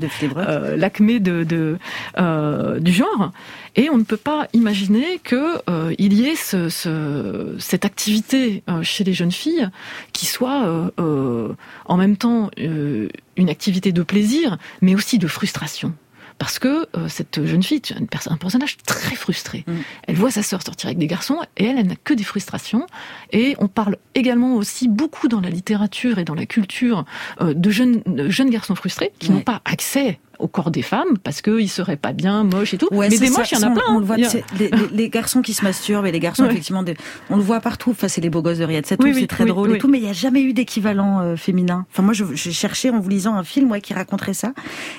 euh, 0.49 0.75
l'acmé 0.75 1.19
de, 1.19 1.43
de, 1.43 1.77
euh, 2.17 2.79
du 2.79 2.91
genre. 2.91 3.31
Et 3.75 3.89
on 3.91 3.97
ne 3.99 4.03
peut 4.03 4.17
pas 4.17 4.47
imaginer 4.53 5.19
que 5.23 5.59
euh, 5.69 5.93
il 5.99 6.13
y 6.13 6.25
ait 6.27 6.35
ce, 6.35 6.69
ce- 6.69 7.55
cette 7.59 7.85
activité 7.85 8.63
euh, 8.69 8.81
chez 8.81 9.03
les 9.03 9.13
jeunes 9.13 9.31
filles 9.31 9.69
qui 10.13 10.25
soit 10.25 10.63
euh, 10.65 10.89
euh, 10.99 11.49
en 11.85 11.97
même 11.97 12.17
temps 12.17 12.49
euh, 12.59 13.07
une 13.37 13.49
activité 13.49 13.91
de 13.91 14.01
plaisir, 14.01 14.57
mais 14.81 14.95
aussi 14.95 15.19
de 15.19 15.27
frustration. 15.27 15.93
Parce 16.39 16.57
que 16.57 16.87
euh, 16.97 17.07
cette 17.09 17.45
jeune 17.45 17.61
fille 17.61 17.77
est 17.77 17.91
une 17.91 18.07
un 18.29 18.37
personnage 18.37 18.77
très 18.85 19.15
frustré. 19.15 19.63
Mm. 19.67 19.73
Elle 20.07 20.15
voit 20.15 20.31
sa 20.31 20.41
sœur 20.41 20.61
sortir 20.63 20.87
avec 20.87 20.97
des 20.97 21.05
garçons 21.07 21.37
et 21.57 21.65
elle, 21.65 21.77
elle 21.77 21.87
n'a 21.87 21.95
que 21.95 22.13
des 22.13 22.23
frustrations. 22.23 22.87
Et 23.31 23.55
on 23.59 23.67
parle 23.67 23.97
également 24.15 24.55
aussi 24.55 24.87
beaucoup 24.87 25.27
dans 25.27 25.41
la 25.41 25.49
littérature 25.49 26.17
et 26.17 26.23
dans 26.23 26.35
la 26.35 26.45
culture 26.45 27.05
euh, 27.41 27.53
de 27.53 27.69
jeunes, 27.69 28.01
de 28.07 28.29
jeunes 28.29 28.49
garçons 28.49 28.75
frustrés 28.75 29.11
qui 29.19 29.27
Ouais. 29.29 29.35
n'ont 29.35 29.41
pas 29.41 29.61
accès 29.65 30.19
au 30.39 30.47
corps 30.47 30.71
des 30.71 30.81
femmes 30.81 31.17
parce 31.23 31.41
qu'ils 31.41 31.69
seraient 31.69 31.97
pas 31.97 32.13
bien, 32.13 32.43
moches 32.43 32.73
et 32.73 32.77
tout. 32.77 32.87
Ouais, 32.91 33.09
mais 33.09 33.17
des 33.17 33.29
moches, 33.29 33.51
il 33.51 33.59
y 33.59 33.63
en 33.63 33.67
a 33.67 33.71
on- 33.71 33.73
plein. 33.73 33.83
On 33.89 33.95
hein. 33.97 33.99
le 33.99 34.05
voit, 34.05 34.15
a- 34.15 34.57
les, 34.57 34.69
les- 34.69 34.87
les 34.91 35.09
garçons 35.09 35.41
qui 35.41 35.53
se 35.53 35.63
masturbent 35.63 36.05
et 36.05 36.11
les 36.11 36.19
garçons 36.19 36.43
Ouais. 36.43 36.49
effectivement, 36.51 36.83
des- 36.83 36.95
on 37.29 37.35
le 37.37 37.43
voit 37.43 37.59
partout. 37.59 37.91
Enfin, 37.91 38.07
c'est 38.07 38.21
les 38.21 38.29
beaux 38.29 38.41
gosses 38.41 38.57
de 38.59 38.63
Riyad 38.65 38.85
Satouf, 38.85 39.05
Oui, 39.05 39.11
oui, 39.13 39.21
c'est 39.21 39.27
très 39.27 39.43
oui, 39.43 39.49
drôle 39.49 39.75
et 39.75 39.77
tout, 39.77 39.87
mais 39.87 39.97
il 39.99 40.03
n'y 40.03 40.09
a 40.09 40.13
jamais 40.13 40.41
eu 40.41 40.53
d'équivalent 40.53 41.19
euh, 41.21 41.35
féminin. 41.35 41.85
Enfin, 41.91 42.03
moi, 42.03 42.13
je- 42.13 42.25
j'ai 42.33 42.51
cherché 42.51 42.89
en 42.89 42.99
vous 42.99 43.09
lisant 43.09 43.35
un 43.35 43.43
film 43.43 43.69
ouais, 43.71 43.81
qui 43.81 43.93
raconterait 43.93 44.33
ça 44.33 44.53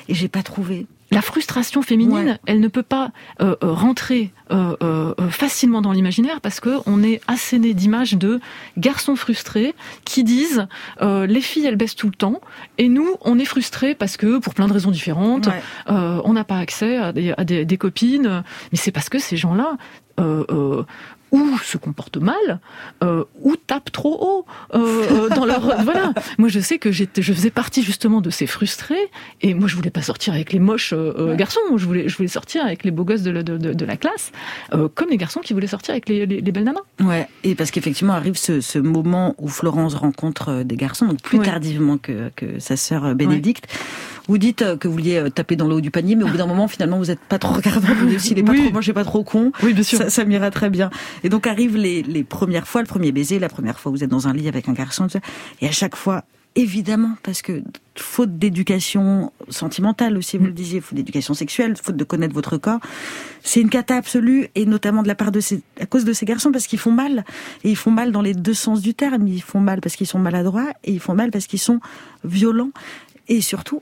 et 0.09 0.15
j'ai 0.15 0.29
pas 0.29 0.43
trouvé. 0.43 0.87
La 1.13 1.23
frustration 1.23 1.83
féminine, 1.83 2.39
elle 2.47 2.61
ne 2.61 2.69
peut 2.69 2.85
pas 2.85 3.11
euh, 3.41 3.57
euh, 3.65 3.73
rentrer 3.73 4.33
facilement 5.31 5.81
dans 5.83 5.93
l'imaginaire 5.93 6.41
parce 6.41 6.61
que 6.61 6.71
on 6.87 7.03
est 7.03 7.21
asséné 7.29 7.75
d'images 7.75 8.15
de 8.15 8.41
garçons 8.77 9.17
frustrés 9.17 9.75
qui 10.05 10.25
disent 10.25 10.67
euh, 11.03 11.27
les 11.27 11.41
filles 11.41 11.67
elles 11.67 11.77
baissent 11.77 11.95
tout 11.97 12.09
le 12.09 12.15
temps 12.15 12.41
et 12.79 12.89
nous 12.89 13.15
on 13.23 13.39
est 13.39 13.45
frustrés 13.45 13.95
parce 13.95 14.17
que 14.17 14.39
pour 14.39 14.55
plein 14.55 14.67
de 14.67 14.73
raisons 14.73 14.91
différentes 14.91 15.47
Ouais. 15.47 15.63
euh, 15.91 16.21
on 16.25 16.33
n'a 16.33 16.45
pas 16.45 16.59
accès 16.59 16.97
à 16.97 17.13
des, 17.13 17.33
à 17.37 17.45
des- 17.45 17.65
des 17.65 17.77
copines 17.77 18.43
mais 18.73 18.79
c'est 18.79 18.91
parce 18.93 19.09
que 19.09 19.19
ces 19.19 19.37
gens-là 19.37 19.77
euh, 20.19 20.45
euh, 20.51 20.83
ou 21.33 21.59
se 21.63 21.77
comportent 21.79 22.17
mal, 22.17 22.61
euh, 23.03 23.25
ou 23.43 23.57
tapent 23.57 23.93
trop 23.93 24.17
haut 24.21 24.47
euh, 24.75 25.03
euh, 25.11 25.29
dans 25.29 25.45
leur 25.47 25.61
voilà. 25.85 26.13
Moi, 26.39 26.49
je 26.49 26.61
sais 26.61 26.79
que 26.79 26.91
j'étais, 26.91 27.23
je 27.23 27.33
faisais 27.33 27.51
partie 27.51 27.83
justement 27.83 28.21
de 28.21 28.31
ces 28.31 28.47
frustrés, 28.47 29.11
et 29.41 29.55
moi, 29.55 29.69
je 29.69 29.77
voulais 29.77 29.91
pas 29.91 30.03
sortir 30.03 30.35
avec 30.35 30.53
les 30.53 30.59
moches 30.59 30.93
euh, 30.93 31.13
euh, 31.19 31.37
garçons. 31.37 31.61
Je 31.77 31.87
voulais, 31.87 32.09
je 32.09 32.17
voulais 32.17 32.29
sortir 32.29 32.65
avec 32.65 32.85
les 32.85 32.91
beaux 32.91 33.05
gosses 33.05 33.23
de 33.23 33.31
la, 33.31 33.43
de, 33.43 33.57
de- 33.59 33.73
de 33.73 33.85
la 33.85 33.97
classe, 33.97 34.33
euh, 34.75 34.89
comme 34.95 35.09
les 35.11 35.17
garçons 35.17 35.41
qui 35.41 35.53
voulaient 35.53 35.67
sortir 35.67 35.93
avec 35.93 36.09
les, 36.09 36.27
les, 36.27 36.41
les 36.41 36.53
belles 36.53 36.65
nanas. 36.65 36.81
Ouais, 37.01 37.29
et 37.45 37.55
parce 37.55 37.71
qu'effectivement 37.71 38.13
arrive 38.15 38.37
ce, 38.37 38.61
ce 38.61 38.79
moment 38.79 39.35
où 39.39 39.49
Florence 39.49 39.95
rencontre 39.95 40.63
des 40.65 40.77
garçons, 40.77 41.07
donc 41.07 41.23
plus 41.23 41.39
Ouais. 41.39 41.45
tardivement 41.45 41.97
que, 41.97 42.31
que 42.37 42.59
sa 42.59 42.77
sœur 42.77 43.15
Bénédicte. 43.15 43.67
Vous 44.29 44.39
dites 44.39 44.63
euh, 44.63 44.77
que 44.77 44.89
vous 44.89 44.95
vouliez 44.95 45.17
euh, 45.17 45.29
taper 45.31 45.57
dans 45.57 45.67
le 45.67 45.75
haut 45.77 45.81
du 45.81 45.91
panier, 45.91 46.17
mais 46.17 46.25
au 46.25 46.29
bout 46.29 46.37
d'un 46.37 46.47
moment, 46.47 46.69
finalement, 46.69 46.99
vous 46.99 47.07
n'êtes 47.07 47.21
pas 47.21 47.39
trop 47.39 47.55
regardant. 47.55 47.89
Vous 47.95 48.07
dites, 48.07 48.21
s'il 48.21 48.39
est 48.39 48.43
pas 48.43 48.53
Oui. 48.53 48.63
trop 48.65 48.73
moche, 48.73 48.93
pas 48.93 49.05
trop 49.05 49.25
con. 49.25 49.53
Oui, 49.63 49.75
bien 49.75 49.83
sûr. 49.83 49.99
Ça, 49.99 50.11
ça 50.11 50.25
m'ira 50.25 50.51
très 50.51 50.71
bien. 50.71 50.91
Et 51.25 51.29
donc 51.29 51.47
arrivent 51.47 51.77
les, 51.77 52.03
les 52.03 52.25
premières 52.25 52.67
fois, 52.69 52.81
le 52.83 52.87
premier 52.87 53.13
baiser, 53.13 53.39
la 53.39 53.49
première 53.49 53.79
fois 53.81 53.91
où 53.93 53.97
vous 53.97 54.05
êtes 54.05 54.11
dans 54.11 54.29
un 54.29 54.33
lit 54.33 54.49
avec 54.49 54.69
un 54.69 54.73
garçon, 54.73 55.05
tout 55.05 55.11
ça. 55.11 55.21
et 55.61 55.67
à 55.69 55.73
chaque 55.73 55.97
fois, 55.97 56.25
évidemment, 56.57 57.13
parce 57.23 57.43
que 57.43 57.63
faute 57.97 58.39
d'éducation 58.39 59.33
sentimentale 59.51 60.17
aussi, 60.17 60.37
vous 60.39 60.47
le 60.47 60.53
disiez, 60.53 60.81
faute 60.81 60.95
d'éducation 60.97 61.33
sexuelle, 61.35 61.75
faute 61.81 61.97
de 61.97 62.03
connaître 62.05 62.35
votre 62.35 62.57
corps, 62.57 62.81
c'est 63.43 63.61
une 63.61 63.71
cata 63.71 63.97
absolue, 63.97 64.49
et 64.57 64.67
notamment 64.67 65.03
de 65.03 65.09
la 65.09 65.15
part 65.15 65.31
de 65.33 65.39
ces, 65.41 65.63
à 65.81 65.87
cause 65.87 66.05
de 66.05 66.13
ces 66.13 66.27
garçons, 66.27 66.51
parce 66.51 66.67
qu'ils 66.67 66.79
font 66.81 66.91
mal, 66.93 67.25
et 67.63 67.71
ils 67.71 67.77
font 67.77 67.91
mal 67.93 68.11
dans 68.11 68.23
les 68.23 68.35
deux 68.35 68.55
sens 68.55 68.81
du 68.83 68.95
terme. 68.95 69.29
Ils 69.29 69.43
font 69.43 69.61
mal 69.61 69.81
parce 69.81 69.95
qu'ils 69.97 70.07
sont 70.09 70.19
maladroits, 70.19 70.71
et 70.85 70.93
ils 70.93 71.01
font 71.01 71.15
mal 71.15 71.31
parce 71.31 71.47
qu'ils 71.47 71.61
sont 71.61 71.79
violents, 72.25 72.71
et 73.29 73.41
surtout, 73.41 73.81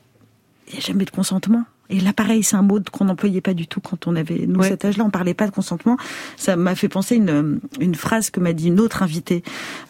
il 0.68 0.72
n'y 0.74 0.78
a 0.78 0.80
jamais 0.82 1.04
de 1.04 1.10
consentement. 1.10 1.64
Et 1.90 2.00
là, 2.00 2.12
pareil, 2.12 2.42
c'est 2.42 2.56
un 2.56 2.62
mot 2.62 2.78
qu'on 2.92 3.06
n'employait 3.06 3.40
pas 3.40 3.54
du 3.54 3.66
tout 3.66 3.80
quand 3.80 4.06
on 4.06 4.14
avait 4.14 4.44
nous 4.46 4.60
Ouais. 4.60 4.68
cet 4.68 4.84
âge-là. 4.84 5.04
On 5.04 5.10
parlait 5.10 5.32
pas 5.32 5.46
de 5.46 5.52
consentement. 5.52 5.96
Ça 6.36 6.54
m'a 6.56 6.74
fait 6.74 6.88
penser 6.90 7.16
une 7.16 7.60
une 7.80 7.94
phrase 7.94 8.28
que 8.28 8.40
m'a 8.40 8.52
dit 8.52 8.68
une 8.68 8.78
autre 8.80 9.02
invitée 9.02 9.42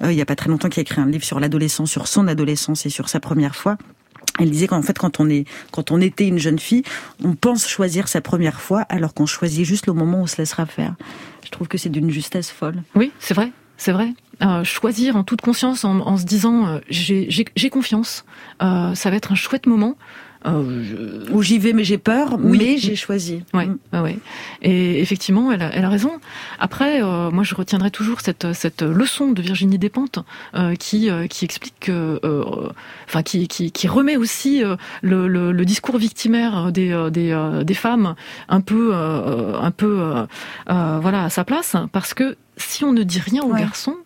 euh, 0.05 0.13
il 0.13 0.17
y 0.17 0.21
a 0.23 0.25
pas 0.27 0.37
très 0.37 0.49
longtemps 0.49 0.69
qui 0.69 0.79
a 0.79 0.83
écrit 0.83 1.01
un 1.01 1.07
livre 1.07 1.25
sur 1.25 1.41
l'adolescence, 1.41 1.91
sur 1.91 2.07
son 2.07 2.29
adolescence 2.29 2.87
et 2.87 2.91
sur 2.91 3.09
sa 3.09 3.19
première 3.19 3.57
fois. 3.57 3.77
Elle 4.39 4.51
disait 4.51 4.69
qu'en 4.69 4.83
fait, 4.83 4.97
quand 4.97 5.19
on 5.19 5.29
est, 5.29 5.47
quand 5.73 5.91
on 5.91 6.01
était 6.01 6.29
une 6.29 6.39
jeune 6.39 6.61
fille, 6.61 6.85
on 7.25 7.35
pense 7.35 7.67
choisir 7.67 8.07
sa 8.07 8.21
première 8.21 8.61
fois, 8.61 8.83
alors 8.83 9.13
qu'on 9.13 9.27
choisit 9.27 9.65
juste 9.65 9.89
le 9.89 9.93
moment 9.93 10.19
où 10.21 10.23
on 10.23 10.27
se 10.29 10.37
laissera 10.37 10.65
faire. 10.67 10.95
Je 11.45 11.51
trouve 11.51 11.67
que 11.67 11.77
c'est 11.79 11.89
d'une 11.89 12.11
justesse 12.11 12.49
folle. 12.53 12.85
Oui, 12.95 13.11
c'est 13.19 13.35
vrai, 13.35 13.51
c'est 13.77 13.91
vrai. 13.91 14.15
Euh, 14.41 14.63
choisir 14.63 15.17
en 15.17 15.25
toute 15.25 15.41
conscience, 15.41 15.85
en, 15.85 15.99
en 15.99 16.17
se 16.17 16.25
disant 16.25 16.69
euh, 16.69 16.79
j'ai 16.89 17.29
j'ai- 17.29 17.47
j'ai 17.57 17.71
confiance, 17.71 18.25
euh, 18.63 18.95
ça 18.95 19.11
va 19.11 19.17
être 19.17 19.33
un 19.33 19.35
chouette 19.35 19.67
moment. 19.67 19.97
Euh, 20.47 21.25
Où 21.33 21.43
j'y 21.43 21.59
vais, 21.59 21.73
mais 21.73 21.83
j'ai 21.85 21.99
peur, 21.99 22.37
Oui. 22.39 22.59
mais 22.59 22.79
j'ai 22.79 22.95
choisi. 22.95 23.43
Ouais, 23.53 23.67
Mm. 23.67 23.79
ouais, 23.93 24.01
ouais. 24.01 24.19
Et 24.63 25.01
effectivement, 25.01 25.51
elle 25.51 25.63
a, 25.63 25.71
elle 25.75 25.85
a 25.85 25.89
raison. 25.89 26.13
Après, 26.61 27.03
euh, 27.03 27.31
moi, 27.33 27.43
je 27.43 27.55
retiendrai 27.57 27.91
toujours 27.91 28.21
cette, 28.21 28.53
cette 28.53 28.83
leçon 28.83 29.33
de 29.33 29.43
Virginie 29.43 29.79
Despentes 29.79 30.21
euh, 30.55 30.77
qui, 30.77 31.11
euh, 31.11 31.27
qui 31.27 31.45
explique 31.45 31.75
que, 31.81 32.21
enfin, 33.09 33.23
qui, 33.23 33.49
qui, 33.49 33.73
qui 33.73 33.89
remet 33.89 34.17
aussi 34.17 34.63
le, 35.03 35.27
le, 35.29 35.51
le 35.53 35.65
discours 35.65 35.99
victimaire 35.99 36.71
des, 36.73 37.09
des, 37.11 37.63
des 37.65 37.75
femmes 37.75 38.15
un 38.49 38.61
peu, 38.61 38.95
un 38.95 39.71
peu, 39.73 40.25
voilà, 40.69 41.25
à 41.25 41.31
sa 41.31 41.45
place, 41.45 41.75
parce 41.93 42.15
que 42.15 42.37
si 42.57 42.85
on 42.85 42.93
ne 42.93 43.03
dit 43.03 43.21
rien 43.21 43.43
aux 43.43 43.53
Ouais. 43.53 43.61
garçons, 43.61 43.97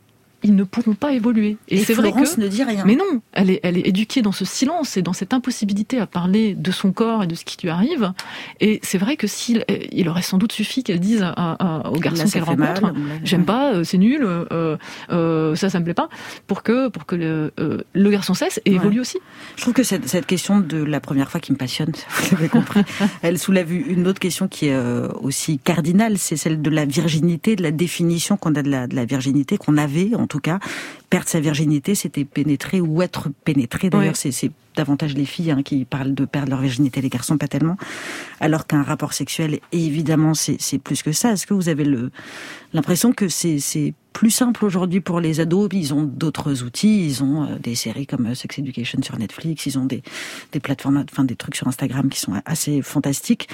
ils 0.43 0.55
ne 0.55 0.65
pourront 0.65 0.95
pas 0.95 1.13
évoluer. 1.13 1.57
Et, 1.69 1.77
Et, 1.79 1.85
c'est 1.85 1.95
vrai 1.95 2.13
que 2.13 2.41
ne 2.41 2.49
dit 2.49 2.63
rien. 2.65 2.85
mais 2.87 2.97
non, 2.97 3.21
elle 3.33 3.51
est, 3.51 3.61
elle 3.63 3.77
est 3.79 3.87
éduquée 3.87 4.23
dans 4.23 4.33
ce 4.33 4.45
silence 4.45 4.97
et 4.97 5.03
dans 5.03 5.13
cette 5.13 5.33
impossibilité 5.35 5.99
à 5.99 6.07
parler 6.07 6.55
de 6.55 6.71
son 6.71 6.93
corps 6.93 7.23
et 7.23 7.27
de 7.27 7.35
ce 7.35 7.45
qui 7.45 7.57
lui 7.63 7.71
arrive. 7.71 8.13
Et 8.61 8.81
c'est 8.83 8.99
vrai 8.99 9.17
que 9.17 9.27
s'il 9.27 9.65
il 9.93 10.09
aurait 10.09 10.23
sans 10.23 10.39
doute 10.39 10.53
suffi 10.53 10.83
qu'elle 10.83 11.01
dise 11.01 11.23
à- 11.23 11.31
à- 11.33 11.93
garçons 12.01 12.27
ça 12.27 12.41
qu'elle 12.41 12.59
mal. 12.59 12.75
rencontre, 12.79 12.95
j'aime 13.25 13.45
pas, 13.45 13.75
euh, 13.75 13.85
c'est 13.85 13.99
nul, 13.99 14.23
euh, 14.25 14.77
euh, 15.11 15.55
ça, 15.55 15.71
ça 15.71 15.79
me 15.79 15.85
plaît 15.85 15.95
pas, 15.95 16.09
pour 16.47 16.63
que, 16.63 16.89
pour 16.89 17.07
que 17.07 17.15
le, 17.17 17.53
euh, 17.61 17.79
le 17.93 18.11
garçon 18.11 18.35
cesse 18.35 18.61
et 18.65 18.71
Ouais. 18.71 18.77
évolue 18.77 19.01
aussi. 19.01 19.19
Je 19.57 19.63
trouve 19.63 19.75
que 19.75 19.83
cette, 19.83 20.09
cette 20.09 20.27
question 20.27 20.61
de 20.61 20.79
la 20.83 21.01
première 21.01 21.31
fois 21.31 21.41
qui 21.41 21.53
me 21.53 21.57
passionne, 21.57 21.93
vous 22.31 22.37
l'avez 22.37 22.49
compris, 22.49 22.81
elle 23.23 23.39
soulève 23.39 23.73
une 23.73 24.07
autre 24.09 24.21
question 24.21 24.49
qui 24.49 24.67
est 24.67 24.75
euh, 24.75 25.09
aussi 25.21 25.59
cardinale, 25.59 26.19
c'est 26.19 26.37
celle 26.37 26.61
de 26.63 26.71
la 26.71 26.85
virginité, 26.85 27.57
de 27.57 27.63
la 27.63 27.71
définition 27.71 28.37
qu'on 28.37 28.55
a 28.55 28.63
de 28.63 28.71
la, 28.71 28.87
de 28.87 28.97
la 28.97 29.05
virginité, 29.05 29.57
qu'on 29.57 29.77
avait 29.77 30.15
en 30.15 30.27
tout 30.33 30.41
cas. 30.41 30.59
Perdre 31.11 31.29
sa 31.29 31.41
virginité, 31.41 31.95
c'était 31.95 32.25
pénétrer 32.25 32.81
ou 32.81 33.03
être 33.03 33.29
pénétré. 33.45 33.91
D'ailleurs, 33.91 34.15
Ouais. 34.25 34.33
c'est- 34.33 34.51
davantage 34.75 35.13
les 35.15 35.27
filles 35.27 35.51
hein, 35.51 35.63
qui 35.63 35.85
parlent 35.85 36.15
de 36.15 36.25
perdre 36.25 36.49
leur 36.53 36.63
virginité, 36.63 37.03
les 37.03 37.11
garçons 37.11 37.37
pas 37.37 37.47
tellement. 37.47 37.77
Alors 38.41 38.67
qu'un 38.67 38.83
rapport 38.83 39.13
sexuel, 39.13 39.61
évidemment, 39.71 40.33
c'est 40.33 40.79
plus 40.79 41.03
que 41.03 41.13
ça. 41.13 41.33
Est-ce 41.33 41.47
que 41.47 41.53
vous 41.53 41.69
avez 41.69 41.85
l'impression 42.73 43.13
que 43.13 43.29
c'est 43.29 43.59
c'est 43.59 43.93
plus 44.15 44.31
simple 44.31 44.65
aujourd'hui 44.65 45.01
pour 45.03 45.21
les 45.21 45.41
ados? 45.41 45.69
Ils 45.73 45.93
ont 45.93 46.05
d'autres 46.05 46.63
outils, 46.63 47.05
ils 47.07 47.23
ont 47.23 47.43
euh, 47.45 47.59
des 47.59 47.75
séries 47.75 48.07
comme 48.07 48.25
euh, 48.29 48.35
Sex 48.35 48.59
Education 48.61 48.99
sur 49.03 49.19
Netflix, 49.19 49.67
ils 49.67 49.79
ont 49.79 49.85
des 49.85 50.03
des 50.53 50.61
plateformes, 50.61 51.05
enfin 51.13 51.25
des 51.25 51.37
trucs 51.37 51.57
sur 51.57 51.69
Instagram 51.69 52.09
qui 52.09 52.21
sont 52.21 52.33
assez 52.47 52.81
fantastiques. 52.81 53.49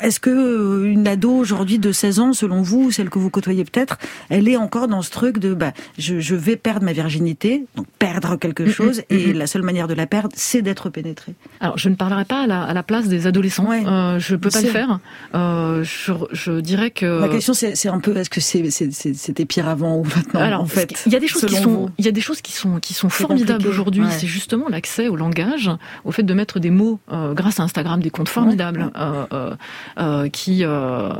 Est-ce 0.00 0.20
que 0.20 0.30
euh, 0.30 0.90
une 0.90 1.06
ado 1.06 1.30
aujourd'hui 1.30 1.78
de 1.78 1.92
16 1.92 2.18
ans, 2.20 2.32
selon 2.32 2.62
vous, 2.62 2.90
celle 2.90 3.10
que 3.10 3.18
vous 3.18 3.30
côtoyez 3.30 3.64
peut-être, 3.64 3.98
elle 4.30 4.48
est 4.48 4.56
encore 4.56 4.88
dans 4.88 5.02
ce 5.02 5.10
truc 5.10 5.38
de 5.38 5.54
bah 5.54 5.72
je, 5.98 6.20
je 6.20 6.34
vais 6.34 6.56
perdre 6.56 6.84
ma 6.84 6.92
virginité, 6.92 7.64
donc 7.76 7.86
perdre 7.98 8.36
quelque 8.36 8.66
chose, 8.70 9.02
et 9.10 9.32
la 9.32 9.46
seule 9.46 9.62
manière 9.62 9.88
de 9.88 9.94
la 9.94 10.06
perdre, 10.06 10.30
c'est 10.34 10.62
d'être 10.62 10.88
pénétrée. 10.90 11.34
Alors, 11.60 11.76
je 11.78 11.88
ne 11.88 11.94
parlerai 11.94 12.24
pas 12.24 12.42
à 12.44 12.46
la, 12.46 12.62
à 12.62 12.72
la 12.72 12.82
place 12.82 13.08
des 13.08 13.26
adolescents. 13.26 13.68
Ouais. 13.68 13.86
Euh, 13.86 14.18
je 14.18 14.36
peux 14.36 14.50
pas 14.50 14.62
le 14.62 14.68
faire. 14.68 15.00
Euh, 15.34 15.84
je, 15.84 16.12
je 16.32 16.60
dirais 16.60 16.90
que. 16.90 17.20
Ma 17.20 17.28
question, 17.28 17.52
c'est 17.54 17.88
un 17.88 18.00
peu, 18.00 18.16
est-ce 18.16 18.30
que 18.30 18.40
c'était 18.40 19.44
pire 19.44 19.68
avant 19.68 19.98
ou 19.98 20.04
maintenant 20.04 20.40
Alors, 20.40 20.60
en 20.62 20.66
fait 20.66 21.02
il 21.06 21.12
y 21.12 21.16
a 21.16 21.20
des 21.20 21.28
choses 21.28 21.44
qui 21.44 21.56
sont, 21.56 21.90
il 21.98 22.04
y 22.04 22.08
a 22.08 22.12
des 22.12 22.20
choses 22.20 22.40
qui 22.40 22.52
sont, 22.52 22.78
qui 22.80 22.94
sont 22.94 23.08
formidables 23.08 23.66
aujourd'hui. 23.66 24.02
ouais. 24.02 24.10
C'est 24.10 24.26
justement 24.26 24.68
l'accès 24.68 25.08
au 25.08 25.16
langage, 25.16 25.70
au 26.04 26.12
fait 26.12 26.22
de 26.22 26.34
mettre 26.34 26.58
des 26.60 26.70
mots 26.70 26.98
euh, 27.12 27.34
grâce 27.34 27.60
à 27.60 27.64
Instagram, 27.64 28.00
des 28.00 28.10
comptes 28.10 28.28
formidables 28.28 28.90
euh, 28.96 29.54
euh, 29.98 30.28
qui, 30.28 30.60
euh, 30.64 31.10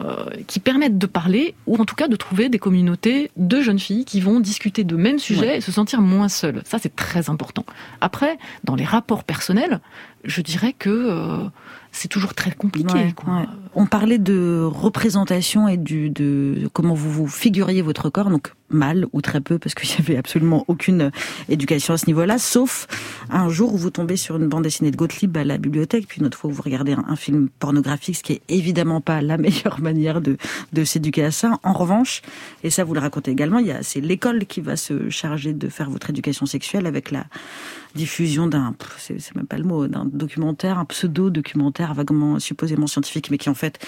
qui 0.46 0.60
permettent 0.60 0.98
de 0.98 1.06
parler 1.06 1.54
ou 1.66 1.76
en 1.76 1.84
tout 1.84 1.94
cas 1.94 2.08
de 2.08 2.16
trouver 2.16 2.48
des 2.48 2.58
communautés 2.58 3.30
de 3.36 3.60
jeunes 3.60 3.78
filles 3.78 4.04
qui 4.04 4.20
vont 4.20 4.40
discuter 4.40 4.84
de 4.84 4.96
mêmes 4.96 5.18
sujets 5.18 5.40
Ouais. 5.46 5.56
et 5.58 5.60
se 5.60 5.72
sentir 5.72 6.00
moins 6.00 6.28
seules. 6.28 6.62
Ça, 6.64 6.78
c'est 6.78 6.94
très 6.94 7.28
important. 7.30 7.64
Après, 8.00 8.38
dans 8.64 8.74
les 8.74 8.84
rapports 8.84 9.24
personnels, 9.24 9.80
je 10.24 10.40
dirais 10.40 10.72
que 10.78 10.90
euh, 10.90 11.48
c'est 11.92 12.08
toujours 12.08 12.34
très 12.34 12.50
compliqué. 12.52 12.94
Ouais, 12.94 13.12
quoi. 13.14 13.34
ouais. 13.40 13.46
On 13.74 13.86
parlait 13.86 14.18
de 14.18 14.62
représentation 14.64 15.68
et 15.68 15.76
du, 15.76 16.08
de 16.10 16.68
comment 16.72 16.94
vous 16.94 17.10
vous 17.10 17.26
figuriez 17.28 17.82
votre 17.82 18.08
corps, 18.10 18.30
donc 18.30 18.52
mal 18.70 19.06
ou 19.12 19.20
très 19.20 19.40
peu, 19.40 19.58
parce 19.58 19.74
qu'il 19.74 19.88
n'y 19.90 19.96
avait 19.96 20.16
absolument 20.16 20.64
aucune 20.68 21.10
éducation 21.48 21.94
à 21.94 21.98
ce 21.98 22.06
niveau-là, 22.06 22.38
sauf 22.38 22.86
un 23.30 23.48
jour 23.48 23.74
où 23.74 23.76
vous 23.76 23.90
tombez 23.90 24.16
sur 24.16 24.36
une 24.36 24.48
bande 24.48 24.64
dessinée 24.64 24.90
de 24.90 24.96
Gottlieb 24.96 25.36
à 25.36 25.44
la 25.44 25.58
bibliothèque, 25.58 26.06
puis 26.08 26.20
une 26.20 26.26
autre 26.26 26.38
fois 26.38 26.50
où 26.50 26.52
vous 26.52 26.62
regardez 26.62 26.92
un, 26.92 27.04
un 27.08 27.16
film 27.16 27.48
pornographique, 27.58 28.16
ce 28.16 28.22
qui 28.22 28.34
est 28.34 28.42
évidemment 28.48 29.00
pas 29.00 29.20
la 29.20 29.36
meilleure 29.44 29.80
manière 29.80 30.20
de, 30.20 30.36
de 30.72 30.84
s'éduquer 30.84 31.24
à 31.24 31.30
ça. 31.30 31.58
En 31.62 31.72
revanche, 31.72 32.22
et 32.62 32.70
ça 32.70 32.84
vous 32.84 32.94
le 32.94 33.00
racontez 33.00 33.30
également, 33.30 33.58
il 33.58 33.66
y 33.66 33.72
a, 33.72 33.82
c'est 33.82 34.00
l'école 34.00 34.46
qui 34.46 34.60
va 34.60 34.76
se 34.76 35.10
charger 35.10 35.52
de 35.52 35.68
faire 35.68 35.90
votre 35.90 36.10
éducation 36.10 36.46
sexuelle 36.46 36.86
avec 36.86 37.10
la 37.10 37.24
diffusion 37.94 38.46
d'un, 38.46 38.74
c'est 38.98 39.34
même 39.36 39.46
pas 39.46 39.58
le 39.58 39.64
mot, 39.64 39.86
d'un 39.86 40.04
documentaire, 40.04 40.78
un 40.78 40.84
pseudo-documentaire 40.84 41.94
vaguement 41.94 42.38
supposément 42.38 42.86
scientifique, 42.86 43.30
mais 43.30 43.38
qui 43.38 43.48
en 43.48 43.54
fait 43.54 43.78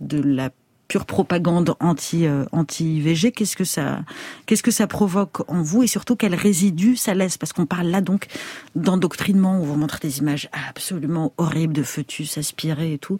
de 0.00 0.20
la 0.20 0.50
pure 0.88 1.06
propagande 1.06 1.74
anti 1.80 2.26
euh, 2.26 2.44
anti. 2.52 3.02
Qu'est-ce 3.34 3.56
que 3.56 3.64
ça 3.64 4.00
qu'est-ce 4.46 4.62
que 4.62 4.70
ça 4.70 4.86
provoque 4.86 5.48
en 5.50 5.62
vous 5.62 5.82
et 5.82 5.86
surtout 5.86 6.16
quel 6.16 6.34
résidu 6.34 6.96
ça 6.96 7.14
laisse? 7.14 7.38
Parce 7.38 7.52
qu'on 7.52 7.66
parle 7.66 7.88
là 7.88 8.00
donc 8.00 8.26
d'endoctrinement 8.74 9.60
on 9.60 9.64
vous 9.64 9.76
montre 9.76 9.98
des 10.00 10.18
images 10.18 10.48
absolument 10.68 11.32
horribles 11.38 11.72
de 11.72 11.82
fœtus 11.82 12.38
aspirés 12.38 12.94
et 12.94 12.98
tout. 12.98 13.18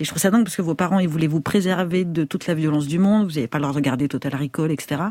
Et 0.00 0.04
je 0.04 0.10
trouve 0.10 0.20
ça 0.20 0.30
dingue 0.30 0.44
parce 0.44 0.56
que 0.56 0.62
vos 0.62 0.74
parents 0.74 0.98
ils 0.98 1.08
voulaient 1.08 1.26
vous 1.26 1.40
préserver 1.40 2.04
de 2.04 2.24
toute 2.24 2.46
la 2.46 2.54
violence 2.54 2.86
du 2.86 2.98
monde. 2.98 3.26
Vous 3.26 3.34
n'avez 3.34 3.48
pas 3.48 3.58
le 3.58 3.62
droit 3.62 3.72
de 3.72 3.76
regarder 3.76 4.08
Total 4.08 4.34
Recall, 4.34 4.70
etc. 4.70 5.02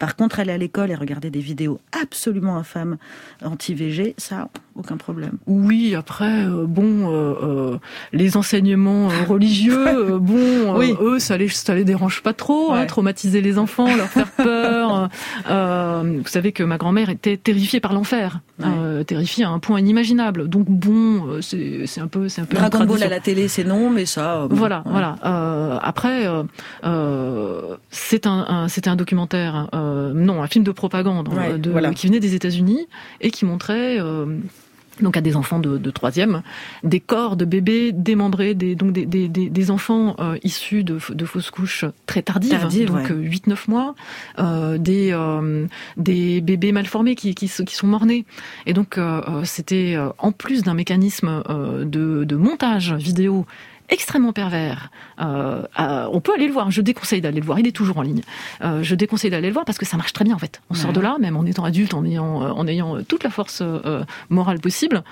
Par 0.00 0.16
contre, 0.16 0.40
aller 0.40 0.52
à 0.52 0.58
l'école 0.58 0.90
et 0.90 0.94
regarder 0.94 1.30
des 1.30 1.40
vidéos 1.40 1.78
absolument 1.92 2.56
infâmes 2.56 2.96
anti-VG, 3.44 4.14
ça, 4.16 4.48
aucun 4.80 4.96
problème. 4.96 5.36
Oui, 5.46 5.94
après, 5.94 6.44
euh, 6.46 6.64
bon, 6.66 7.12
euh, 7.12 7.34
euh, 7.42 7.78
les 8.12 8.36
enseignements 8.36 9.08
religieux, 9.28 10.18
bon, 10.20 10.78
oui. 10.78 10.94
eux, 11.00 11.18
ça 11.18 11.36
les, 11.36 11.48
ça 11.48 11.74
les 11.74 11.84
dérange 11.84 12.22
pas 12.22 12.32
trop, 12.32 12.72
hein, 12.72 12.86
traumatiser 12.86 13.42
les 13.42 13.58
enfants, 13.58 13.94
leur 13.94 14.08
faire 14.08 14.30
peur. 14.36 15.10
vous 15.46 16.28
savez 16.28 16.52
que 16.52 16.62
ma 16.62 16.78
grand-mère 16.78 17.10
était 17.10 17.36
terrifiée 17.36 17.80
par 17.80 17.92
l'enfer, 17.92 18.40
terrifiée 19.06 19.44
à 19.44 19.50
un 19.50 19.58
point 19.58 19.80
inimaginable. 19.80 20.48
Donc 20.48 20.66
bon, 20.68 21.40
c'est 21.42 22.00
un 22.00 22.08
peu, 22.08 22.28
c'est 22.28 22.40
un 22.40 22.46
peu. 22.46 22.56
Dragon 22.56 22.84
Ball 22.84 23.02
à 23.02 23.08
la 23.08 23.20
télé, 23.20 23.48
c'est 23.48 23.64
non, 23.64 23.90
mais 23.90 24.06
ça. 24.06 24.46
voilà, 24.50 24.82
voilà. 24.86 25.16
après, 25.82 26.26
c'est 27.90 28.26
un, 28.26 28.68
c'était 28.68 28.88
un 28.88 28.96
documentaire, 28.96 29.68
non, 30.14 30.42
un 30.42 30.46
film 30.46 30.64
de 30.64 30.72
propagande 30.72 31.28
de, 31.58 31.92
qui 31.92 32.06
venait 32.06 32.20
des 32.20 32.34
États-Unis 32.34 32.86
et 33.20 33.30
qui 33.30 33.44
montrait 33.44 33.98
donc 35.02 35.16
à 35.16 35.20
des 35.20 35.36
enfants 35.36 35.58
de, 35.58 35.90
troisième, 35.90 36.42
des 36.84 37.00
corps 37.00 37.36
de 37.36 37.44
bébés 37.44 37.92
démembrés, 37.92 38.54
des, 38.54 38.74
donc 38.74 38.92
des, 38.92 39.06
des, 39.06 39.28
des 39.28 39.70
enfants 39.70 40.16
euh, 40.18 40.36
issus 40.42 40.84
de, 40.84 40.98
de, 41.10 41.24
fausses 41.24 41.50
couches 41.50 41.84
très 42.06 42.22
tardives, 42.22 42.86
donc 42.86 43.10
8-9 43.10 43.56
mois, 43.68 43.94
euh, 44.38 44.78
des, 44.78 45.10
euh, 45.12 45.66
des 45.96 46.40
bébés 46.40 46.72
mal 46.72 46.86
formés 46.86 47.14
qui, 47.14 47.34
qui, 47.34 47.48
qui 47.48 47.74
sont 47.74 47.86
morts-nés. 47.86 48.24
Et 48.66 48.72
donc 48.72 48.98
c'était 49.44 49.96
en 50.18 50.32
plus 50.32 50.62
d'un 50.62 50.74
mécanisme 50.74 51.42
de, 51.48 52.24
de 52.24 52.36
montage 52.36 52.92
vidéo 52.94 53.46
extrêmement 53.90 54.32
pervers. 54.32 54.90
Euh, 55.20 55.62
on 56.12 56.20
peut 56.20 56.32
aller 56.34 56.46
le 56.46 56.52
voir. 56.52 56.70
Je 56.70 56.80
déconseille 56.80 57.20
d'aller 57.20 57.40
le 57.40 57.46
voir. 57.46 57.58
Il 57.58 57.66
est 57.66 57.72
toujours 57.72 57.98
en 57.98 58.02
ligne. 58.02 58.22
Euh, 58.62 58.82
je 58.82 58.94
déconseille 58.94 59.30
d'aller 59.30 59.48
le 59.48 59.52
voir 59.52 59.64
parce 59.64 59.78
que 59.78 59.86
ça 59.86 59.96
marche 59.96 60.12
très 60.12 60.24
bien 60.24 60.34
en 60.34 60.38
fait. 60.38 60.62
On 60.70 60.74
sort 60.74 60.92
de 60.92 61.00
là, 61.00 61.16
même 61.20 61.36
en 61.36 61.44
étant 61.44 61.64
adulte, 61.64 61.94
en 61.94 62.04
ayant, 62.04 62.42
euh, 62.42 62.50
en 62.50 62.66
ayant 62.66 63.02
toute 63.02 63.24
la 63.24 63.30
force 63.30 63.62
morale 64.28 64.60
possible. 64.60 65.02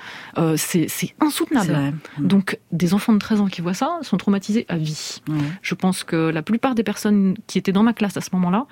c'est 0.56 1.14
insoutenable. 1.20 1.94
Donc 2.18 2.58
des 2.72 2.94
enfants 2.94 3.12
de 3.12 3.18
13 3.18 3.40
ans 3.40 3.46
qui 3.46 3.60
voient 3.60 3.74
ça 3.74 3.98
sont 4.02 4.16
traumatisés 4.16 4.64
à 4.68 4.76
vie. 4.76 5.20
Je 5.62 5.74
pense 5.74 6.04
que 6.04 6.16
la 6.16 6.42
plupart 6.42 6.74
des 6.74 6.84
personnes 6.84 7.36
qui 7.46 7.58
étaient 7.58 7.72
dans 7.72 7.82
ma 7.82 7.92
classe 7.92 8.16
à 8.16 8.20
ce 8.20 8.30
moment-là 8.32 8.66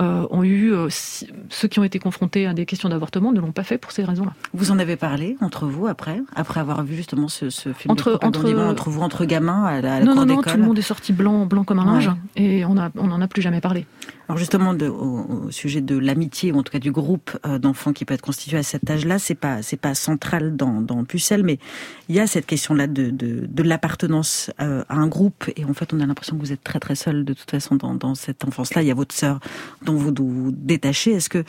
euh, 0.00 0.26
ont 0.30 0.42
eu 0.42 0.72
euh, 0.72 0.88
ceux 0.90 1.68
qui 1.68 1.78
ont 1.78 1.84
été 1.84 1.98
confrontés 1.98 2.46
à 2.46 2.54
des 2.54 2.66
questions 2.66 2.88
d'avortement 2.88 3.32
ne 3.32 3.40
l'ont 3.40 3.52
pas 3.52 3.62
fait 3.62 3.78
pour 3.78 3.92
ces 3.92 4.04
raisons-là. 4.04 4.32
Vous 4.52 4.70
en 4.70 4.78
avez 4.78 4.96
parlé 4.96 5.36
entre 5.40 5.66
vous 5.66 5.86
après, 5.86 6.20
après 6.34 6.60
avoir 6.60 6.82
vu 6.82 6.96
justement 6.96 7.28
ce, 7.28 7.50
ce 7.50 7.72
film 7.72 7.92
entre 7.92 8.18
entre, 8.22 8.44
entre 8.54 8.90
vous 8.90 9.02
entre 9.02 9.24
gamins 9.24 9.64
à 9.64 9.80
la, 9.80 10.00
non 10.00 10.14
non 10.14 10.26
non 10.26 10.42
tout 10.42 10.56
le 10.56 10.62
monde 10.64 10.78
est 10.78 10.82
sorti 10.82 11.12
blanc 11.12 11.46
blanc 11.46 11.64
comme 11.64 11.78
un 11.78 11.84
linge 11.84 12.10
et 12.36 12.64
on 12.64 12.76
a 12.76 12.90
on 12.96 13.10
en 13.10 13.20
a 13.20 13.28
plus 13.28 13.42
jamais 13.42 13.60
parlé. 13.60 13.86
Alors 14.28 14.38
justement 14.38 14.70
au, 14.72 15.50
sujet 15.50 15.80
de 15.80 15.96
l'amitié 15.98 16.52
ou 16.52 16.58
en 16.58 16.62
tout 16.62 16.72
cas 16.72 16.78
du 16.78 16.92
groupe 16.92 17.38
euh, 17.46 17.58
d'enfants 17.58 17.92
qui 17.92 18.04
peut 18.04 18.14
être 18.14 18.22
constitué 18.22 18.56
à 18.56 18.62
cet 18.62 18.88
âge-là, 18.88 19.18
c'est 19.18 19.34
pas 19.34 19.62
c'est 19.62 19.76
pas 19.76 19.94
central 19.94 20.56
dans 20.56 20.80
dans 20.80 21.04
Pucelle, 21.04 21.42
mais 21.42 21.58
il 22.08 22.14
y 22.14 22.20
a 22.20 22.26
cette 22.26 22.46
question-là 22.46 22.86
de 22.86 23.10
de, 23.10 23.46
de 23.46 23.62
l'appartenance 23.62 24.50
à 24.58 24.84
un 24.88 25.06
groupe 25.06 25.50
et 25.56 25.64
en 25.64 25.74
fait 25.74 25.92
on 25.92 26.00
a 26.00 26.06
l'impression 26.06 26.36
que 26.36 26.40
vous 26.40 26.52
êtes 26.52 26.64
très 26.64 26.80
très 26.80 26.94
seul 26.94 27.24
de 27.24 27.32
toute 27.32 27.50
façon 27.50 27.76
dans 27.76 27.94
dans 27.94 28.14
cette 28.14 28.44
enfance-là. 28.44 28.82
Il 28.82 28.88
y 28.88 28.90
a 28.90 28.94
votre 28.94 29.14
sœur 29.14 29.40
dont 29.82 29.94
vous 29.94 30.12
vous 30.16 30.52
détachez. 30.52 31.12
Est-ce 31.12 31.28
que 31.28 31.44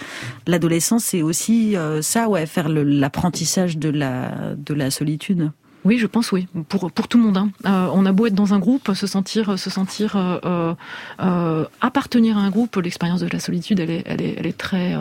l'adolescence, 0.48 1.06
c'est 1.06 1.22
aussi 1.22 1.76
euh, 1.76 2.02
ça, 2.02 2.30
ouais, 2.30 2.46
faire 2.46 2.70
l'apprentissage 2.70 3.78
de 3.78 3.90
la, 3.90 4.56
de 4.56 4.74
la 4.74 4.92
solitude? 4.92 5.52
Oui, 5.86 6.00
je 6.00 6.08
pense 6.08 6.32
oui. 6.32 6.48
Pour 6.68 6.92
pour 6.92 7.08
tout 7.08 7.20
le 7.20 7.24
monde. 7.24 7.38
Hein. 7.38 7.50
Euh, 7.66 7.88
on 7.94 8.06
a 8.08 8.12
beau 8.12 8.26
être 8.26 8.34
dans 8.34 8.56
un 8.56 8.60
groupe, 8.60 8.92
se 8.94 9.08
sentir 9.08 9.58
se 9.58 9.70
sentir 9.70 10.16
euh, 10.16 10.74
euh, 11.22 11.66
appartenir 11.80 12.38
à 12.40 12.42
un 12.42 12.50
groupe, 12.50 12.76
l'expérience 12.78 13.22
de 13.22 13.28
la 13.32 13.40
solitude, 13.40 13.80
elle 13.80 13.92
est 13.92 14.04
elle 14.08 14.22
est 14.22 14.36
elle 14.38 14.48
est 14.48 14.58
très 14.58 14.96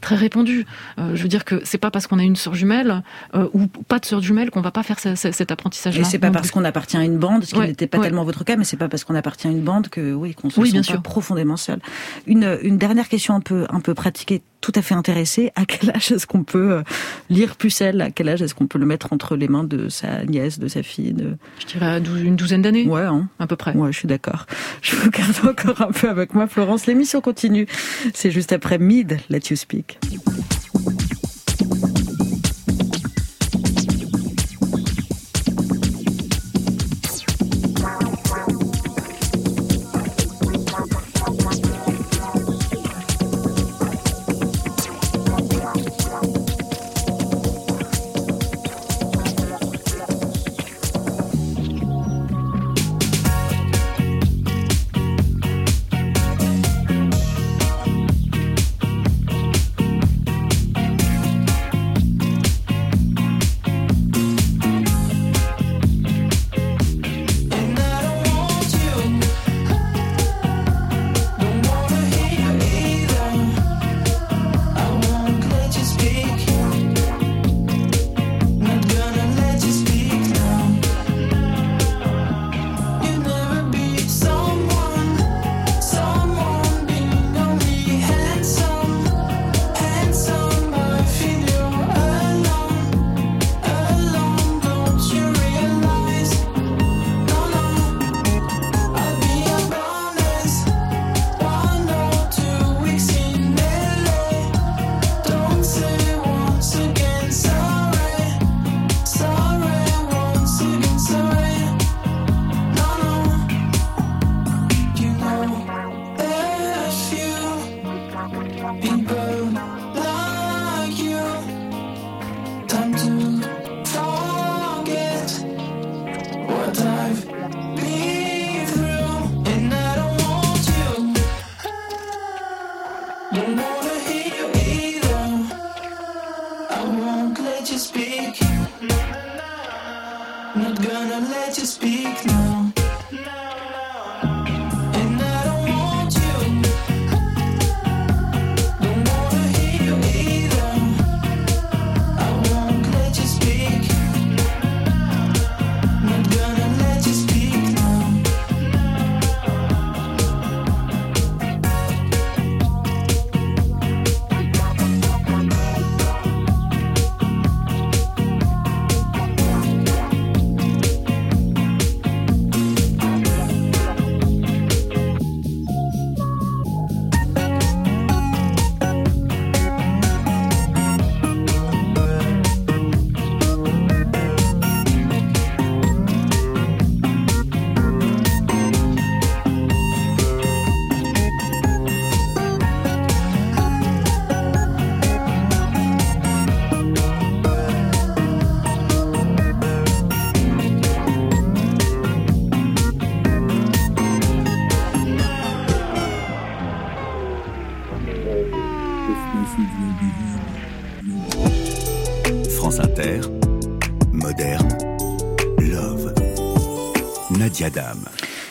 très 0.00 0.14
répandue. 0.14 0.64
je 0.98 1.22
veux 1.22 1.28
dire 1.28 1.44
que 1.44 1.60
c'est 1.64 1.78
pas 1.78 1.90
parce 1.90 2.06
qu'on 2.06 2.20
a 2.20 2.22
une 2.22 2.36
sœur 2.36 2.54
jumelle 2.54 3.02
ou 3.34 3.66
pas 3.66 3.98
de 3.98 4.04
sœur 4.06 4.22
jumelle 4.22 4.50
qu'on 4.50 4.60
va 4.60 4.70
pas 4.70 4.84
faire 4.84 4.98
cet 5.00 5.50
apprentissage-là. 5.50 6.02
Et 6.02 6.04
c'est 6.04 6.20
pas 6.20 6.30
parce 6.30 6.52
qu'on 6.52 6.64
appartient 6.64 6.96
à 6.96 7.04
une 7.04 7.18
bande, 7.18 7.44
ce 7.44 7.54
qui 7.54 7.60
n'était 7.60 7.88
pas 7.88 7.98
tellement 7.98 8.24
votre 8.24 8.44
cas, 8.44 8.56
mais 8.56 8.64
c'est 8.64 8.76
pas 8.76 8.88
parce 8.88 9.04
qu'on 9.04 9.16
appartient 9.16 9.48
à 9.48 9.50
une 9.50 9.62
bande 9.62 9.88
que 9.88 10.14
oui 10.14 10.34
qu'on 10.34 10.50
se 10.50 10.60
oui, 10.60 10.68
sent 10.68 10.72
bien 10.72 10.82
pas 10.82 10.92
sûr. 10.92 11.02
profondément 11.02 11.56
seul. 11.56 11.80
Une 12.26 12.58
une 12.62 12.78
dernière 12.78 13.08
question 13.08 13.34
un 13.34 13.40
peu 13.40 13.66
un 13.70 13.80
peu 13.80 13.94
pratiquée 13.94 14.42
tout 14.62 14.72
à 14.74 14.80
fait 14.80 14.94
intéressé. 14.94 15.52
À 15.56 15.66
quel 15.66 15.90
âge 15.90 16.10
est-ce 16.10 16.26
qu'on 16.26 16.44
peut 16.44 16.72
euh, 16.72 16.82
lire 17.28 17.56
Pucelle 17.56 18.00
À 18.00 18.10
quel 18.10 18.30
âge 18.30 18.40
est-ce 18.40 18.54
qu'on 18.54 18.66
peut 18.66 18.78
le 18.78 18.86
mettre 18.86 19.12
entre 19.12 19.36
les 19.36 19.48
mains 19.48 19.64
de 19.64 19.90
sa 19.90 20.24
nièce, 20.24 20.58
de 20.58 20.68
sa 20.68 20.82
fille 20.82 21.12
de... 21.12 21.36
Je 21.58 21.66
dirais 21.66 21.98
une 21.98 22.36
douzaine 22.36 22.62
d'années. 22.62 22.86
Ouais, 22.86 23.02
hein. 23.02 23.28
à 23.38 23.46
peu 23.46 23.56
près. 23.56 23.74
Ouais, 23.74 23.92
je 23.92 23.98
suis 23.98 24.08
d'accord. 24.08 24.46
Je 24.82 24.96
vous 24.96 25.10
garde 25.10 25.34
encore 25.46 25.82
un 25.82 25.92
peu 25.92 26.08
avec 26.08 26.34
moi, 26.34 26.46
Florence. 26.46 26.86
L'émission 26.86 27.20
continue. 27.20 27.66
C'est 28.14 28.30
juste 28.30 28.52
après 28.52 28.78
Mid, 28.78 29.18
Let 29.28 29.40
You 29.50 29.56
Speak. 29.56 29.98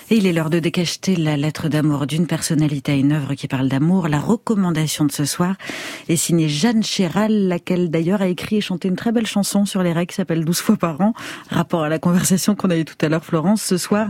Et 0.09 0.15
il 0.15 0.25
est 0.25 0.31
l'heure 0.31 0.49
de 0.49 0.59
décacheter 0.59 1.17
la 1.17 1.35
lettre 1.35 1.67
d'amour 1.67 2.07
d'une 2.07 2.27
personnalité 2.27 2.93
à 2.93 2.95
une 2.95 3.11
œuvre 3.11 3.33
qui 3.33 3.49
parle 3.49 3.67
d'amour. 3.67 4.07
La 4.07 4.19
recommandation 4.19 5.03
de 5.03 5.11
ce 5.11 5.25
soir 5.25 5.55
est 6.07 6.15
signée 6.15 6.47
Jeanne 6.47 6.81
Chéral, 6.81 7.47
laquelle 7.49 7.89
d'ailleurs 7.89 8.21
a 8.21 8.27
écrit 8.27 8.57
et 8.57 8.61
chanté 8.61 8.87
une 8.87 8.95
très 8.95 9.11
belle 9.11 9.27
chanson 9.27 9.65
sur 9.65 9.83
les 9.83 9.91
règles 9.91 10.11
qui 10.11 10.15
s'appelle 10.15 10.45
12 10.45 10.59
fois 10.59 10.77
par 10.77 11.01
an, 11.01 11.13
rapport 11.49 11.83
à 11.83 11.89
la 11.89 11.99
conversation 11.99 12.55
qu'on 12.55 12.69
a 12.69 12.77
eue 12.77 12.85
tout 12.85 12.95
à 13.01 13.09
l'heure, 13.09 13.25
Florence. 13.25 13.61
Ce 13.61 13.77
soir, 13.77 14.07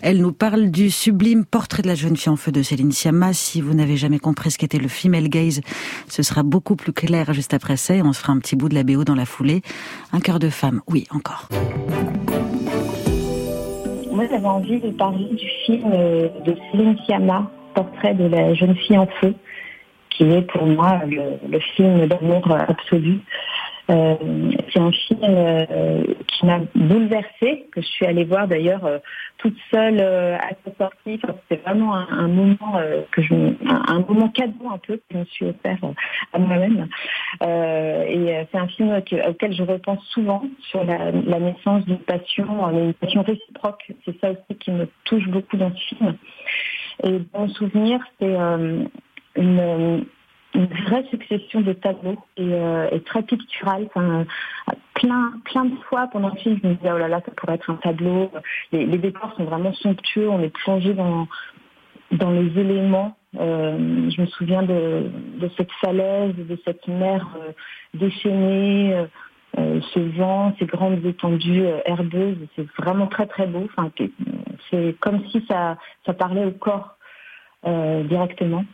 elle 0.00 0.18
nous 0.18 0.32
parle 0.32 0.70
du 0.70 0.90
sublime 0.90 1.44
portrait 1.44 1.82
de 1.82 1.88
la 1.88 1.94
jeune 1.94 2.16
fille 2.16 2.30
en 2.30 2.36
feu 2.36 2.52
de 2.52 2.62
Céline 2.62 2.92
Sciamma. 2.92 3.34
Si 3.34 3.60
vous 3.60 3.74
n'avez 3.74 3.98
jamais 3.98 4.18
compris 4.18 4.50
ce 4.50 4.56
qu'était 4.56 4.78
le 4.78 4.88
female 4.88 5.28
gaze, 5.28 5.60
ce 6.08 6.22
sera 6.22 6.42
beaucoup 6.42 6.76
plus 6.76 6.94
clair 6.94 7.34
juste 7.34 7.52
après 7.52 7.76
ça 7.76 7.94
et 7.94 8.02
on 8.02 8.14
se 8.14 8.20
fera 8.20 8.32
un 8.32 8.38
petit 8.38 8.56
bout 8.56 8.70
de 8.70 8.74
la 8.74 8.82
BO 8.82 9.04
dans 9.04 9.14
la 9.14 9.26
foulée. 9.26 9.60
Un 10.12 10.20
cœur 10.20 10.38
de 10.38 10.48
femme, 10.48 10.80
oui, 10.86 11.06
encore 11.10 11.48
moi, 14.18 14.26
j'avais 14.28 14.46
envie 14.46 14.80
de 14.80 14.90
parler 14.90 15.26
du 15.26 15.48
film 15.64 15.92
euh, 15.94 16.28
de 16.44 16.56
Céline 16.72 16.98
Sciamma, 17.04 17.48
Portrait 17.72 18.14
de 18.14 18.26
la 18.26 18.52
jeune 18.52 18.74
fille 18.74 18.98
en 18.98 19.06
feu, 19.20 19.32
qui 20.10 20.24
est 20.24 20.42
pour 20.42 20.66
moi 20.66 21.02
le, 21.06 21.60
film 21.76 22.04
d'amour 22.08 22.50
absolu. 22.50 23.20
Euh, 23.90 24.16
c'est 24.70 24.80
un 24.80 24.92
film 24.92 25.20
euh, 25.22 26.02
qui 26.26 26.44
m'a 26.44 26.60
bouleversée, 26.74 27.66
que 27.72 27.80
je 27.80 27.86
suis 27.86 28.04
allée 28.04 28.24
voir 28.24 28.46
d'ailleurs 28.46 28.86
toute 29.38 29.56
seule 29.70 30.00
à 30.00 30.50
sa 30.64 30.74
sortie. 30.76 31.20
c'était 31.48 31.62
vraiment 31.62 31.94
un, 31.94 32.28
moment 32.28 32.80
que 33.12 33.22
je, 33.22 33.34
un, 33.34 34.00
moment 34.00 34.28
cadeau 34.28 34.68
un 34.70 34.78
peu 34.78 34.96
que 34.96 35.02
je 35.10 35.18
me 35.18 35.24
suis 35.24 35.46
offert 35.46 35.78
à 36.32 36.38
moi-même. 36.38 36.88
et 37.40 38.46
c'est 38.50 38.58
un 38.58 38.68
film 38.68 39.00
auquel 39.28 39.54
je 39.54 39.62
repense 39.62 40.04
souvent 40.08 40.42
sur 40.70 40.84
la, 40.84 41.12
naissance 41.12 41.84
d'une 41.86 42.00
passion, 42.00 42.68
une 42.70 42.92
passion 42.94 43.22
réciproque. 43.22 43.92
C'est 44.04 44.20
ça 44.20 44.32
aussi 44.32 44.58
qui 44.58 44.70
me 44.70 44.86
touche 45.04 45.26
beaucoup 45.28 45.56
dans 45.56 45.72
ce 45.74 45.94
film. 45.94 46.14
Et 47.04 47.20
mon 47.32 47.48
souvenir, 47.48 48.00
c'est 48.18 48.36
une 49.36 50.04
une 50.54 50.66
vraie 50.66 51.04
succession 51.10 51.60
de 51.60 51.72
tableaux 51.72 52.16
et, 52.36 52.42
euh, 52.52 52.98
très 53.04 53.22
pictural. 53.22 53.86
Enfin, 53.86 54.24
plein, 54.94 55.32
plein 55.44 55.64
de 55.66 55.76
fois 55.88 56.08
pendant 56.08 56.30
le 56.30 56.36
film, 56.36 56.58
je 56.62 56.68
me 56.68 56.74
disais, 56.74 56.90
oh 56.92 56.98
là 56.98 57.08
là, 57.08 57.20
ça 57.24 57.32
pourrait 57.36 57.54
être 57.54 57.70
un 57.70 57.76
tableau. 57.76 58.30
Les, 58.72 58.86
décors 58.98 59.34
sont 59.36 59.44
vraiment 59.44 59.72
somptueux, 59.74 60.28
on 60.28 60.40
est 60.42 60.52
plongé 60.52 60.94
dans, 60.94 61.28
dans 62.12 62.30
les 62.30 62.58
éléments. 62.58 63.16
Euh, 63.38 64.10
je 64.10 64.20
me 64.20 64.26
souviens 64.26 64.62
de, 64.62 65.10
de, 65.38 65.50
cette 65.56 65.70
falaise, 65.80 66.34
de 66.34 66.58
cette 66.64 66.88
mer 66.88 67.28
euh, 67.36 67.52
déchaînée, 67.94 69.04
ce 69.56 69.98
vent, 70.16 70.54
ces 70.58 70.66
grandes 70.66 71.04
étendues 71.04 71.64
herbeuses. 71.84 72.38
C'est 72.54 72.66
vraiment 72.78 73.06
très 73.06 73.26
très 73.26 73.46
beau. 73.46 73.66
Enfin, 73.76 73.90
c'est 74.70 74.94
comme 75.00 75.26
si 75.28 75.44
ça, 75.48 75.76
ça 76.06 76.14
parlait 76.14 76.44
au 76.44 76.52
corps 76.52 76.96
directement. 77.64 78.64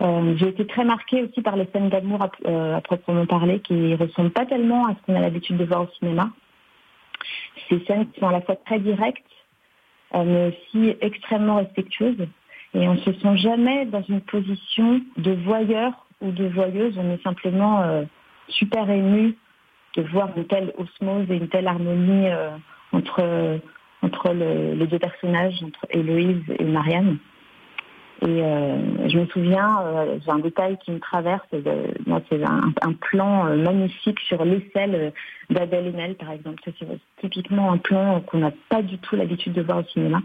Euh, 0.00 0.36
j'ai 0.36 0.48
été 0.48 0.66
très 0.66 0.84
marquée 0.84 1.24
aussi 1.24 1.42
par 1.42 1.56
les 1.56 1.66
scènes 1.72 1.88
d'amour 1.88 2.24
euh, 2.46 2.76
à, 2.76 2.80
proprement 2.80 3.26
parler, 3.26 3.60
qui 3.60 3.94
ressemblent 3.96 4.30
pas 4.30 4.46
tellement 4.46 4.86
à 4.86 4.94
ce 4.94 5.02
qu'on 5.02 5.16
a 5.16 5.20
l'habitude 5.20 5.56
de 5.56 5.64
voir 5.64 5.82
au 5.82 5.88
cinéma. 5.98 6.30
Ces 7.68 7.84
scènes 7.84 8.06
sont 8.18 8.28
à 8.28 8.32
la 8.32 8.40
fois 8.40 8.56
très 8.56 8.78
directes, 8.78 9.24
euh, 10.14 10.24
mais 10.24 10.54
aussi 10.54 10.96
extrêmement 11.00 11.56
respectueuses. 11.56 12.28
Et 12.74 12.86
on 12.86 12.94
ne 12.94 13.00
se 13.00 13.12
sent 13.12 13.36
jamais 13.38 13.86
dans 13.86 14.02
une 14.02 14.20
position 14.20 15.00
de 15.16 15.32
voyeur 15.32 16.06
ou 16.20 16.30
de 16.30 16.46
voyeuse. 16.46 16.96
On 16.98 17.10
est 17.10 17.22
simplement 17.22 18.04
super 18.48 18.90
ému 18.90 19.36
de 19.96 20.02
voir 20.02 20.28
une 20.36 20.46
telle 20.46 20.74
osmose 20.76 21.30
et 21.30 21.36
une 21.36 21.48
telle 21.48 21.66
harmonie 21.66 22.26
entre, 22.92 23.58
entre 24.02 24.32
les 24.34 24.86
deux 24.86 24.98
personnages, 24.98 25.62
entre 25.62 25.86
Héloïse 25.88 26.42
et 26.58 26.64
Marianne. 26.64 27.16
Et 28.20 28.42
euh, 28.42 29.08
je 29.08 29.16
me 29.16 29.26
souviens, 29.26 29.80
euh, 29.80 30.18
j'ai 30.24 30.30
un 30.32 30.40
détail 30.40 30.76
qui 30.84 30.90
me 30.90 30.98
traverse, 30.98 31.46
c'est 31.52 32.42
un, 32.42 32.92
plan 32.94 33.46
euh, 33.46 33.56
magnifique 33.56 34.18
sur 34.20 34.44
l'aisselle 34.44 35.12
d'Adèle 35.50 35.88
Haenel, 35.88 36.16
par 36.16 36.32
exemple. 36.32 36.60
C'est 36.64 37.00
typiquement 37.20 37.70
un 37.70 37.78
plan 37.78 38.20
qu'on 38.22 38.38
n'a 38.38 38.50
pas 38.68 38.82
du 38.82 38.98
tout 38.98 39.14
l'habitude 39.14 39.52
de 39.52 39.62
voir 39.62 39.78
au 39.78 39.84
cinéma. 39.84 40.20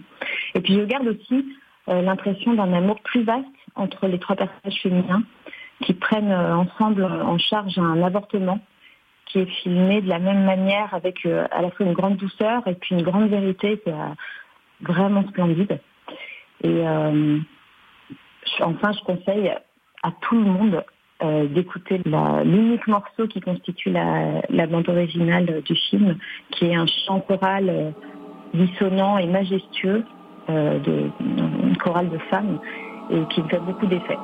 Et 0.55 0.61
puis 0.61 0.73
je 0.73 0.81
garde 0.81 1.07
aussi 1.07 1.45
l'impression 1.87 2.53
d'un 2.53 2.71
amour 2.73 2.99
plus 3.01 3.23
vaste 3.23 3.45
entre 3.75 4.07
les 4.07 4.17
trois 4.17 4.37
personnages 4.37 4.81
féminins 4.81 5.23
qui 5.81 5.93
prennent 5.93 6.33
ensemble 6.33 7.03
en 7.03 7.37
charge 7.37 7.77
un 7.77 8.01
avortement 8.01 8.59
qui 9.25 9.39
est 9.39 9.51
filmé 9.61 10.01
de 10.01 10.07
la 10.07 10.19
même 10.19 10.45
manière 10.45 10.93
avec 10.93 11.25
à 11.25 11.61
la 11.61 11.69
fois 11.71 11.85
une 11.85 11.93
grande 11.93 12.15
douceur 12.15 12.65
et 12.67 12.73
puis 12.75 12.95
une 12.95 13.03
grande 13.03 13.29
vérité. 13.29 13.81
C'est 13.85 13.93
vraiment 14.81 15.27
splendide. 15.27 15.79
Et 16.63 16.83
enfin, 18.61 18.91
je 18.91 19.03
conseille 19.03 19.51
à 20.03 20.11
tout 20.21 20.35
le 20.35 20.43
monde 20.43 20.83
euh, 21.23 21.47
d'écouter 21.47 22.01
l'unique 22.03 22.87
morceau 22.87 23.27
qui 23.27 23.39
constitue 23.39 23.91
la, 23.91 24.67
bande 24.67 24.89
originale 24.89 25.61
du 25.63 25.75
film, 25.75 26.17
qui 26.51 26.65
est 26.65 26.75
un 26.75 26.85
chant 26.85 27.21
choral 27.21 27.69
euh, 27.69 27.91
dissonant 28.53 29.17
et 29.17 29.27
majestueux 29.27 30.03
euh, 30.49 30.79
d'une 30.79 31.77
chorale 31.77 32.09
de 32.09 32.17
femmes 32.29 32.59
et 33.09 33.21
qui 33.33 33.41
fait 33.43 33.59
beaucoup 33.59 33.85
d'effet. 33.85 34.17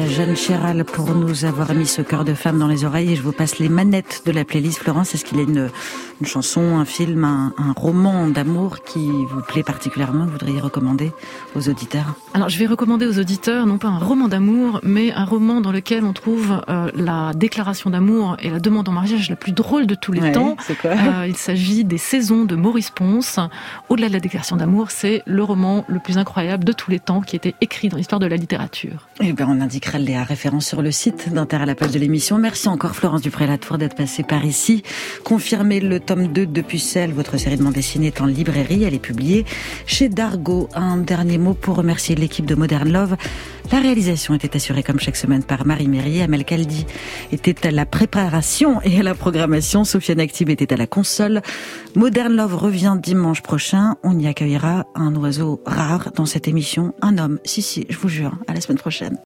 À 0.00 0.06
Jeanne 0.06 0.36
Chéral 0.36 0.84
pour 0.84 1.14
nous 1.14 1.44
avoir 1.44 1.74
mis 1.74 1.86
ce 1.86 2.00
cœur 2.00 2.24
de 2.24 2.32
femme 2.32 2.58
dans 2.58 2.68
les 2.68 2.84
oreilles 2.84 3.12
et 3.12 3.16
je 3.16 3.22
vous 3.22 3.32
passe 3.32 3.58
les 3.58 3.68
manettes 3.68 4.22
de 4.24 4.32
la 4.32 4.44
playlist. 4.44 4.78
Florence, 4.78 5.14
est-ce 5.14 5.24
qu'il 5.24 5.38
y 5.38 5.40
a 5.40 5.44
une, 5.44 5.70
chanson, 6.24 6.78
un 6.78 6.84
film, 6.84 7.24
un, 7.24 7.52
un 7.58 7.72
roman 7.72 8.28
d'amour 8.28 8.82
qui 8.82 9.10
vous 9.10 9.42
plaît 9.42 9.62
particulièrement, 9.62 10.24
que 10.24 10.30
vous 10.30 10.38
voudriez 10.38 10.60
recommander 10.60 11.12
aux 11.54 11.68
auditeurs? 11.68 12.14
Alors, 12.32 12.48
je 12.48 12.58
vais 12.58 12.66
recommander 12.66 13.06
aux 13.06 13.18
auditeurs 13.18 13.66
non 13.66 13.78
pas 13.78 13.88
un 13.88 13.98
roman 13.98 14.28
d'amour, 14.28 14.80
mais 14.84 15.12
un 15.12 15.24
roman 15.24 15.60
dans 15.60 15.72
lequel 15.72 16.04
on 16.04 16.12
trouve 16.12 16.62
euh, 16.68 16.88
la 16.94 17.32
déclaration 17.34 17.90
d'amour 17.90 18.36
et 18.40 18.50
la 18.50 18.60
demande 18.60 18.88
en 18.88 18.92
mariage 18.92 19.28
la 19.30 19.36
plus 19.36 19.50
drôle 19.50 19.86
de 19.86 19.96
tous 19.96 20.12
les 20.12 20.30
temps. 20.30 20.56
Euh, 20.84 21.26
il 21.26 21.36
s'agit 21.36 21.84
des 21.84 21.98
saisons 21.98 22.44
de 22.44 22.54
Maurice 22.54 22.90
Ponce. 22.90 23.40
Au-delà 23.88 24.08
de 24.08 24.12
la 24.12 24.20
déclaration 24.20 24.56
d'amour, 24.56 24.92
c'est 24.92 25.22
le 25.26 25.42
roman 25.42 25.84
le 25.88 25.98
plus 25.98 26.18
incroyable 26.18 26.62
de 26.62 26.72
tous 26.72 26.90
les 26.92 27.00
temps 27.00 27.20
qui 27.20 27.34
a 27.34 27.38
été 27.38 27.56
écrit 27.60 27.88
dans 27.88 27.96
l'histoire 27.96 28.20
de 28.20 28.26
la 28.26 28.36
littérature. 28.36 29.08
Eh 29.20 29.32
ben, 29.32 29.46
on 29.48 29.60
indiquera 29.60 29.98
les 29.98 30.16
références 30.16 30.66
sur 30.66 30.82
le 30.82 30.92
site 30.92 31.32
d'Inter 31.32 31.56
à 31.56 31.66
la 31.66 31.74
page 31.74 31.90
de 31.90 31.98
l'émission. 31.98 32.38
Merci 32.38 32.68
encore 32.68 32.94
Florence 32.94 33.22
Dupré-Latour 33.22 33.76
d'être 33.76 33.96
passée 33.96 34.22
par 34.22 34.44
ici. 34.44 34.84
Confirmez 35.24 35.80
le 35.80 35.98
tome 35.98 36.28
2 36.28 36.46
de 36.46 36.60
Pucelle, 36.60 37.12
votre 37.12 37.38
série 37.38 37.56
de 37.56 37.64
bande 37.64 37.74
dessinée 37.74 38.08
est 38.08 38.20
en 38.20 38.26
librairie, 38.26 38.84
elle 38.84 38.94
est 38.94 39.00
publiée 39.00 39.44
chez 39.86 40.08
Dargo. 40.08 40.68
Un 40.76 40.98
dernier 40.98 41.38
mot 41.38 41.54
pour 41.54 41.74
remercier 41.74 42.14
l'équipe 42.20 42.46
de 42.46 42.54
Modern 42.54 42.90
Love. 42.90 43.16
La 43.72 43.80
réalisation 43.80 44.34
était 44.34 44.54
assurée 44.56 44.82
comme 44.82 45.00
chaque 45.00 45.16
semaine 45.16 45.42
par 45.42 45.66
Marie 45.66 45.88
Mérier. 45.88 46.22
Amel 46.22 46.44
Kaldi 46.44 46.86
était 47.32 47.66
à 47.66 47.70
la 47.70 47.86
préparation 47.86 48.80
et 48.82 49.00
à 49.00 49.02
la 49.02 49.14
programmation. 49.14 49.84
Sofiane 49.84 50.20
Actib 50.20 50.50
était 50.50 50.72
à 50.72 50.76
la 50.76 50.86
console. 50.86 51.40
Modern 51.96 52.32
Love 52.34 52.54
revient 52.54 52.96
dimanche 53.02 53.42
prochain. 53.42 53.96
On 54.04 54.18
y 54.18 54.26
accueillera 54.26 54.86
un 54.94 55.14
oiseau 55.16 55.60
rare 55.66 56.12
dans 56.14 56.26
cette 56.26 56.46
émission, 56.46 56.94
un 57.02 57.18
homme. 57.18 57.38
Si, 57.44 57.62
si, 57.62 57.86
je 57.88 57.96
vous 57.98 58.08
jure. 58.08 58.38
À 58.46 58.54
la 58.54 58.60
semaine 58.60 58.78
prochaine. 58.78 59.18